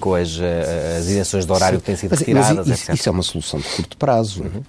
com 0.00 0.14
as, 0.14 0.38
eh, 0.40 0.96
as 0.98 1.06
isenções 1.06 1.46
de 1.46 1.52
horário 1.52 1.76
Sim. 1.76 1.80
que 1.80 1.86
têm 1.86 1.96
sido 1.96 2.10
mas, 2.10 2.18
retiradas, 2.20 2.66
mas 2.66 2.81
isso, 2.82 2.92
isso 2.92 3.08
é 3.08 3.12
uma 3.12 3.22
solução 3.22 3.60
de 3.60 3.68
curto 3.68 3.96
prazo. 3.96 4.42
Uhum. 4.42 4.62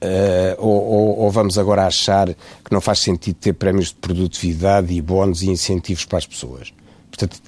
Uh, 0.00 0.54
ou, 0.58 0.84
ou, 0.84 1.18
ou, 1.18 1.30
vamos 1.30 1.58
agora 1.58 1.84
achar 1.84 2.28
que 2.28 2.72
não 2.72 2.80
faz 2.80 3.00
sentido 3.00 3.34
ter 3.34 3.52
prémios 3.52 3.88
de 3.88 3.96
produtividade 3.96 4.94
e 4.94 5.02
bónus 5.02 5.42
e 5.42 5.50
incentivos 5.50 6.04
para 6.04 6.18
as 6.18 6.26
pessoas. 6.26 6.72
Portanto, 7.10 7.40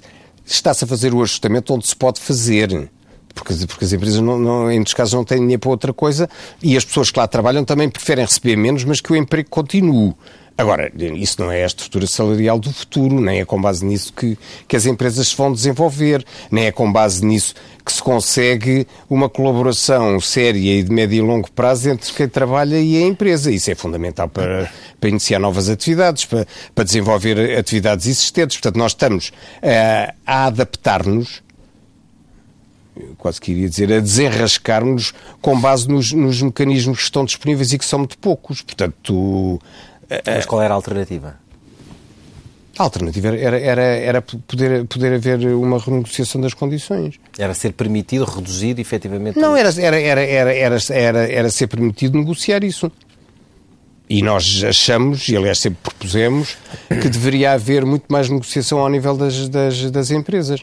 está-se 0.45 0.83
a 0.83 0.87
fazer 0.87 1.13
o 1.13 1.21
ajustamento 1.21 1.73
onde 1.73 1.87
se 1.87 1.95
pode 1.95 2.19
fazer. 2.19 2.89
Porque, 3.33 3.53
porque 3.65 3.85
as 3.85 3.93
empresas, 3.93 4.19
não, 4.19 4.37
não, 4.37 4.69
em 4.69 4.75
muitos 4.75 4.93
casos, 4.93 5.13
não 5.13 5.23
têm 5.23 5.39
dinheiro 5.39 5.61
para 5.61 5.69
outra 5.69 5.93
coisa 5.93 6.29
e 6.61 6.75
as 6.75 6.83
pessoas 6.83 7.09
que 7.09 7.17
lá 7.17 7.25
trabalham 7.25 7.63
também 7.63 7.89
preferem 7.89 8.25
receber 8.25 8.57
menos, 8.57 8.83
mas 8.83 8.99
que 8.99 9.13
o 9.13 9.15
emprego 9.15 9.49
continue. 9.49 10.13
Agora, 10.61 10.91
isso 10.95 11.41
não 11.41 11.51
é 11.51 11.63
a 11.63 11.65
estrutura 11.65 12.05
salarial 12.05 12.59
do 12.59 12.71
futuro, 12.71 13.19
nem 13.19 13.39
é 13.39 13.45
com 13.45 13.59
base 13.59 13.83
nisso 13.83 14.13
que, 14.13 14.37
que 14.67 14.75
as 14.75 14.85
empresas 14.85 15.29
se 15.29 15.35
vão 15.35 15.51
desenvolver, 15.51 16.23
nem 16.51 16.65
é 16.65 16.71
com 16.71 16.91
base 16.93 17.25
nisso 17.25 17.55
que 17.83 17.91
se 17.91 18.03
consegue 18.03 18.85
uma 19.09 19.27
colaboração 19.27 20.19
séria 20.19 20.79
e 20.79 20.83
de 20.83 20.91
médio 20.91 21.17
e 21.17 21.21
longo 21.21 21.51
prazo 21.51 21.89
entre 21.89 22.13
quem 22.13 22.29
trabalha 22.29 22.79
e 22.79 22.95
a 22.95 23.07
empresa. 23.07 23.51
Isso 23.51 23.71
é 23.71 23.75
fundamental 23.75 24.29
para, 24.29 24.71
para 24.99 25.09
iniciar 25.09 25.39
novas 25.39 25.67
atividades, 25.67 26.25
para, 26.25 26.45
para 26.75 26.83
desenvolver 26.83 27.57
atividades 27.57 28.05
existentes. 28.05 28.57
Portanto, 28.57 28.77
nós 28.77 28.91
estamos 28.91 29.29
uh, 29.29 30.13
a 30.27 30.45
adaptar-nos 30.45 31.41
quase 33.17 33.41
queria 33.41 33.67
dizer, 33.67 33.91
a 33.91 33.99
desenrascar-nos 33.99 35.13
com 35.41 35.59
base 35.59 35.87
nos, 35.87 36.11
nos, 36.11 36.41
mecanismos 36.41 36.97
que 36.97 37.03
estão 37.05 37.25
disponíveis 37.25 37.71
e 37.73 37.79
que 37.79 37.85
são 37.85 37.99
muito 37.99 38.17
poucos. 38.17 38.61
Portanto, 38.61 39.59
mas 40.25 40.45
qual 40.45 40.61
era 40.61 40.73
a 40.73 40.75
alternativa? 40.75 41.35
A 42.77 42.83
alternativa 42.83 43.27
era, 43.27 43.59
era, 43.59 43.81
era 43.81 44.21
poder, 44.21 44.85
poder 44.85 45.13
haver 45.13 45.45
uma 45.53 45.77
renegociação 45.77 46.39
das 46.39 46.53
condições. 46.53 47.15
Era 47.37 47.53
ser 47.53 47.73
permitido 47.73 48.23
reduzir 48.25 48.79
efetivamente? 48.79 49.37
Não, 49.37 49.55
era, 49.55 49.69
era, 49.79 49.99
era, 49.99 50.21
era, 50.23 50.53
era, 50.53 50.77
era, 50.89 51.31
era 51.31 51.49
ser 51.49 51.67
permitido 51.67 52.17
negociar 52.17 52.63
isso. 52.63 52.91
E 54.09 54.21
nós 54.21 54.63
achamos, 54.63 55.27
e 55.29 55.37
aliás 55.37 55.59
sempre 55.59 55.79
propusemos, 55.83 56.57
que 56.89 57.07
deveria 57.07 57.53
haver 57.53 57.85
muito 57.85 58.05
mais 58.09 58.29
negociação 58.29 58.79
ao 58.79 58.89
nível 58.89 59.15
das, 59.15 59.47
das, 59.47 59.91
das 59.91 60.11
empresas. 60.11 60.61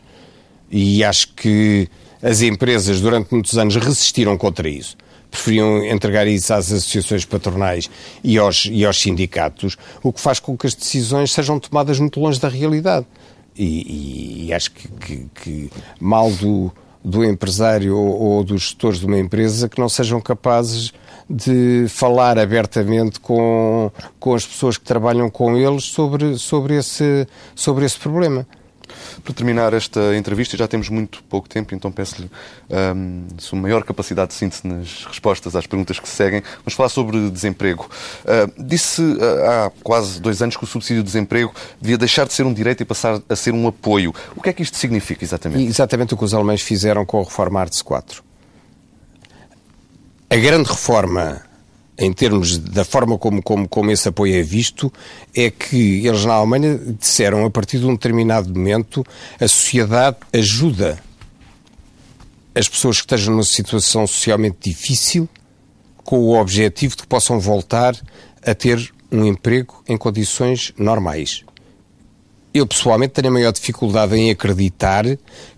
E 0.71 1.03
acho 1.05 1.33
que 1.35 1.89
as 2.23 2.43
empresas 2.43 3.01
durante 3.01 3.33
muitos 3.33 3.57
anos 3.57 3.77
resistiram 3.77 4.37
contra 4.37 4.69
isso 4.69 4.97
preferiam 5.31 5.85
entregar 5.85 6.27
isso 6.27 6.53
às 6.53 6.73
associações 6.73 7.25
patronais 7.25 7.91
e 8.23 8.39
aos, 8.39 8.67
e 8.71 8.85
aos 8.85 9.01
sindicatos, 9.01 9.77
o 10.03 10.13
que 10.13 10.21
faz 10.21 10.41
com 10.41 10.57
que 10.57 10.67
as 10.67 10.75
decisões 10.75 11.33
sejam 11.33 11.59
tomadas 11.59 11.99
muito 11.99 12.21
longe 12.21 12.41
da 12.41 12.49
realidade. 12.49 13.07
E, 13.57 13.65
e, 13.65 14.47
e 14.47 14.55
acho 14.55 14.71
que, 14.71 14.89
que, 14.89 15.27
que, 15.35 15.71
mal 16.01 16.31
do, 16.31 16.73
do 17.05 17.25
empresário 17.25 17.97
ou, 17.97 18.21
ou 18.21 18.45
dos 18.45 18.63
gestores 18.63 19.01
de 19.01 19.07
uma 19.07 19.19
empresa 19.19 19.69
que 19.69 19.81
não 19.81 19.89
sejam 19.89 20.21
capazes 20.21 20.93
de 21.29 21.87
falar 21.89 22.39
abertamente 22.39 23.21
com, 23.21 23.91
com 24.19 24.35
as 24.35 24.47
pessoas 24.47 24.79
que 24.79 24.85
trabalham 24.85 25.29
com 25.29 25.57
eles 25.57 25.85
sobre, 25.85 26.39
sobre, 26.39 26.77
esse, 26.77 27.27
sobre 27.55 27.85
esse 27.85 27.99
problema. 27.99 28.47
Para 29.25 29.35
terminar 29.35 29.73
esta 29.73 30.17
entrevista, 30.17 30.57
já 30.57 30.67
temos 30.67 30.89
muito 30.89 31.23
pouco 31.25 31.49
tempo, 31.49 31.75
então 31.75 31.91
peço-lhe 31.91 32.31
um, 32.71 33.27
sua 33.39 33.59
maior 33.59 33.83
capacidade 33.85 34.29
de 34.29 34.35
síntese 34.35 34.67
nas 34.67 35.05
respostas 35.05 35.55
às 35.57 35.67
perguntas 35.67 35.99
que 35.99 36.09
se 36.09 36.17
seguem. 36.17 36.43
Vamos 36.59 36.75
falar 36.75 36.89
sobre 36.89 37.31
desemprego. 37.31 37.89
Uh, 38.25 38.63
disse 38.63 39.03
uh, 39.03 39.51
há 39.51 39.73
quase 39.83 40.21
dois 40.21 40.43
anos 40.43 40.57
que 40.57 40.65
o 40.65 40.67
subsídio 40.67 41.03
de 41.03 41.07
desemprego 41.07 41.53
devia 41.81 41.99
deixar 41.99 42.27
de 42.27 42.33
ser 42.33 42.45
um 42.45 42.53
direito 42.53 42.83
e 42.83 42.87
passar 42.87 43.21
a 43.29 43.37
ser 43.37 43.53
um 43.53 43.67
apoio. 43.67 44.15
O 44.37 44.43
que 44.43 44.51
é 44.51 44.53
que 44.53 44.63
isto 44.63 44.77
significa 44.77 45.25
exatamente? 45.25 45.65
Exatamente 45.65 46.15
o 46.15 46.17
que 46.17 46.25
os 46.25 46.35
alemães 46.35 46.63
fizeram 46.63 47.05
com 47.05 47.21
a 47.21 47.25
reforma 47.25 47.61
Artes 47.61 47.83
4. 47.83 48.23
A 50.31 50.37
grande 50.37 50.69
reforma 50.69 51.48
em 51.99 52.13
termos 52.13 52.57
da 52.57 52.85
forma 52.85 53.19
como, 53.19 53.43
como, 53.43 53.69
como 53.69 53.91
esse 53.91 54.09
apoio 54.09 54.37
é 54.37 54.43
visto, 54.43 54.93
é 55.35 55.51
que 55.51 56.07
eles 56.07 56.25
na 56.25 56.35
Alemanha 56.35 56.79
disseram 56.99 57.45
a 57.45 57.51
partir 57.51 57.79
de 57.79 57.87
um 57.87 57.95
determinado 57.95 58.55
momento 58.55 59.05
a 59.41 59.49
sociedade 59.49 60.17
ajuda 60.33 60.99
as 62.55 62.69
pessoas 62.69 62.97
que 62.97 63.03
estejam 63.03 63.33
numa 63.35 63.45
situação 63.45 64.07
socialmente 64.07 64.57
difícil 64.61 65.29
com 66.05 66.19
o 66.19 66.41
objetivo 66.41 66.97
de 66.97 67.03
que 67.03 67.09
possam 67.09 67.39
voltar 67.39 67.95
a 68.45 68.55
ter 68.55 68.93
um 69.11 69.25
emprego 69.27 69.83
em 69.89 69.97
condições 69.97 70.73
normais. 70.79 71.45
Eu 72.55 72.67
pessoalmente 72.67 73.13
tenho 73.13 73.29
a 73.29 73.31
maior 73.31 73.53
dificuldade 73.53 74.17
em 74.17 74.31
acreditar 74.31 75.05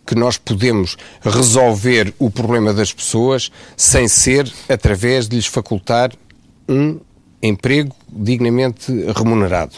que 0.07 0.15
nós 0.15 0.37
podemos 0.37 0.97
resolver 1.23 2.13
o 2.19 2.31
problema 2.31 2.75
das 2.75 2.93
pessoas 2.93 3.51
sem 3.77 4.09
ser 4.09 4.53
através 4.69 5.29
de 5.29 5.37
lhes 5.37 5.47
facultar 5.47 6.11
um 6.69 7.01
emprego 7.43 7.95
dignamente 8.09 8.93
remunerado. 9.17 9.77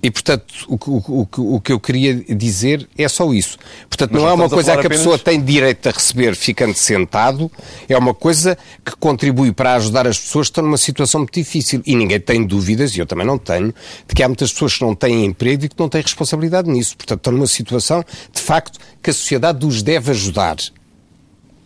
E, 0.00 0.12
portanto, 0.12 0.46
o, 0.68 0.76
o, 0.76 1.56
o, 1.56 1.60
que 1.60 1.72
eu 1.72 1.80
queria 1.80 2.14
dizer 2.14 2.88
é 2.96 3.08
só 3.08 3.32
isso. 3.34 3.58
Portanto, 3.88 4.12
Mas 4.12 4.22
não 4.22 4.28
é 4.28 4.32
uma 4.32 4.48
coisa 4.48 4.72
a 4.72 4.76
que 4.76 4.82
a 4.82 4.86
apenas... 4.86 4.98
pessoa 4.98 5.18
tem 5.18 5.40
direito 5.42 5.88
a 5.88 5.90
receber 5.90 6.36
ficando 6.36 6.74
sentado, 6.74 7.50
é 7.88 7.98
uma 7.98 8.14
coisa 8.14 8.56
que 8.84 8.92
contribui 8.96 9.50
para 9.50 9.74
ajudar 9.74 10.06
as 10.06 10.16
pessoas 10.16 10.46
que 10.46 10.52
estão 10.52 10.62
numa 10.62 10.76
situação 10.76 11.22
muito 11.22 11.34
difícil. 11.34 11.82
E 11.84 11.96
ninguém 11.96 12.20
tem 12.20 12.46
dúvidas, 12.46 12.96
e 12.96 13.00
eu 13.00 13.06
também 13.06 13.26
não 13.26 13.38
tenho, 13.38 13.74
de 14.06 14.14
que 14.14 14.22
há 14.22 14.28
muitas 14.28 14.52
pessoas 14.52 14.76
que 14.76 14.84
não 14.84 14.94
têm 14.94 15.24
emprego 15.24 15.64
e 15.64 15.68
que 15.68 15.76
não 15.76 15.88
têm 15.88 16.00
responsabilidade 16.00 16.70
nisso. 16.70 16.96
Portanto, 16.96 17.18
estão 17.18 17.32
numa 17.32 17.48
situação, 17.48 18.04
de 18.32 18.40
facto, 18.40 18.78
que 19.02 19.10
a 19.10 19.12
sociedade 19.12 19.66
os 19.66 19.82
deve 19.82 20.12
ajudar. 20.12 20.58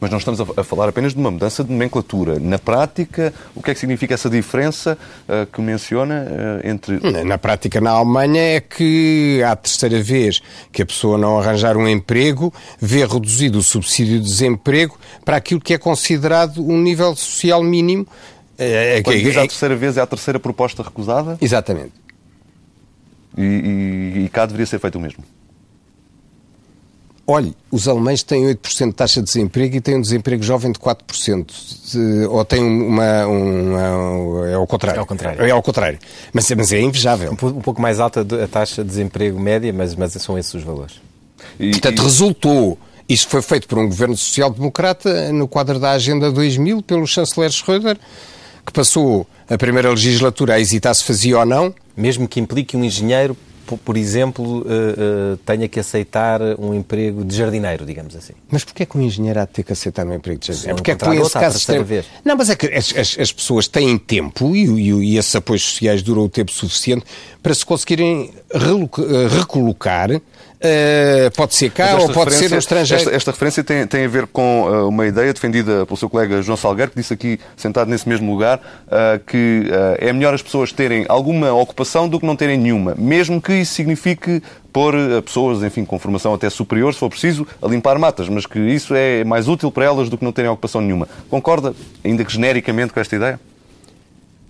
Mas 0.02 0.10
não 0.10 0.18
estamos 0.18 0.40
a 0.40 0.64
falar 0.64 0.88
apenas 0.88 1.14
de 1.14 1.20
uma 1.20 1.30
mudança 1.30 1.62
de 1.62 1.70
nomenclatura. 1.70 2.40
Na 2.40 2.58
prática, 2.58 3.32
o 3.54 3.62
que 3.62 3.70
é 3.70 3.74
que 3.74 3.78
significa 3.78 4.12
essa 4.14 4.28
diferença 4.28 4.98
uh, 5.28 5.46
que 5.46 5.60
menciona 5.60 6.26
uh, 6.26 6.68
entre. 6.68 6.98
Na 7.22 7.38
prática, 7.38 7.80
na 7.80 7.92
Alemanha, 7.92 8.56
é 8.56 8.60
que 8.60 9.40
à 9.46 9.54
terceira 9.54 10.02
vez 10.02 10.42
que 10.72 10.82
a 10.82 10.86
pessoa 10.86 11.16
não 11.16 11.38
arranjar 11.38 11.76
um 11.76 11.86
emprego, 11.86 12.52
vê 12.80 13.06
reduzido 13.06 13.60
o 13.60 13.62
subsídio 13.62 14.18
de 14.18 14.24
desemprego 14.24 14.98
para 15.24 15.36
aquilo 15.36 15.60
que 15.60 15.72
é 15.72 15.78
considerado 15.78 16.68
um 16.68 16.82
nível 16.82 17.14
social 17.14 17.62
mínimo. 17.62 18.04
É, 18.58 19.00
Quando 19.02 19.20
diz 19.20 19.36
a 19.36 19.42
terceira 19.42 19.76
vez, 19.76 19.96
é 19.96 20.00
a 20.00 20.06
terceira 20.06 20.40
proposta 20.40 20.82
recusada? 20.82 21.38
Exatamente. 21.40 21.92
E, 23.38 23.40
e, 23.40 24.24
e 24.24 24.28
cá 24.30 24.46
deveria 24.46 24.66
ser 24.66 24.80
feito 24.80 24.98
o 24.98 25.00
mesmo. 25.00 25.22
Olhe, 27.32 27.56
os 27.70 27.88
alemães 27.88 28.22
têm 28.22 28.44
8% 28.44 28.88
de 28.88 28.92
taxa 28.92 29.20
de 29.20 29.26
desemprego 29.26 29.76
e 29.76 29.80
têm 29.80 29.96
um 29.96 30.02
desemprego 30.02 30.42
jovem 30.42 30.70
de 30.70 30.78
4%. 30.78 31.46
De, 31.90 32.26
ou 32.26 32.44
têm 32.44 32.62
uma, 32.62 33.26
uma, 33.26 34.48
É 34.50 34.52
ao 34.52 34.66
contrário. 34.66 34.98
É 34.98 35.00
ao 35.00 35.06
contrário. 35.06 35.42
É 35.46 35.50
ao 35.50 35.62
contrário. 35.62 35.98
Mas, 36.30 36.50
mas 36.50 36.70
é 36.74 36.82
invejável. 36.82 37.30
Um, 37.30 37.46
um 37.46 37.60
pouco 37.62 37.80
mais 37.80 38.00
alta 38.00 38.20
a 38.20 38.46
taxa 38.46 38.84
de 38.84 38.90
desemprego 38.90 39.40
média, 39.40 39.72
mas, 39.72 39.94
mas 39.94 40.12
são 40.12 40.36
esses 40.38 40.52
os 40.52 40.62
valores. 40.62 41.00
E, 41.58 41.70
Portanto, 41.70 42.00
e... 42.00 42.04
resultou. 42.04 42.78
Isto 43.08 43.30
foi 43.30 43.40
feito 43.40 43.66
por 43.66 43.78
um 43.78 43.86
governo 43.86 44.14
social-democrata 44.14 45.32
no 45.32 45.48
quadro 45.48 45.78
da 45.78 45.92
Agenda 45.92 46.30
2000 46.30 46.82
pelo 46.82 47.06
chanceler 47.06 47.50
Schröder, 47.50 47.96
que 48.66 48.72
passou 48.74 49.26
a 49.48 49.56
primeira 49.56 49.88
legislatura 49.88 50.56
a 50.56 50.60
hesitar 50.60 50.94
se 50.94 51.02
fazia 51.02 51.38
ou 51.38 51.46
não. 51.46 51.74
Mesmo 51.96 52.28
que 52.28 52.38
implique 52.38 52.76
um 52.76 52.84
engenheiro 52.84 53.34
por 53.84 53.96
exemplo, 53.96 54.60
uh, 54.60 54.62
uh, 54.62 55.36
tenha 55.38 55.68
que 55.68 55.80
aceitar 55.80 56.40
um 56.58 56.74
emprego 56.74 57.24
de 57.24 57.36
jardineiro, 57.36 57.84
digamos 57.86 58.14
assim. 58.16 58.32
Mas 58.50 58.64
porquê 58.64 58.82
é 58.82 58.86
que 58.86 58.96
um 58.96 59.02
engenheiro 59.02 59.40
há 59.40 59.44
de 59.44 59.52
ter 59.52 59.62
que 59.62 59.72
aceitar 59.72 60.06
um 60.06 60.14
emprego 60.14 60.40
de 60.40 60.48
jardineiro? 60.48 60.76
Porque 60.76 60.90
é 60.90 60.96
que 60.96 61.08
esse 61.20 61.32
caso 61.32 61.56
extremo... 61.56 61.84
Vez. 61.84 62.06
Não, 62.24 62.36
mas 62.36 62.50
é 62.50 62.56
que 62.56 62.66
as, 62.66 62.94
as, 62.96 63.18
as 63.18 63.32
pessoas 63.32 63.66
têm 63.68 63.96
tempo 63.98 64.54
e, 64.54 64.64
e, 64.64 64.90
e, 64.90 65.18
esses 65.18 65.34
apoios 65.34 65.62
sociais 65.62 66.02
duram 66.02 66.22
o 66.22 66.28
tempo 66.28 66.52
suficiente 66.52 67.04
para 67.42 67.54
se 67.54 67.64
conseguirem 67.64 68.30
recolocar 69.30 70.10
Uh, 70.62 71.28
pode 71.36 71.56
ser 71.56 71.70
cá 71.70 71.96
ou 71.96 72.08
pode 72.12 72.34
ser 72.34 72.48
no 72.48 72.58
estrangeiro. 72.58 73.02
Esta, 73.02 73.16
esta 73.16 73.30
referência 73.32 73.64
tem, 73.64 73.84
tem, 73.84 74.04
a 74.04 74.08
ver 74.08 74.28
com 74.28 74.62
uh, 74.62 74.88
uma 74.88 75.04
ideia 75.08 75.32
defendida 75.32 75.84
pelo 75.84 75.96
seu 75.96 76.08
colega 76.08 76.40
João 76.40 76.56
Salgueiro, 76.56 76.92
que 76.92 77.00
disse 77.00 77.12
aqui, 77.12 77.40
sentado 77.56 77.90
nesse 77.90 78.08
mesmo 78.08 78.30
lugar, 78.30 78.58
uh, 78.86 79.18
que 79.26 79.64
é 79.98 80.12
melhor 80.12 80.34
as 80.34 80.42
pessoas 80.42 80.72
terem 80.72 81.04
alguma 81.08 81.52
ocupação 81.52 82.08
do 82.08 82.20
que 82.20 82.26
não 82.26 82.36
terem 82.36 82.56
nenhuma, 82.56 82.94
mesmo 82.96 83.42
que 83.42 83.52
isso 83.54 83.74
signifique 83.74 84.40
pôr 84.72 84.94
pessoas, 85.24 85.62
enfim, 85.62 85.84
com 85.84 85.98
formação 85.98 86.32
até 86.32 86.48
superior, 86.48 86.94
se 86.94 87.00
for 87.00 87.10
preciso, 87.10 87.46
a 87.60 87.66
limpar 87.66 87.98
matas, 87.98 88.28
mas 88.28 88.46
que 88.46 88.58
isso 88.58 88.94
é 88.94 89.24
mais 89.24 89.48
útil 89.48 89.70
para 89.70 89.84
elas 89.84 90.08
do 90.08 90.16
que 90.16 90.24
não 90.24 90.32
terem 90.32 90.50
ocupação 90.50 90.80
nenhuma. 90.80 91.08
Concorda, 91.28 91.74
ainda 92.04 92.24
que 92.24 92.32
genericamente, 92.32 92.92
com 92.92 93.00
esta 93.00 93.16
ideia? 93.16 93.40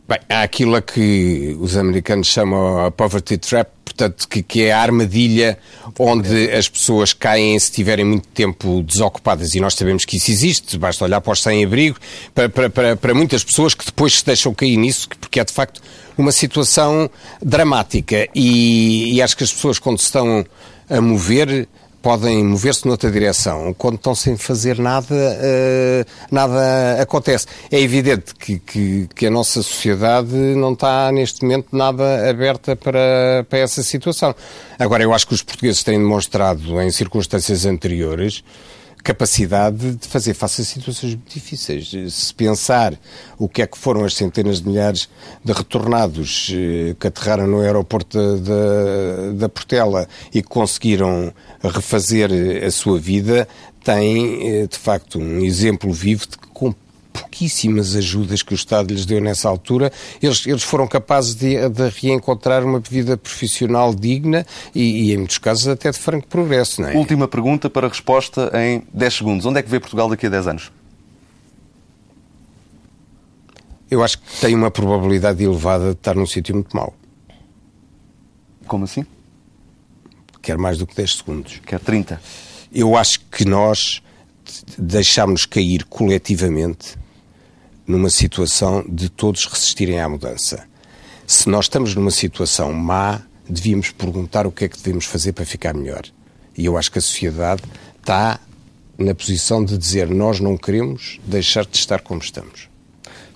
Bem, 0.09 0.19
há 0.29 0.43
aquilo 0.43 0.75
a 0.75 0.83
que 0.83 1.57
os 1.61 1.77
americanos 1.77 2.27
chamam 2.27 2.85
a 2.85 2.91
poverty 2.91 3.39
trap, 3.39 3.69
portanto, 3.85 4.27
que, 4.29 4.43
que, 4.43 4.63
é 4.63 4.73
a 4.73 4.81
armadilha 4.81 5.57
onde 5.97 6.51
as 6.51 6.69
pessoas 6.69 7.13
caem 7.13 7.57
se 7.59 7.71
tiverem 7.71 8.05
muito 8.05 8.27
tempo 8.29 8.83
desocupadas. 8.83 9.55
E 9.55 9.61
nós 9.61 9.75
sabemos 9.75 10.05
que 10.05 10.17
isso 10.17 10.31
existe, 10.31 10.77
basta 10.77 11.05
olhar 11.05 11.21
para 11.21 11.33
os 11.33 11.41
sem-abrigo, 11.41 11.99
para, 12.35 12.49
para, 12.49 12.69
para, 12.69 12.97
para, 12.97 13.15
muitas 13.15 13.45
pessoas 13.45 13.75
que 13.75 13.87
depois 13.87 14.19
se 14.19 14.27
deixam 14.27 14.53
cair 14.53 14.77
nisso, 14.77 15.09
porque 15.21 15.39
é 15.39 15.45
de 15.45 15.53
facto 15.53 15.81
uma 16.19 16.33
situação 16.33 17.09
dramática. 17.41 18.29
E, 18.35 19.15
e 19.15 19.23
acho 19.23 19.37
que 19.37 19.45
as 19.45 19.53
pessoas, 19.53 19.79
quando 19.79 19.99
se 19.99 20.07
estão 20.07 20.45
a 20.91 21.01
mover, 21.01 21.69
podem 22.03 22.45
mover-se 22.45 22.87
noutra 22.87 23.11
direção. 23.11 23.73
Quando 23.79 23.95
estão 23.95 24.15
sem 24.15 24.37
fazer 24.37 24.79
nada, 24.79 25.15
uh, 25.15 26.05
nada 26.31 27.01
acontece. 27.01 27.47
É 27.71 27.81
evidente 27.81 28.35
que, 28.35 28.59
que, 28.59 29.09
que, 29.15 29.27
a 29.27 29.31
nossa 29.31 29.63
sociedade 29.63 30.35
não 30.35 30.73
está, 30.73 31.11
neste 31.13 31.43
momento, 31.43 31.69
nada 31.73 32.29
aberta 32.29 32.75
para, 32.75 33.47
para 33.49 33.59
essa 33.61 33.83
situação. 33.83 34.35
Agora, 34.79 35.03
eu 35.03 35.15
acho 35.15 35.27
que 35.27 35.35
os 35.35 35.43
portugueses 35.43 35.83
têm 35.83 35.99
demonstrado, 35.99 36.81
em 36.81 36.91
circunstâncias 36.91 37.65
anteriores, 37.65 38.43
capacidade 39.03 39.97
de 39.97 40.07
fazer 40.07 40.35
face 40.35 40.63
a 40.63 40.65
situações 40.65 41.15
muito 41.15 41.33
difíceis. 41.33 41.91
Se 42.13 42.33
pensar 42.35 42.95
o 43.39 43.49
que 43.49 43.63
é 43.63 43.67
que 43.67 43.77
foram 43.77 44.05
as 44.05 44.15
centenas 44.15 44.61
de 44.61 44.69
milhares 44.69 45.09
de 45.45 45.53
retornados 45.53 46.51
eh, 46.55 46.95
que 46.99 47.07
aterraram 47.09 47.47
no 47.47 47.61
aeroporto 47.61 48.19
da, 48.39 49.33
da 49.35 49.49
Portela 49.49 50.09
e 50.33 50.43
conseguiram 50.43 51.33
refazer 51.63 52.31
a 52.65 52.71
sua 52.71 52.99
vida, 52.99 53.49
tem 53.83 54.63
eh, 54.63 54.67
de 54.67 54.79
facto 54.79 55.19
um 55.19 55.41
exemplo 55.41 55.93
vivo 55.93 56.27
de 56.27 56.39
que 56.39 56.49
com 56.49 56.73
pouquíssimas 57.13 57.95
ajudas 57.95 58.43
que 58.43 58.53
o 58.53 58.57
Estado 58.57 58.93
lhes 58.93 59.05
deu 59.05 59.21
nessa 59.21 59.49
altura, 59.49 59.93
eles, 60.23 60.47
eles 60.47 60.63
foram 60.63 60.87
capazes 60.87 61.35
de, 61.35 61.69
de 61.69 61.89
reencontrar 62.01 62.65
uma 62.65 62.81
vida 62.81 63.17
profissional 63.17 63.95
digna 63.95 64.47
e, 64.75 65.09
e, 65.09 65.13
em 65.13 65.19
muitos 65.19 65.39
casos, 65.39 65.69
até 65.69 65.91
de 65.91 65.99
franco 65.99 66.27
progresso. 66.27 66.83
É? 66.83 66.97
Última 66.97 67.29
pergunta 67.29 67.69
para 67.69 67.89
resposta 67.89 68.51
em 68.55 68.83
10 68.93 69.15
segundos. 69.15 69.47
Onde 69.47 69.59
é 69.59 69.63
que 69.63 69.71
vê 69.71 69.79
Portugal 69.79 70.09
daqui 70.09 70.27
a 70.27 70.31
10 70.31 70.47
anos? 70.47 70.73
Eu 73.91 74.03
acho 74.03 74.19
que 74.19 74.41
tem 74.41 74.55
uma 74.55 74.71
probabilidade 74.71 75.45
elevada 75.45 75.87
de 75.87 75.93
estar 75.93 76.15
num 76.15 76.27
sítio 76.27 76.55
muito 76.55 76.75
mau. 76.75 76.95
Como 78.67 78.85
assim? 78.85 79.05
Quer 80.41 80.57
mais 80.57 80.79
do 80.79 80.87
que 80.87 80.95
10 80.97 81.17
segundos. 81.17 81.61
Quer 81.67 81.79
30. 81.79 82.21
Eu 82.73 82.97
acho 82.97 83.21
que 83.31 83.45
nós 83.45 84.03
deixámos 84.79 85.45
cair 85.45 85.85
coletivamente 85.85 87.02
numa 87.93 88.11
situação 88.11 88.85
de 88.89 89.09
todos 89.09 89.45
resistirem 89.45 90.01
à 90.01 90.09
mudança. 90.09 90.65
Se 91.27 91.49
nós 91.49 91.67
estamos 91.67 91.95
numa 91.95 92.11
situação 92.11 92.73
má, 92.73 93.21
devíamos 93.49 93.91
perguntar 93.91 94.47
o 94.47 94.51
que 94.51 94.65
é 94.65 94.69
que 94.69 94.79
devemos 94.79 95.05
fazer 95.05 95.33
para 95.33 95.45
ficar 95.45 95.75
melhor. 95.75 96.03
E 96.57 96.65
eu 96.65 96.77
acho 96.77 96.91
que 96.91 96.99
a 96.99 97.03
sociedade 97.03 97.63
está 98.01 98.41
na 98.99 99.15
posição 99.15 99.65
de 99.65 99.77
dizer 99.77 100.09
nós 100.09 100.41
não 100.41 100.57
queremos 100.57 101.21
deixar 101.25 101.65
de 101.65 101.77
estar 101.77 102.01
como 102.01 102.21
estamos. 102.21 102.69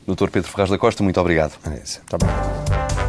Dr. 0.06 0.30
Pedro 0.30 0.50
Ferraz 0.50 0.70
da 0.70 0.78
Costa, 0.78 1.02
muito 1.02 1.20
obrigado. 1.20 1.52
Muito 1.98 2.14
obrigado. 2.14 3.05